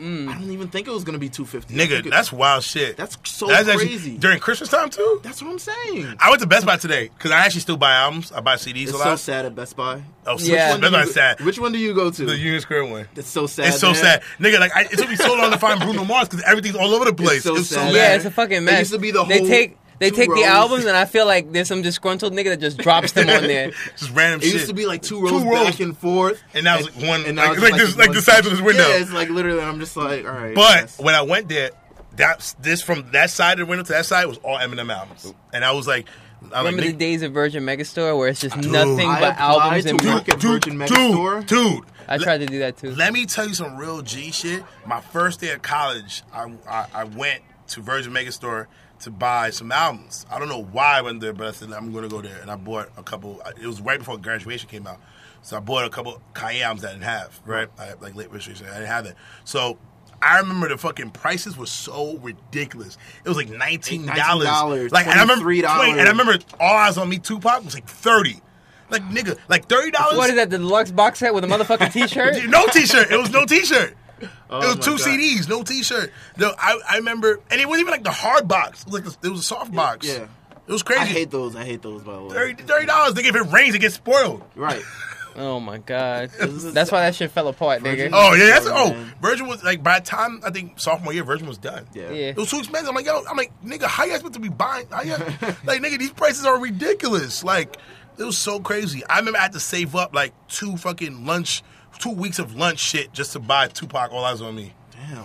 [0.00, 0.28] Mm.
[0.28, 1.74] I don't even think it was gonna be 250.
[1.74, 2.96] Nigga, it- that's wild shit.
[2.96, 4.18] that's so actually- crazy.
[4.18, 5.20] during Christmas time too.
[5.22, 6.14] that's what I'm saying.
[6.20, 8.30] I went to Best Buy today because I actually still buy albums.
[8.32, 9.04] I buy CDs It's a lot.
[9.04, 10.02] so sad at Best Buy.
[10.26, 10.66] Oh, so Yeah.
[10.66, 11.40] Which one Best do you Buy's go- sad.
[11.40, 12.24] Which one do you go to?
[12.26, 13.08] The Union Square one.
[13.16, 13.68] it's so sad.
[13.68, 13.94] It's so man.
[13.96, 14.60] sad, nigga.
[14.60, 17.06] Like I, it took me so long to find Bruno Mars because everything's all over
[17.06, 17.44] the place.
[17.44, 17.86] so It was so sad.
[17.86, 17.94] bad.
[17.94, 18.78] yeah, it's a fucking It mess.
[18.80, 21.26] used to be the they whole take they two take the albums, and I feel
[21.26, 23.70] like there's some disgruntled nigga that just drops them on there.
[23.96, 24.52] just random It shit.
[24.54, 25.64] used to be like two rows, Two rows.
[25.70, 28.16] back and forth, And now it's like one- and like- it's like this- like one-
[28.16, 28.86] the size of this window.
[28.88, 29.60] Yeah, it's like literally.
[29.60, 30.54] I'm just like, all right.
[30.54, 30.98] But yes.
[30.98, 31.70] when I went there,
[32.14, 35.32] that's this from that side of the window to that side was all Eminem albums,
[35.52, 36.06] and I was like,
[36.52, 38.70] I Remember like, the days of Virgin Megastore where it's just Dude.
[38.70, 41.46] nothing but applied albums to and work at dude, Virgin dude, Megastore.
[41.46, 41.84] dude.
[42.08, 42.94] I tried to do that too.
[42.94, 44.62] Let me tell you some real G shit.
[44.86, 48.66] My first day of college, I, I, I went to Virgin Megastore
[49.00, 50.26] to buy some albums.
[50.30, 52.40] I don't know why I went there, but I said I'm going to go there,
[52.40, 53.40] and I bought a couple.
[53.60, 55.00] It was right before graduation came out,
[55.42, 57.40] so I bought a couple Kanye albums that I didn't have.
[57.44, 59.16] Right, I, like late registration, I didn't have that.
[59.44, 59.78] So.
[60.22, 62.96] I remember the fucking prices were so ridiculous.
[63.22, 65.80] It was like nineteen dollars, like, and I remember, $23.
[65.80, 68.40] wait, and I remember All Eyez on Me, Tupac was like thirty,
[68.88, 70.16] like nigga, like thirty dollars.
[70.16, 70.48] What is that?
[70.48, 72.46] The deluxe box set with a motherfucking T-shirt?
[72.48, 73.10] No T-shirt.
[73.10, 73.94] It was no T-shirt.
[74.48, 75.00] Oh it was two God.
[75.00, 76.12] CDs, no T-shirt.
[76.38, 78.82] No, I, I remember, and it wasn't even like the hard box.
[78.82, 80.06] It was like the, it was a soft box.
[80.06, 80.26] yeah.
[80.66, 81.00] it was crazy.
[81.02, 81.54] I hate those.
[81.56, 82.02] I hate those.
[82.02, 83.14] By the way, Thirty dollars.
[83.14, 84.42] They if it rains, it gets spoiled.
[84.54, 84.82] right?
[85.38, 88.08] Oh my god, that's why that shit fell apart, nigga.
[88.10, 88.90] Oh yeah, that's Oh, oh.
[88.94, 89.12] man.
[89.20, 91.84] Virgin was like by the time I think sophomore year, Virgin was done.
[91.92, 92.04] Yeah.
[92.10, 92.28] Yeah.
[92.30, 92.88] It was too expensive.
[92.88, 94.86] I'm like, yo, I'm like, nigga, how you supposed to be buying?
[94.90, 95.10] How you,
[95.66, 97.44] like, nigga, these prices are ridiculous.
[97.44, 97.76] Like,
[98.16, 99.04] it was so crazy.
[99.04, 101.62] I remember I had to save up like two fucking lunch,
[101.98, 104.72] two weeks of lunch shit just to buy Tupac All Eyez on Me.
[104.92, 105.24] Damn.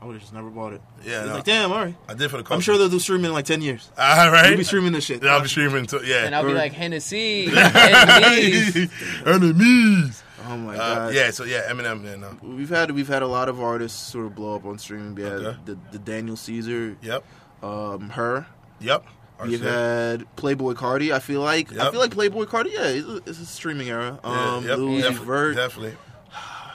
[0.00, 0.80] I would have just never bought it.
[1.04, 1.34] Yeah, no.
[1.34, 1.72] like damn.
[1.72, 1.94] All right.
[2.08, 2.44] I did for the.
[2.44, 2.54] Couple.
[2.56, 3.90] I'm sure they'll do streaming in like ten years.
[3.98, 4.48] All right.
[4.50, 5.22] We'll be streaming this shit.
[5.24, 5.86] Yeah, I'll be streaming.
[5.86, 6.24] Too, yeah.
[6.24, 8.90] And I'll be Or- like Hennessy, enemies.
[9.26, 10.22] Enemies.
[10.46, 10.76] Oh my Uh,
[11.06, 11.14] god.
[11.14, 11.30] yeah.
[11.32, 12.04] So yeah, Eminem.
[12.04, 12.36] Yeah, no.
[12.42, 15.14] We've had we've had a lot of artists sort of blow up on streaming.
[15.16, 15.58] We had Okay.
[15.64, 17.24] the, the Daniel Caesar, Yep.
[17.64, 18.46] um, her.
[18.80, 19.04] Yep.
[19.44, 19.68] We've shit.
[19.68, 21.12] had Playboi Carti.
[21.12, 22.72] I feel like I feel like Playboi Carti.
[22.72, 24.18] Yeah, it's a, it's a streaming era.
[24.24, 25.56] Yeah, Um, yep, Uzi definitely, Vert.
[25.56, 25.96] definitely.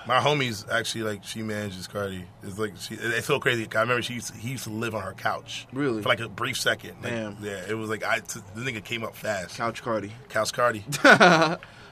[0.06, 2.26] My homie's actually like she manages Cardi.
[2.44, 2.96] It's like she.
[2.96, 3.66] It's so crazy.
[3.74, 5.66] I remember she used to, he used to live on her couch.
[5.72, 6.02] Really?
[6.02, 6.96] For like a brief second.
[7.02, 7.38] Like, Damn.
[7.42, 7.62] Yeah.
[7.70, 8.20] It was like I.
[8.20, 9.56] T- the nigga came up fast.
[9.56, 10.12] Couch Cardi.
[10.30, 10.84] Couch Cardi.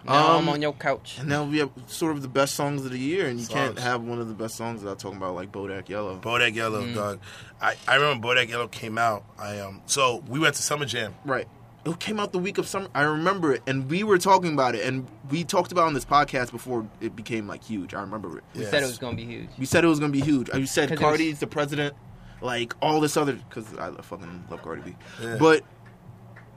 [0.05, 1.17] Now I'm Um, on your couch.
[1.19, 3.77] And now we have sort of the best songs of the year, and you can't
[3.79, 6.17] have one of the best songs without talking about like Bodak Yellow.
[6.19, 7.19] Bodak Yellow, dog.
[7.61, 9.23] I, I remember Bodak Yellow came out.
[9.37, 9.81] I um.
[9.85, 11.13] So we went to Summer Jam.
[11.25, 11.47] Right.
[11.83, 12.87] It came out the week of summer.
[12.93, 15.93] I remember it, and we were talking about it, and we talked about it on
[15.95, 17.95] this podcast before it became like huge.
[17.95, 18.43] I remember it.
[18.53, 18.69] We Yes.
[18.69, 19.49] said it was gonna be huge.
[19.57, 20.53] We said it was gonna be huge.
[20.53, 21.95] You said it Cardi's was- the president,
[22.39, 24.95] like all this other because I fucking love Cardi B.
[25.23, 25.37] Yeah.
[25.39, 25.63] But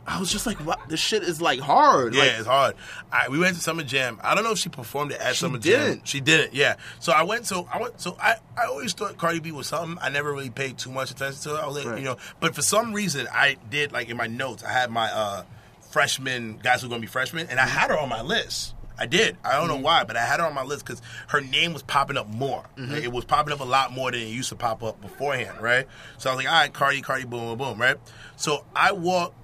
[0.06, 2.14] I was just like, wow, this shit is like hard.
[2.14, 2.74] Yeah, Like, it's hard.
[3.10, 4.20] I, we went to Summer Jam.
[4.22, 5.62] I don't know if she performed it at She Summer Jam.
[5.62, 6.08] She didn't.
[6.08, 6.54] She didn't.
[6.54, 6.76] Yeah.
[7.00, 7.46] So I went.
[7.46, 8.00] So I went.
[8.00, 9.96] So I, I always thought Cardi B was something.
[10.02, 11.60] I never really paid too much attention to it.
[11.62, 11.98] I was like, Right.
[11.98, 14.62] you know, but for some reason I did like in my notes.
[14.62, 15.44] I had my uh
[15.90, 18.74] freshman guys who were gonna be freshmen, and I had her on my list.
[18.98, 19.36] I did.
[19.44, 19.82] I don't know Mm-hmm.
[19.82, 22.64] why, but I had her on my list because her name was popping up more.
[22.76, 22.92] Mm-hmm.
[22.92, 25.60] Like, it was popping up a lot more than it used to pop up beforehand,
[25.60, 25.86] right?
[26.18, 27.96] So I was like, all right, Cardi, Cardi, boom, boom, boom, right?
[28.36, 29.34] So I walked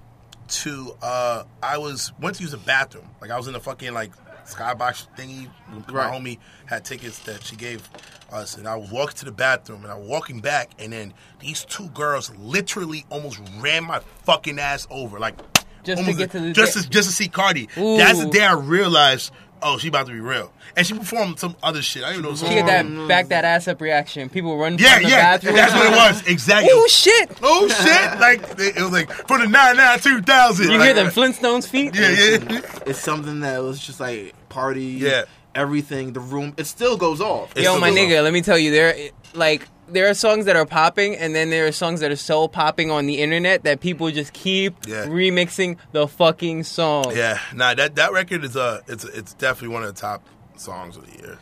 [0.51, 3.09] to uh I was went to use the bathroom.
[3.21, 4.13] Like I was in the fucking like
[4.45, 5.49] skybox thingy.
[5.89, 6.13] My Right.
[6.13, 7.89] homie had tickets that she gave
[8.33, 11.15] us and I was walking to the bathroom and I was walking back and then
[11.41, 15.19] these two girls literally almost ran my fucking ass over.
[15.19, 15.37] Like
[15.85, 17.69] Just to get to the just day- to, just to see Cardi.
[17.79, 17.97] Ooh.
[17.97, 19.31] That's the day I realized
[19.63, 22.03] oh, she about to be real, and she performed some other shit.
[22.03, 22.37] I didn't even know.
[22.37, 24.29] She Some get that back that ass up reaction.
[24.29, 25.55] People run yeah, the yeah, bathroom.
[25.55, 26.27] that's what it was.
[26.27, 26.71] Exactly.
[26.73, 27.31] Oh shit!
[27.43, 28.21] Oh shit!
[28.21, 30.71] Like it was like for the nine nine two thousand.
[30.71, 31.95] You like, hear them Flintstones feet?
[31.95, 32.61] Yeah, yeah.
[32.87, 34.85] It's something that was just like party.
[34.85, 35.25] Yeah.
[35.55, 36.13] Everything.
[36.13, 36.55] The room.
[36.57, 37.57] It still goes off.
[37.57, 40.57] It Yo, my goes nigga, let me tell you, there like there are songs that
[40.57, 43.81] are popping, and then there are songs that are so popping on the internet that
[43.81, 45.07] people just keep Yeah.
[45.07, 47.13] remixing the fucking song.
[47.15, 50.25] Yeah, nah, that that record is uh, it's it's definitely one of the top
[50.57, 51.39] songs of the year.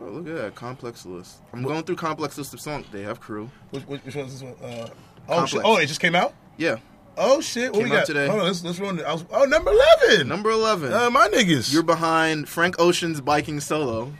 [0.00, 1.36] Oh, look at that complex list.
[1.52, 2.86] I'm going through complex list of songs.
[2.90, 3.50] They have crew.
[3.70, 4.54] Which, which, which one's this one?
[4.62, 4.94] Uh, oh
[5.28, 5.50] Complex.
[5.52, 5.60] shit!
[5.64, 6.34] Oh, it just came out.
[6.56, 6.76] Yeah.
[7.16, 7.72] Oh shit!
[7.72, 8.26] What Came we out got today.
[8.26, 9.04] Hold on, let's let's run it.
[9.04, 10.28] I was, oh, number eleven.
[10.28, 10.92] Number eleven.
[10.92, 11.72] uh, my niggas.
[11.72, 14.12] You're behind Frank Ocean's biking solo.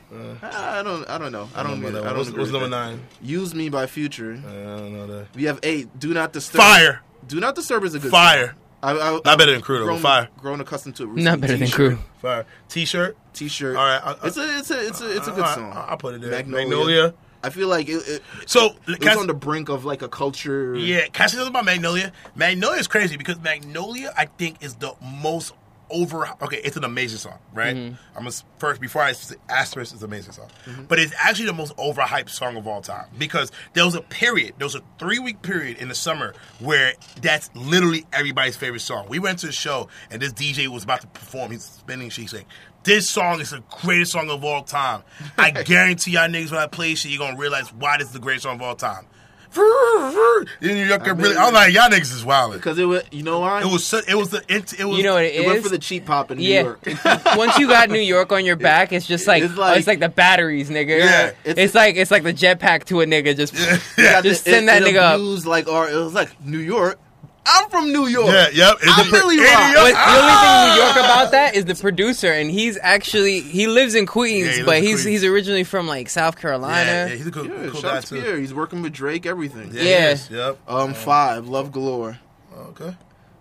[0.43, 1.09] I don't.
[1.09, 1.49] I don't know.
[1.55, 1.72] I don't.
[1.84, 1.88] Uh.
[1.90, 2.76] Number I don't What's, agree what's number that.
[2.90, 3.03] nine?
[3.22, 4.32] Use me by Future.
[4.45, 5.34] Uh, I don't know that.
[5.34, 5.99] We have eight.
[5.99, 6.61] Do not disturb.
[6.61, 8.11] Fire, Do not disturb is a good.
[8.11, 8.57] fire, Song.
[8.82, 9.84] I, I, Not better than Crew, though.
[9.84, 10.28] Grown, Fire.
[10.38, 11.09] Grown accustomed to it.
[11.16, 11.76] Not better than T-shirt.
[11.76, 11.99] Crew.
[12.20, 12.45] fire.
[12.68, 13.16] T-shirt.
[13.32, 13.76] T-shirt.
[13.76, 14.59] All right, I- it's a.
[14.59, 14.86] It's a.
[14.88, 15.16] It's a.
[15.16, 15.72] It's a good All right, song.
[15.74, 16.30] I'll put it there.
[16.32, 16.66] Magnolia.
[16.68, 17.14] Magnolia.
[17.43, 20.74] I feel like it, it, So, it was on the brink of like a culture.
[20.76, 22.12] Yeah, can I about Magnolia?
[22.34, 25.53] Magnolia is crazy because Magnolia, I think, is the most
[25.93, 26.28] over.
[26.43, 27.76] Okay, it's an amazing song, right?
[27.76, 27.95] Mm-hmm.
[28.16, 30.84] I'm gonna first before I say asterisk, it's an amazing song, mm-hmm.
[30.84, 34.55] but it's actually the most overhyped song of all time because there was a period,
[34.59, 39.07] there was a three week period in the summer where that's literally everybody's favorite song.
[39.09, 41.53] We went to a show and this DJ was about to perform.
[41.53, 42.22] He's spinning shit.
[42.22, 42.47] He's like.
[42.85, 45.03] This song is the greatest song of all time.
[45.39, 48.18] I guarantee y'all niggas when I play shit, you're gonna realize why this is the
[48.18, 49.07] greatest song of all time.
[49.55, 52.55] In New York, I really, mean- I'm like, y'all niggas is wild.
[52.55, 53.03] Because it was.
[53.11, 53.61] You know why?
[53.61, 54.97] It was, it was the, it, it was.
[54.97, 56.62] You know what it It went for the cheap pop in New yeah.
[56.62, 56.80] York.
[57.37, 59.68] Once you got New York on your back, it's just like It's oh, it's like-
[59.68, 60.99] like, it's like the batteries, nigga.
[61.01, 61.26] Yeah.
[61.45, 63.37] It's, It's- like it's like the jetpack to a nigga.
[63.37, 63.53] Just
[63.99, 65.47] yeah, just It- send that it nigga up.
[65.47, 66.99] like, or it was like New York.
[67.45, 68.28] I'm from New York.
[68.33, 68.76] yeah, yep.
[68.80, 69.66] It's I'm the- really in rock.
[69.66, 71.12] New the only thing in New York Ah!
[71.23, 74.66] About that is the producer, and he's actually he lives in Queens, Yeah, he lives
[74.66, 75.23] but in he's Queens.
[75.23, 76.91] he's originally from like South Yeah, Carolina.
[76.91, 78.20] yeah, he's a cool, Yeah, cool guy too.
[78.20, 78.39] Pierre.
[78.39, 79.27] He's working with Drake.
[79.27, 79.70] Everything.
[79.73, 80.11] Yeah, he Yeah.
[80.11, 80.59] is, Yep.
[80.68, 82.18] Um, five, Love Galore.
[82.57, 82.95] Okay.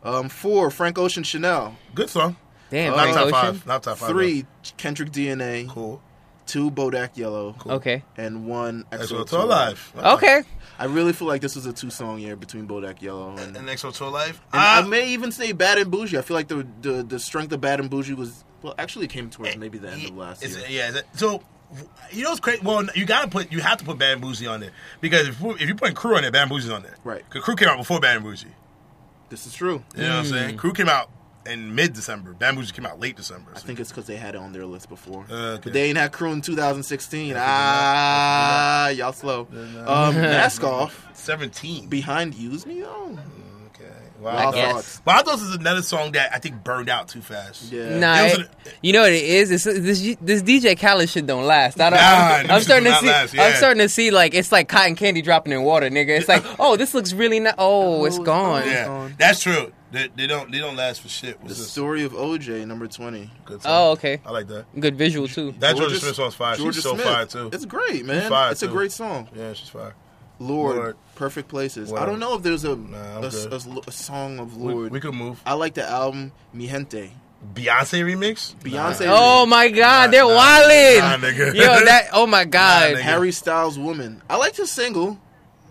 [0.04, 1.76] Um, four, Frank Ocean, Chanel.
[1.94, 2.36] Good song.
[2.70, 3.34] Damn, Uh, Not Frank top Ocean.
[3.58, 3.68] five.
[3.68, 4.10] Not top five.
[4.10, 4.46] Three,
[4.78, 5.66] Kendrick DNA.
[5.68, 5.74] though.
[5.74, 6.02] Cool.
[6.48, 7.56] Two, Bodak Yellow.
[7.60, 7.74] Cool.
[7.74, 10.14] Okay, And one, XO XO Tour Llif3.
[10.16, 10.44] okay.
[10.82, 13.56] I really feel like this was a two-song year between Bodak Yellow and.
[13.56, 14.28] And XO Tour Llif3.
[14.30, 16.18] And Uh, I may even say Bad and Bougie.
[16.18, 19.30] I feel like the the, the strength of Bad and Bougie was well, actually came
[19.30, 20.68] towards maybe the end of last It's- year.
[20.70, 20.90] Yeah.
[20.90, 21.44] is it- So.
[22.12, 22.62] You know what's crazy?
[22.64, 25.40] Well, you gotta put you have to put Bad and Bougie on there because if,
[25.40, 26.96] you- if you put Crew on there, Bad and Bougie's on there.
[27.06, 27.24] Right.
[27.24, 28.48] Because Crew came out before Bad and Bougie.
[29.30, 29.82] This is true.
[29.96, 30.58] You know what I'm saying?
[30.58, 31.10] Crew came out
[31.46, 32.34] in mid December.
[32.34, 33.52] Bad and Bougie came out late December.
[33.56, 35.26] I think it's because they had it on their list before.
[35.30, 35.62] Uh, okay.
[35.64, 37.36] But they ain't had crew in 2016.
[37.38, 39.48] Ah, y'all slow.
[39.52, 41.08] Um, mask off.
[41.14, 41.88] 17.
[41.88, 43.18] Behind Use Me though.
[43.76, 43.86] Okay.
[44.20, 44.52] I Wow.
[44.52, 44.72] guess.
[44.74, 45.02] thoughts.
[45.06, 47.72] Wild Thoughts is another song that I think burned out too fast.
[47.72, 47.98] Yeah.
[47.98, 48.48] Nah, It was it- an-
[48.84, 49.50] you know what it is?
[49.52, 51.80] It's, this this DJ Khaled shit don't last.
[51.82, 53.08] I don't, Nah, I'm, I'm starting to see.
[53.08, 56.10] last, I'm starting to see like it's like cotton candy dropping in water, nigga.
[56.20, 57.56] It's like, oh, this looks really not.
[57.58, 58.62] Oh, it's it's gone.
[58.62, 58.70] gone.
[58.72, 59.16] Yeah, gone.
[59.18, 59.72] that's true.
[59.92, 61.42] They, they don't they don't last for shit.
[61.42, 61.70] The this?
[61.72, 63.30] story of OJ, number 20.
[63.46, 63.72] Good song.
[63.74, 64.22] Oh, okay.
[64.26, 64.66] I like that.
[64.80, 65.54] Good visual too.
[65.60, 66.56] That Jorja, Jorja- Smith song's fire.
[66.56, 67.06] Jorja She's so Smith.
[67.06, 67.50] fire too.
[67.52, 68.30] It's great, man.
[68.30, 69.28] fire, it's a great song.
[69.36, 69.94] yeah, she's fire.
[70.40, 70.98] Lorde, Lorde.
[71.16, 71.92] Perfect Places.
[71.92, 72.00] Word.
[72.00, 73.54] I don't know if there's a, Nah, I'm a, s- good.
[73.54, 74.92] a s- a song of Lorde.
[74.92, 75.40] we could move.
[75.46, 77.12] I like the album Mi Gente.
[77.54, 78.56] Beyonce remix.
[78.56, 79.06] Beyonce.
[79.10, 81.00] Oh my God, they're Nah, wildin'.
[81.00, 81.54] nah, nigga.
[81.56, 82.10] Yo, that.
[82.14, 82.94] Oh my God.
[82.94, 83.00] Nah.
[83.00, 84.22] Harry Styles Woman.
[84.30, 85.20] I like his single.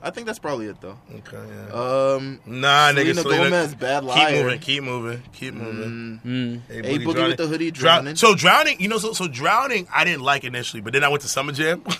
[0.03, 0.99] I think that's probably it though.
[1.15, 1.73] Okay, yeah.
[2.15, 3.15] Um, nah, nigga.
[3.15, 4.61] Selena Selena- Gomez, Bad Keep moving.
[4.61, 5.23] Keep moving.
[5.33, 6.21] Keep moving.
[6.25, 6.61] Mm.
[6.69, 8.17] Hey, A Boogie with the Hoodie, Drown- Drowning.
[8.17, 11.23] So drowning, you know, so so drowning, I didn't like initially, but then I went
[11.23, 11.85] to Summer Jam.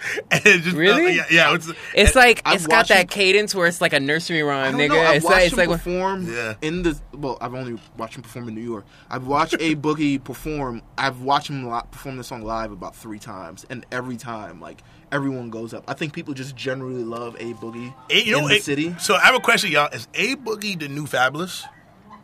[0.30, 1.16] and it just Really?
[1.16, 1.54] yeah, yeah.
[1.54, 4.44] It's, It's like I've it's got that him- cadence where it's like a nursery I
[4.44, 4.88] rhyme, don't nigga.
[4.94, 5.00] know.
[5.00, 6.54] I've it's watched like it's him like perform Yeah.
[6.62, 6.98] in the.
[7.12, 8.86] Well, I've only watched him perform in New York.
[9.10, 10.82] I've watched A Boogie perform.
[10.96, 14.82] I've watched him perform the song live about three times, and every time, like
[15.12, 15.84] everyone goes up.
[15.88, 18.94] I think people just generally love A Boogie Eh, you know, in the eh, city.
[19.00, 19.92] So I have a question, y'all.
[19.92, 21.64] Is A Boogie the new Fabolous?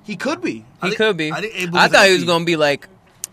[0.04, 0.64] He could be.
[0.80, 1.32] I he think- could be.
[1.32, 2.88] I think A I, thought he was gonna be like.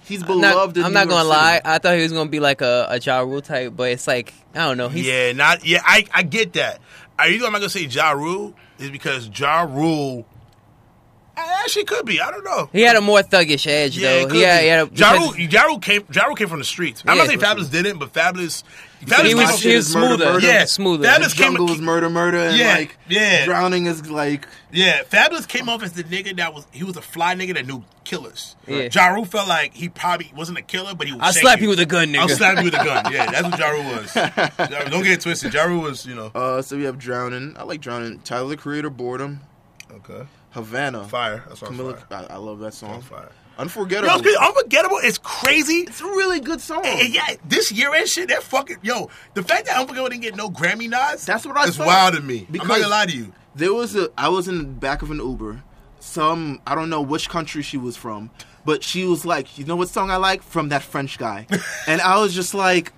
[0.06, 1.30] He's I'm not, I'm not gonna City.
[1.30, 1.62] lie.
[1.64, 4.34] I thought he was gonna be like a, a Ja Rule type, but it's like
[4.54, 4.90] I don't know.
[4.90, 5.82] He's, yeah, not yeah.
[5.84, 6.82] I I get that.
[7.18, 7.46] Are you?
[7.46, 10.26] I'm not gonna say Ja Rule is because Ja Rule.
[11.36, 12.22] I actually could be.
[12.22, 12.70] I don't know.
[12.72, 14.18] He had a more thuggish edge Yeah, though.
[14.20, 14.64] it could He had, be.
[14.64, 16.04] he had a, ja, because Rule, ja Rule came.
[16.14, 17.02] Ja Rule came from the streets.
[17.08, 17.24] I'm Yeah.
[17.24, 18.64] not saying Fabolous didn't, but Fabolous.
[19.04, 20.26] Fabolous he was he was smoother.
[20.34, 20.46] murder.
[20.46, 21.08] Yeah, smoother.
[21.08, 21.56] Fabolous came.
[21.56, 23.46] Jungle is murder, murder, and Yeah, like yeah.
[23.46, 27.02] drowning is like Yeah, Fabolous came off as the nigga that was he was a
[27.02, 28.56] fly nigga that knew killers.
[28.68, 28.90] Yeah.
[28.92, 31.22] Ja Rule felt like he probably wasn't a killer, but he was.
[31.24, 32.20] I'll slap you with a gun, nigga.
[32.20, 33.12] I'll slap you with a gun.
[33.12, 34.16] Yeah, that's what Ja Rule was.
[34.16, 34.30] Ja
[34.60, 35.54] Rule- don't get it twisted.
[35.54, 36.28] Ja Rule was, you know.
[36.36, 37.56] Uh, so we have Drowning.
[37.58, 38.20] I like Drowning.
[38.20, 39.42] Tyler the Creator, Boredom.
[39.92, 40.24] Okay.
[40.54, 41.04] Havana.
[41.06, 41.44] Fire.
[41.48, 42.28] That's Camila, fire.
[42.30, 43.02] I, I love that song.
[43.02, 43.30] fire.
[43.58, 44.14] Unforgettable.
[44.14, 44.38] Yo, it's.
[44.40, 45.82] Unforgettable is crazy.
[45.88, 46.86] It's a really good song.
[46.86, 49.10] And, and yeah, this year and shit, that fucking yo.
[49.36, 52.22] The fact that Unforgettable didn't get no Grammy nods, That's what I is wild to
[52.22, 52.48] me.
[52.50, 53.34] I'm not gonna lie to you.
[53.56, 54.10] There was a.
[54.18, 55.62] I was in the back of an Uber.
[56.00, 58.32] Some I don't know which country she was from,
[58.66, 61.48] but she was like, "You know what song I like from that French guy,"
[61.88, 62.92] and I was just like,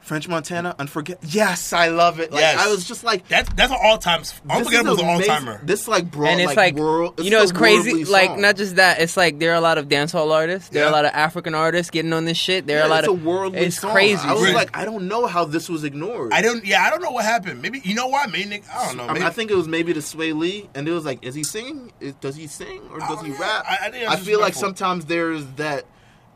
[0.00, 2.32] "French Montana, Unforget." Yes, I love it.
[2.32, 2.58] Like, Yes.
[2.58, 4.20] I was just like, That's that's an all time.
[4.20, 5.60] this is Unforgettable is an all timer.
[5.64, 7.20] This like brought and it's like, like, world.
[7.22, 8.04] you know, it's it's crazy.
[8.04, 8.40] Like song.
[8.40, 9.00] not just that.
[9.00, 10.68] It's like there are a lot of dancehall artists.
[10.70, 12.66] There are a lot of African artists getting on this shit.
[12.66, 13.92] There Yeah, are a lot it's of a worldly It's song.
[13.92, 14.20] crazy.
[14.26, 14.54] I was Really?
[14.54, 16.32] like, I don't know how this was ignored.
[16.32, 16.64] I don't.
[16.64, 17.62] Yeah, I don't know what happened.
[17.62, 18.26] Maybe you know why?
[18.26, 19.06] Maybe I don't know.
[19.06, 21.34] I, mean, I think it was maybe the Swae Lee, and it was like, is
[21.34, 21.92] he singing?
[22.00, 23.38] Is, does he sing or does Oh, he yeah.
[23.40, 23.64] rap?
[23.68, 25.84] I- I think that's feel like sometimes there's that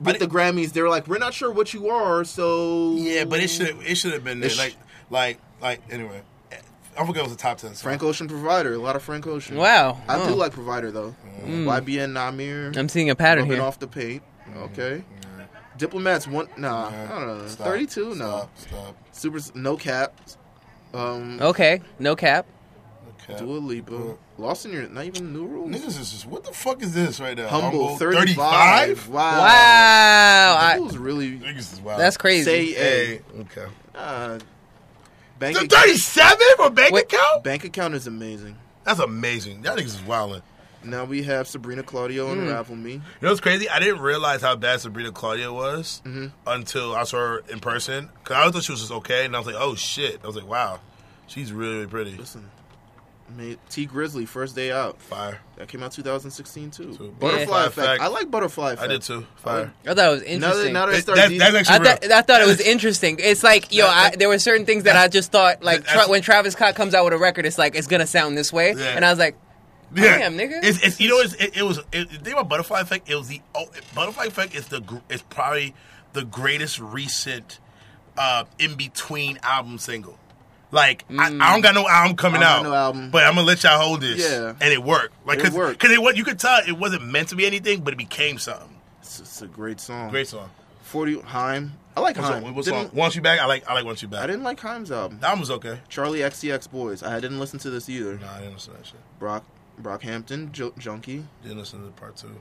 [0.00, 0.72] with the Grammys.
[0.72, 4.12] They're like, we're not sure what you are, so yeah, but it should it should
[4.12, 4.48] have been there.
[4.50, 4.76] It sh- like
[5.10, 6.22] like like anyway.
[6.96, 7.74] I Unforgettable was a top ten.
[7.74, 7.82] Song.
[7.82, 9.56] Frank Ocean Provider, a lot of Frank Ocean.
[9.56, 10.00] Wow.
[10.06, 10.28] I Oh.
[10.28, 11.16] do like Provider though.
[11.44, 11.64] Mm.
[11.64, 13.60] YBN Nahmir, I'm seeing a pattern here.
[13.60, 14.22] off the paint.
[14.48, 14.56] Mm.
[14.70, 15.02] Okay.
[15.38, 15.46] Mm.
[15.76, 17.46] Diplomats one nah, I don't know.
[17.48, 17.66] Stop.
[17.66, 18.14] Thirty two, no.
[18.14, 18.50] Stop.
[18.56, 18.96] Stop.
[19.10, 20.20] Super no cap.
[20.92, 22.46] Um Okay, no cap.
[23.28, 23.38] Okay.
[23.38, 24.16] Dua Lipa.
[24.38, 25.70] Lost in your not even new rules.
[25.70, 27.48] Niggas is just what the fuck is this right now?
[27.48, 28.36] Humble, 35.
[28.98, 29.08] 35?
[29.08, 29.38] Wow.
[29.38, 32.00] Wow, I, That was really Niggas is wild.
[32.00, 32.44] that's crazy.
[32.44, 33.66] say Hey, a okay.
[33.94, 34.38] uh,
[35.38, 37.04] bank, The account, 37 for bank Wait.
[37.04, 37.44] account?
[37.44, 38.56] bank account is amazing.
[38.84, 39.62] That's amazing.
[39.62, 40.42] That niggas is wildin'.
[40.82, 42.40] Now we have Sabrina Claudio Hmm.
[42.40, 42.92] unravel me.
[42.92, 43.70] You know what's crazy?
[43.70, 46.26] I didn't realize how bad Sabrina Claudio was Mm-hmm.
[46.46, 48.10] until I saw her in person.
[48.24, 50.20] Cause I thought she was just okay, and I was like, oh shit.
[50.22, 50.80] I was like, wow,
[51.26, 52.16] she's really, really pretty.
[52.18, 52.50] Listen,
[53.36, 55.00] made Tee Grizzley first day out.
[55.00, 55.40] Fire.
[55.56, 56.94] That came out 2016 too.
[56.96, 57.14] Too.
[57.18, 57.78] Butterfly Butterfly effect.
[57.78, 58.02] Effect.
[58.02, 58.82] I like Butterfly effect.
[58.82, 59.26] I did too.
[59.36, 59.72] Fire.
[59.86, 60.72] I thought it was Now that, interesting.
[60.72, 62.12] now that I That- start, that- that's I actually thought, real.
[62.12, 63.16] I thought it was interesting.
[63.20, 66.10] It's like yo, I, there were certain things that I just thought like That's- tra-
[66.10, 68.72] when Travis Scott comes out with a record, it's like it's gonna sound this way,
[68.76, 68.84] Yeah.
[68.96, 69.36] and I was like,
[69.94, 70.58] Yeah, Damn, nigga.
[70.64, 73.08] It's, it's you know it's, it, it was it, the thing about Butterfly Effect.
[73.08, 75.74] It was the oh, Butterfly Effect is the gr- is probably
[76.14, 77.60] the greatest recent
[78.18, 80.18] uh, in between album single.
[80.74, 81.38] Like I, I mm.
[81.38, 83.10] don't got no album coming I out, no album.
[83.10, 84.18] but I'm gonna let y'all hold this.
[84.28, 84.54] Yeah.
[84.60, 85.14] and it worked.
[85.26, 85.78] Like It cause, worked.
[85.80, 88.38] 'cause it was you could tell it wasn't meant to be anything, but it became
[88.38, 88.68] something.
[89.00, 90.10] it's, it's a great song.
[90.10, 90.50] Great song.
[90.82, 91.72] 40 Haim.
[91.96, 92.54] I like What Haim.
[92.54, 92.90] What song?
[92.92, 93.38] Didn't- you back?
[93.38, 94.22] I like I like Want you back.
[94.22, 95.20] I didn't like Haim's album.
[95.22, 95.78] Album was okay.
[95.88, 97.02] Charli XCX Boys.
[97.04, 98.18] I didn't listen to this either.
[98.18, 99.00] No, I didn't listen to that shit.
[99.20, 99.44] Brock
[99.80, 101.24] Brockhampton, J- Junkie.
[101.42, 102.34] Didn't listen to the part two.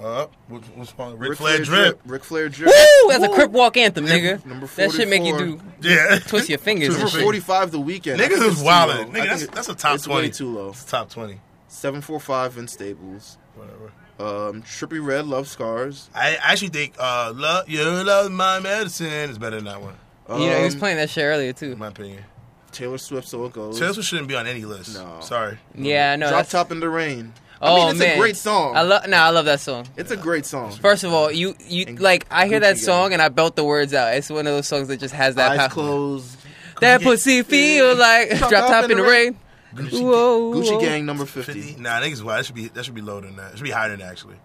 [0.00, 1.18] Uh, which, which one?
[1.18, 2.00] Ric Ric Flair drip.
[2.06, 2.68] Ric Flair drip.
[2.72, 6.48] "Woo, that's a crip walk anthem, nigga." Number That shit make you do Yeah, twist
[6.48, 8.16] your fingers Number 45, The Weeknd.
[8.18, 9.10] Niggas is wildin'.
[9.10, 10.28] Nigga, that's- that's a top it's 20.
[10.28, 10.68] way too low.
[10.70, 11.40] It's top twenty.
[11.68, 13.38] 745 in Staples.
[13.54, 13.92] Whatever.
[14.20, 16.10] Um, Trippie Redd, Love Scars.
[16.14, 19.94] I actually think uh, "Love You Love My Medicine" is better than that one,
[20.28, 21.72] You know, he was Um, playing that shit earlier too.
[21.72, 22.24] in my opinion.
[22.72, 23.78] Taylor Swift, So It Goes.
[23.78, 24.94] Taylor Swift shouldn't be on any list.
[24.94, 25.20] No.
[25.20, 25.58] sorry.
[25.74, 26.26] Yeah, no.
[26.28, 27.32] Drop that's- Top in the Rain.
[27.60, 28.76] Oh I mean, oh, it's man, a great song.
[28.76, 29.08] I love.
[29.08, 29.86] No, I love that song.
[29.96, 30.70] it's a great song.
[30.72, 32.84] First of all, you you And like I hear that Gang.
[32.84, 34.14] song and I belt the words out.
[34.14, 35.68] It's one of those songs that just has that Eyes power.
[35.68, 36.36] closed.
[36.80, 39.36] That Gucci pussy feel like drop, top in the rain.
[39.74, 40.80] Gucci, Whoa, Gucci whoa.
[40.80, 41.52] Gang number 50.
[41.52, 41.80] 50?
[41.82, 42.38] Nah, niggas wild.
[42.38, 43.52] That should be that should be lower than that.
[43.52, 44.36] It should be higher than that actually.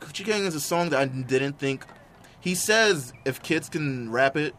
[0.00, 1.84] Gucci Gang is a song that I didn't think.
[2.40, 4.54] He says if kids can rap it,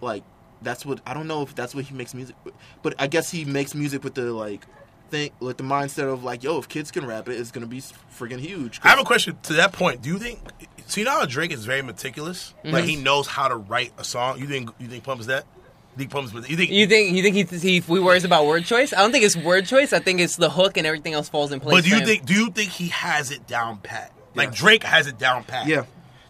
[0.00, 0.24] like
[0.60, 2.34] that's what I don't know if that's what he makes music.
[2.42, 4.66] With, but I guess he makes music with the like
[5.10, 7.80] think with the mindset of like, yo, if kids can rap it, it's gonna be
[7.80, 8.80] friggin' huge.
[8.84, 10.02] I have a question to that point.
[10.02, 10.40] Do you think?
[10.86, 12.54] So you know how Drake is very meticulous.
[12.64, 14.38] Like he knows how to write a song.
[14.38, 14.70] You think?
[14.78, 15.44] You think Pump is that?
[15.96, 16.48] You think Pump is?
[16.48, 16.70] You think?
[16.70, 18.92] You think you think he, he he worries about word choice?
[18.92, 19.92] I don't think it's word choice.
[19.92, 21.74] I think it's the hook and everything else falls in place.
[21.76, 22.24] but do you think?
[22.24, 24.12] Do you think he has it down pat?
[24.34, 24.54] Like Yeah.
[24.56, 25.66] Drake has it down pat.
[25.66, 25.84] Yeah.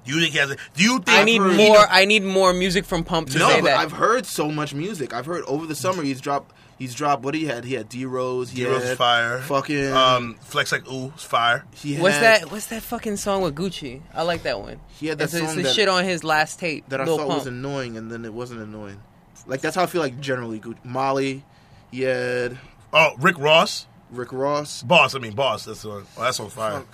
[0.04, 0.58] Do you think he has it?
[0.74, 1.76] Do you think I need heard- more?
[1.90, 3.78] I need more music from Pump to No, say but that.
[3.78, 5.12] I've heard so much music.
[5.12, 6.54] I've heard over the summer he's dropped.
[6.78, 7.64] He's dropped what he had.
[7.64, 8.50] He had D Rose.
[8.50, 9.40] He D-Rose had is fire.
[9.40, 9.92] Fucking.
[9.92, 11.64] um, Flex like ooh, is fire.
[11.74, 12.50] he had, what's that?
[12.52, 14.00] What's that fucking song with Gucci?
[14.14, 14.78] I like that one.
[14.98, 16.88] He had that it's, it's song the that- shit on his last tape.
[16.90, 17.38] that I Lil thought Pump.
[17.40, 19.00] was annoying, and then it wasn't annoying.
[19.46, 20.60] Like that's how I feel like generally.
[20.60, 20.76] Gucci.
[20.84, 21.44] Molly.
[21.90, 22.56] He had
[22.92, 24.82] Oh, Rick Ross, Rick Ross.
[24.84, 25.14] Boss.
[25.16, 25.64] I mean, Boss.
[25.64, 26.06] That's on.
[26.16, 26.80] Oh, that's on fire.
[26.80, 26.88] Fuck.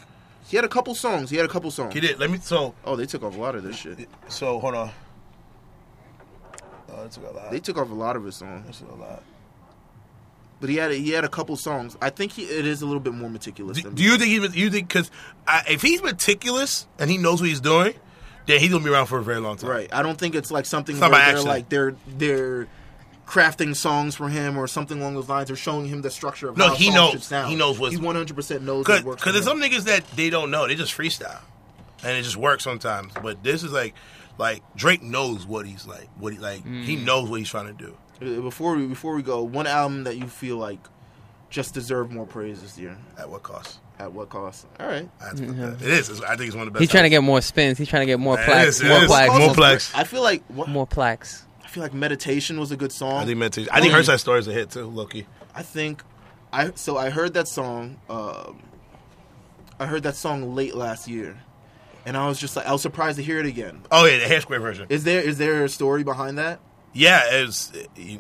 [0.46, 1.28] He had a couple songs.
[1.30, 1.92] He had a couple songs.
[1.92, 2.18] He did.
[2.18, 2.38] Let me.
[2.38, 4.08] So, Oh, they took off a lot of this shit.
[4.28, 4.90] so hold on.
[6.90, 7.50] Oh, that's a lot.
[7.50, 9.22] They took off a lot of his songs, That's a lot.
[10.64, 11.94] But he had a, he had a couple songs.
[12.00, 13.82] I think he, it is a little bit more meticulous.
[13.82, 14.60] Do, do you think he?
[14.62, 15.10] You think because
[15.68, 17.92] if he's meticulous and he knows what he's doing,
[18.46, 19.68] then he's gonna be around for a very long time.
[19.68, 19.92] right?
[19.92, 21.46] I don't think it's like something It's where they're accident.
[21.48, 22.66] like they're they're
[23.26, 26.56] crafting songs for him or something along those lines or showing him the structure of
[26.56, 27.10] No, how he songs knows.
[27.12, 27.50] should sound.
[27.50, 29.42] He knows what's- he one hundred percent knows Because what there's him.
[29.44, 30.66] some niggas that they don't know.
[30.66, 31.40] They just freestyle,
[32.02, 33.12] and it just works sometimes.
[33.22, 33.94] But this is like,
[34.38, 36.08] like Drake knows what he's like.
[36.18, 36.64] What he like.
[36.64, 37.04] He Mm.
[37.04, 37.96] knows what he's trying to do.
[38.22, 40.78] Uh, Before we before we go, one album that you feel like
[41.50, 42.96] just deserved more praise this year.
[43.18, 43.78] At what cost?
[43.98, 44.66] At what cost?
[44.80, 45.08] All right.
[45.20, 46.10] That's what that- It is.
[46.10, 46.80] It's- I think it's one of the best.
[46.80, 47.78] He's trying to get more spins.
[47.78, 48.68] He's trying to get more It plaques.
[48.76, 49.06] is, it more is.
[49.06, 49.38] plaques.
[49.38, 49.92] More plaques.
[49.94, 51.44] I feel like what, More plaques.
[51.64, 53.22] I feel like meditation was a good song.
[53.22, 53.70] I think meditation.
[53.72, 54.86] I think Herside Story is a hit too.
[54.86, 55.26] Loki.
[55.54, 56.02] I think
[56.52, 57.98] I so I heard that song.
[58.08, 58.60] Um,
[59.80, 61.36] I heard that song late last year,
[62.06, 63.80] and I was just like I was surprised to hear it again.
[63.90, 64.86] Oh yeah, the Hare Squead version.
[64.88, 66.60] Is there is there a story behind that?
[66.94, 67.72] Yeah, it was.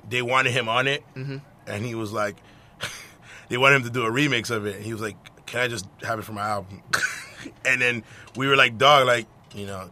[0.08, 1.36] They wanted him on it, Mm-hmm.
[1.66, 2.36] and he was like,
[3.48, 4.76] they wanted him to do a remix of it.
[4.76, 6.82] And he was like, "Can I just have it for my album?"
[7.64, 8.02] and then
[8.36, 9.90] we were like, "Dog, like you know,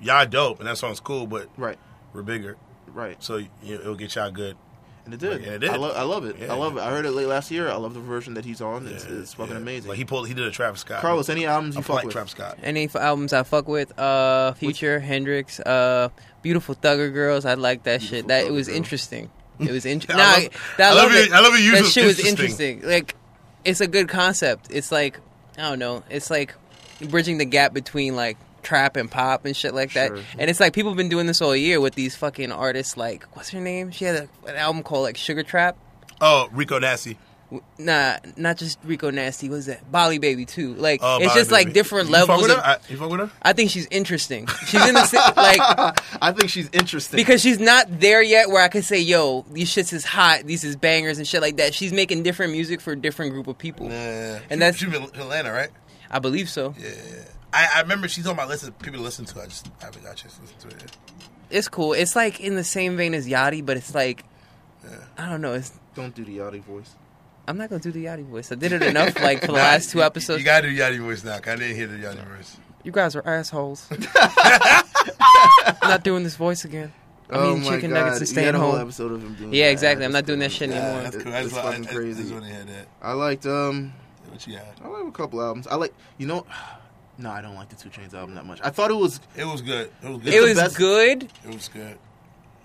[0.00, 1.78] y'all dope, and that song's cool, but Right,
[2.12, 4.56] we're bigger, right, so you know, it'll get y'all good."
[5.04, 5.42] And it did.
[5.42, 5.70] Yeah, it did.
[5.70, 6.36] I, lo- I love it.
[6.38, 6.52] Yeah.
[6.52, 6.80] I love it.
[6.80, 7.68] I heard it late last year.
[7.68, 8.86] I love the version that he's on.
[8.86, 9.60] It's, Yeah, it's fucking yeah.
[9.60, 9.88] amazing.
[9.88, 11.00] Like he pulled, he did a Travis Scott.
[11.00, 12.12] Carlos, any albums you I fuck like with?
[12.12, 12.58] Travis Scott.
[12.62, 13.98] Any f- albums I fuck with?
[13.98, 16.08] Uh, Future, Hendrix, uh,
[16.42, 17.44] Beautiful Thugger Girls.
[17.44, 18.28] I like that shit.
[18.28, 18.76] That it was Girls.
[18.76, 19.30] interesting.
[19.60, 20.16] It was interesting.
[20.16, 20.36] nah,
[20.78, 21.70] that- I love love it- I love it.
[21.72, 22.78] That was shit was interesting.
[22.78, 22.88] interesting.
[22.88, 23.14] Like,
[23.64, 24.68] it's a good concept.
[24.70, 25.20] It's like
[25.58, 26.02] I don't know.
[26.08, 26.54] It's like
[27.10, 30.08] bridging the gap between like trap and pop and shit like that.
[30.08, 30.18] Sure.
[30.38, 32.96] And it's like people have been doing this all year with these fucking artists.
[32.96, 33.90] Like, what's her name?
[33.90, 35.76] She had a, an album called like Sugar Trap.
[36.20, 37.18] Oh, Rico Nasty.
[37.78, 39.48] Nah, not just Rico Nasty.
[39.48, 39.90] What is that?
[39.90, 40.74] Bali Baby too.
[40.74, 42.42] Like, Oh, it's just like different You fuck levels.
[42.42, 42.70] with Of, her?
[42.70, 43.30] I- you fuck with her?
[43.42, 44.46] I think she's interesting.
[44.66, 45.58] She's in the like
[46.22, 49.68] I think she's interesting because she's not there yet where I can say, "Yo, these
[49.68, 50.42] shits is hot.
[50.44, 53.48] These is bangers and shit like that." She's making different music for a different group
[53.48, 53.88] of people.
[53.88, 55.70] Yeah, And that's- she from Atlanta, right?
[56.08, 56.76] I believe so.
[56.78, 56.90] Yeah,
[57.52, 59.40] I, I remember she's on my list of people to listen to.
[59.40, 60.82] I just haven't got a chance to listen to it.
[60.82, 60.96] Yet.
[61.50, 61.92] It's cool.
[61.94, 64.24] It's like in the same vein as Yachty, but it's like
[65.18, 65.54] I don't know.
[65.54, 66.94] It's Don't do the Yachty voice.
[67.48, 68.52] I'm not gonna do the Yachty voice.
[68.52, 70.38] I did it enough, like for the Nah, last two episodes.
[70.40, 71.38] You gotta do Yachty voice now.
[71.38, 72.56] 'cause I didn't hear the Yachty voice.
[72.84, 73.86] You guys are assholes.
[74.16, 76.92] I'm not doing this voice again.
[77.30, 77.96] I'm oh eating my chicken God.
[78.00, 78.80] nuggets and You staying had a whole home.
[78.80, 79.72] episode of him doing Yeah, that.
[79.72, 80.04] exactly.
[80.04, 80.58] I'm not doing that crazy.
[80.66, 81.02] shit anymore.
[81.02, 81.32] that's cool.
[81.32, 82.22] That's it's why- fucking I- I- crazy.
[82.22, 82.86] That's when they had that.
[83.02, 83.92] I liked um
[84.30, 84.64] What you got?
[84.84, 85.66] I like a couple albums.
[85.66, 86.44] I like you know
[87.20, 88.60] no, I don't like the Two Chainz album that much.
[88.62, 89.90] I thought it was It was good.
[90.02, 90.34] It was good.
[90.34, 91.98] It was best- good, It was good.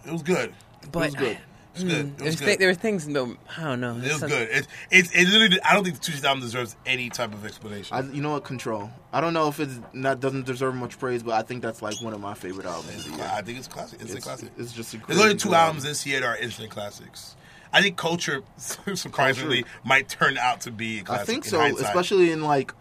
[0.05, 0.53] It was good.
[0.91, 1.37] but was good.
[1.77, 2.05] It was good.
[2.15, 2.59] Mm, It was thi- good.
[2.59, 3.05] there were things.
[3.07, 3.97] No, I don't know.
[3.97, 4.47] It was Some- good.
[4.49, 5.61] It, it, it literally.
[5.61, 7.95] I don't think the Two Chainz album deserves any type of explanation.
[7.97, 8.91] I, you know what control.
[9.11, 12.01] I don't know if it's not doesn't deserve much praise, but I think that's like
[12.01, 12.95] one of my favorite albums.
[12.95, 13.31] It's of the year.
[13.33, 14.01] I think it's a classic.
[14.01, 14.49] It's, a classic.
[14.57, 15.89] It's just a There's only two good albums album.
[15.91, 17.35] this year that are instant classics.
[17.73, 21.23] I think Culture, surprisingly, might turn out to be a classic.
[21.23, 21.85] I think so, hindsight.
[21.87, 22.73] especially in like,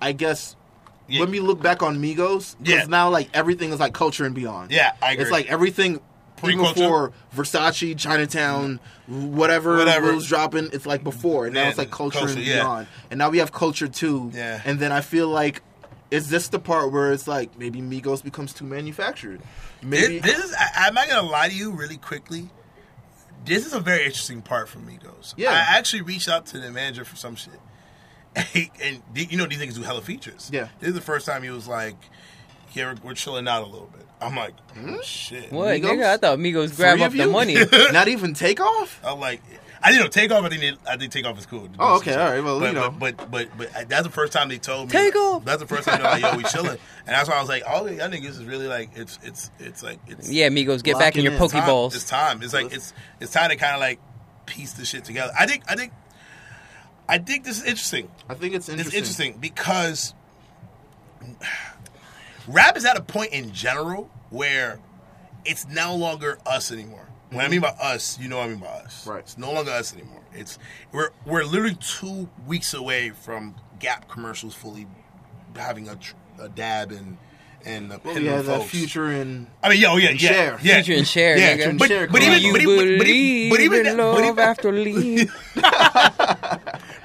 [0.00, 0.56] I guess
[1.10, 1.20] Yeah.
[1.20, 2.86] when we look back on Migos, because Yeah.
[2.86, 4.70] now like everything is like culture and beyond.
[4.70, 5.22] Yeah, I agree.
[5.22, 6.00] It's like everything.
[6.42, 10.14] Even before Versace, Chinatown, whatever, Whatever.
[10.14, 12.62] was dropping, it's like before, and now Yeah, it's like culture, culture, and yeah.
[12.62, 12.86] beyond.
[13.10, 14.30] And now we have culture too.
[14.32, 14.62] Yeah.
[14.64, 15.60] And then I feel like,
[16.10, 19.42] is this the part where it's like maybe Migos becomes too manufactured?
[19.82, 20.54] Maybe This, this is.
[20.58, 22.48] I, I'm not gonna lie to you really quickly.
[23.44, 25.34] This is a very interesting part for Migos.
[25.36, 25.50] Yeah.
[25.50, 27.52] I actually reached out to the manager for some shit,
[28.54, 30.50] and you know these niggas do hella features.
[30.52, 30.68] Yeah.
[30.78, 31.96] this is the first time he was like,
[32.72, 34.94] "Yeah, we're, we're chilling out a little bit." I'm like, Hmm?
[34.98, 35.84] oh, "Shit." What, Migos?
[35.84, 36.06] nigga?
[36.06, 37.56] I thought Migos grab Three up the money.
[37.92, 39.00] not even take off.
[39.02, 39.42] I'm like,
[39.82, 40.44] I didn't know takeoff.
[40.44, 41.68] I think they, I think takeoff is cool.
[41.78, 42.90] Oh, okay, all right, well, but, you know.
[42.90, 45.44] but, but but but that's the first time they told me Takeoff!
[45.44, 46.70] That's the first time they're like, "Yo, we chilling,"
[47.06, 49.82] and that's why I was like, "All y'all niggas is really like it's it's it's
[49.82, 51.62] like it's yeah, Migos, get back in your Locking in.
[51.62, 51.68] time.
[51.70, 51.94] Pokeballs.
[51.94, 52.42] It's time.
[52.42, 53.98] It's like it's it's time to kind of like
[54.44, 55.32] piece the shit together.
[55.38, 55.92] I think I think
[57.10, 58.08] I think this is interesting.
[58.28, 58.86] I think it's interesting.
[58.86, 60.14] It's interesting because
[62.46, 64.78] rap is at a point in general where
[65.44, 67.08] it's no longer us anymore.
[67.30, 67.50] When I mm-hmm.
[67.50, 69.06] mean by us, you know what I mean by us.
[69.08, 69.18] Right.
[69.18, 70.22] It's no longer us anymore.
[70.32, 70.60] It's
[70.92, 74.86] we're we're literally two weeks away from Gap commercials fully
[75.56, 75.98] having a,
[76.38, 77.18] a dab and
[77.64, 80.28] and the Well, we have that future and I mean, yeah, oh, yeah, and yeah,
[80.30, 80.58] Cher.
[80.62, 81.56] yeah, Future and Cher, yeah.
[81.56, 81.78] nigga.
[81.78, 82.38] But, Cher but collab.
[82.38, 84.72] even, you but, even, but, even, but even believe that, in but love even, after
[84.72, 85.34] leave.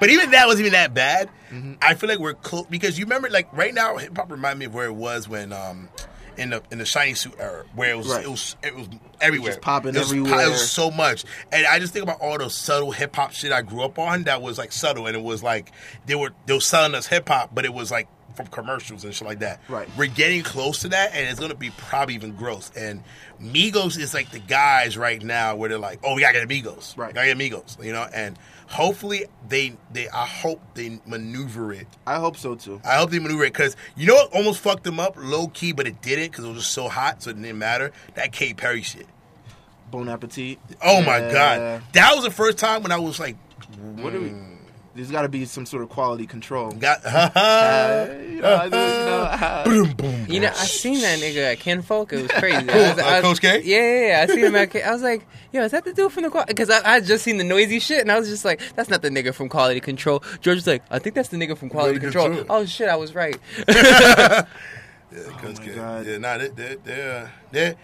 [0.00, 1.28] but even that wasn't even that bad.
[1.50, 1.74] Mm-hmm.
[1.80, 4.66] I feel like we're close because you remember, like right now, hip hop remind me
[4.66, 5.88] of where it was when, um,
[6.36, 8.24] in the in the shiny suit era, where it was Right.
[8.24, 8.88] it was it was
[9.22, 10.46] everywhere, Just popping it was, po- everywhere.
[10.46, 13.52] It was so much, and I just think about all the subtle hip hop shit
[13.52, 15.72] I grew up on that was like subtle, and it was like
[16.04, 19.14] they were they were selling us hip hop, but it was like from commercials and
[19.14, 19.60] shit like that.
[19.68, 19.88] Right.
[19.96, 22.70] We're getting close to that, and it's gonna be probably even gross.
[22.76, 23.02] And
[23.42, 26.96] Migos is like the guys right now where they're like, oh, we gotta get Migos,
[26.96, 27.14] Right.
[27.14, 28.38] Gotta get Migos, you know, and
[28.68, 31.86] hopefully they they I hope they maneuver it.
[32.06, 32.80] I hope so too.
[32.84, 35.72] I hope they maneuver it because you know what almost fucked them up low key,
[35.72, 37.92] but it didn't because it was just so hot, so it didn't matter.
[38.14, 39.06] That Katy Perry shit.
[39.90, 40.58] Bon appetit.
[40.82, 41.32] Oh my Yeah.
[41.32, 43.36] god, that was the first time when I was like,
[43.78, 44.28] What are we?
[44.30, 44.55] Hmm.
[44.96, 46.72] There's got to be some sort of quality control.
[46.72, 48.76] Got Uh, you know, I you know,
[49.30, 50.26] uh, boom, boom.
[50.28, 52.12] You know, I seen that nigga at Ken Folk.
[52.12, 52.62] It was crazy.
[52.64, 53.62] Who, I was- uh, I was- Coach K?
[53.62, 54.22] Yeah, yeah, yeah.
[54.22, 54.70] I seen him at.
[54.70, 56.52] K- I was like, yo, is that the dude from the quality?
[56.54, 58.88] Because I, I had just seen the noisy shit, and I was just like, that's
[58.88, 60.22] not the nigga from Quality Control.
[60.40, 62.28] George was like, I think that's the nigga from Quality Quality Control.
[62.38, 62.46] Control.
[62.62, 63.36] Oh shit, I was right.
[63.68, 64.42] Yeah,
[65.38, 65.74] Coach my K.
[65.74, 66.06] God.
[66.06, 67.74] Yeah, nah, they, they, they're they're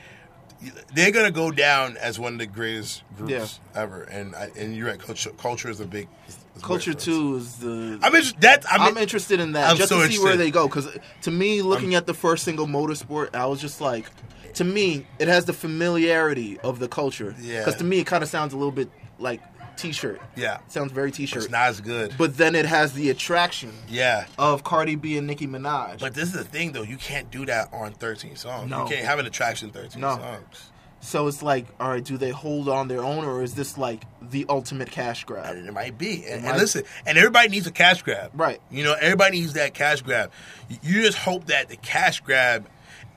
[0.95, 3.81] they're gonna go down as one of the greatest groups Yeah.
[3.83, 4.03] ever.
[4.03, 4.99] And I, and you're right.
[4.99, 6.93] Culture, culture is a big is Culture.
[6.95, 7.99] Two is the.
[8.03, 10.51] I mean, that I'm mean, interested in that I'm just so to see where they
[10.51, 10.69] go.
[10.69, 10.89] Because
[11.23, 14.07] to me, looking at the first single, Motorsport, I was just like,
[14.55, 17.35] to me, it has the familiarity of the culture.
[17.41, 17.61] Yeah.
[17.61, 19.41] Because to me, it kind of sounds a little bit like
[19.77, 20.21] T-shirt.
[20.37, 21.45] yeah, It sounds very T-shirt.
[21.45, 22.15] it's not as good.
[22.19, 24.27] But then it has the attraction yeah.
[24.39, 25.99] of Cardi B and Nicki Minaj.
[26.01, 26.83] But this is the thing, though.
[26.83, 28.71] You can't do that on 13 songs.
[28.71, 28.83] No.
[28.85, 30.17] You can't have an attraction 13 No.
[30.17, 30.71] songs.
[31.05, 34.05] So it's like, all right, do they hold on their own, or is this like
[34.23, 35.57] the ultimate cash grab?
[35.57, 36.25] And it might be.
[36.25, 38.31] And, and might- listen, and everybody needs a cash grab.
[38.35, 38.61] Right.
[38.71, 40.31] You know, everybody needs that cash grab.
[40.71, 42.67] You- You just hope that the cash grab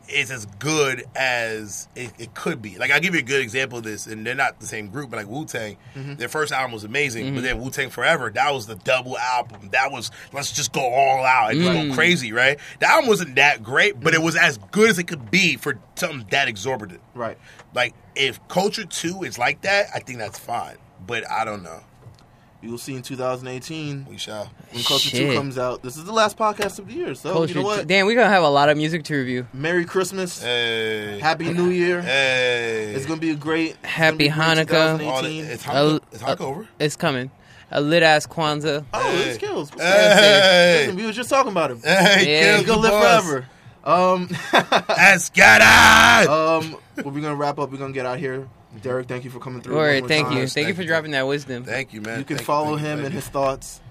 [0.10, 2.78] is as good as it, it could be.
[2.78, 5.10] Like, I'll give you a good example of this, and they're not the same group,
[5.10, 6.16] but like Wu Tang, Mm-hmm.
[6.16, 7.44] their first album was amazing, but mm-hmm.
[7.44, 9.70] then Wu Tang Forever, that was the double album.
[9.72, 11.94] That was, let's just go all out and just go mm.
[11.94, 12.60] crazy, right?
[12.80, 14.26] The album wasn't that great, but it mm-hmm.
[14.26, 17.02] was as good as it could be for something that exorbitant.
[17.14, 17.38] Right.
[17.74, 20.78] Like, if Culture 2 is like that, I think that's fine.
[21.06, 21.82] But I don't know.
[22.66, 24.50] You'll see in 2018 We shall.
[24.72, 25.32] when Culture Shit.
[25.32, 25.84] Two comes out.
[25.84, 27.54] This is the last podcast of the year, so Culture.
[27.54, 27.86] you know what?
[27.88, 29.46] Damn, we're gonna have a lot of music to review.
[29.54, 31.20] Merry Christmas, Hey.
[31.20, 32.02] Happy New Year.
[32.02, 32.94] Hey.
[32.96, 35.00] It's gonna be a great Happy a great Hanukkah.
[35.00, 36.68] Oh, it's Hanukkah, it's uh, Hanukkah over.
[36.80, 37.30] It's coming.
[37.72, 38.84] A lit ass Kwanzaa.
[38.94, 39.30] oh, Hey.
[39.30, 39.70] it's kills.
[39.72, 40.82] Hey.
[40.86, 41.82] Listen, we were just talking about him.
[41.84, 42.42] Hey, Yeah.
[42.42, 43.24] kill He's gonna live boss.
[43.24, 43.46] forever.
[43.84, 44.28] Um,
[44.98, 46.26] Escada!
[46.28, 47.72] um, well, we're gonna wrap up.
[47.72, 48.48] We're gonna get out here.
[48.82, 49.78] Derek, thank you for coming through.
[49.78, 50.36] All right, thank time.
[50.36, 51.64] you, Yes, thank you for dropping that wisdom.
[51.64, 52.20] Thank you, man.
[52.20, 53.20] You can Thank follow you, him thank and you.
[53.22, 53.82] his thoughts.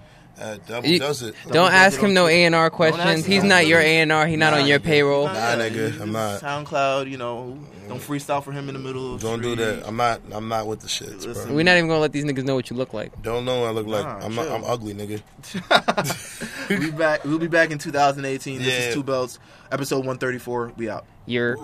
[0.41, 1.35] Uh, double You- does it.
[1.45, 2.37] Don't does ask him no Twitter.
[2.39, 3.25] A and R questions.
[3.25, 4.27] He's not your A and R.
[4.27, 5.27] He's not on your payroll.
[5.27, 6.41] Nah, nigga, I'm not.
[6.41, 7.57] SoundCloud, you know,
[7.87, 9.87] don't freestyle for him in the middle of Don't do that.
[9.87, 10.21] I'm not.
[10.33, 11.21] I'm not with the shit.
[11.23, 11.55] Bro.
[11.55, 13.23] We're not even gonna let these niggas know what you look like.
[13.23, 14.05] Don't know what I look like.
[14.05, 14.35] Nah, I'm.
[14.35, 14.49] Not.
[14.49, 15.23] I'm ugly, nigga.
[16.69, 17.25] we'll be back.
[17.25, 18.59] We'll be back in 2018.
[18.59, 18.73] This Yeah.
[18.89, 19.39] is Two Belts,
[19.71, 20.73] episode 134.
[20.77, 21.05] We out.
[21.27, 21.57] You're.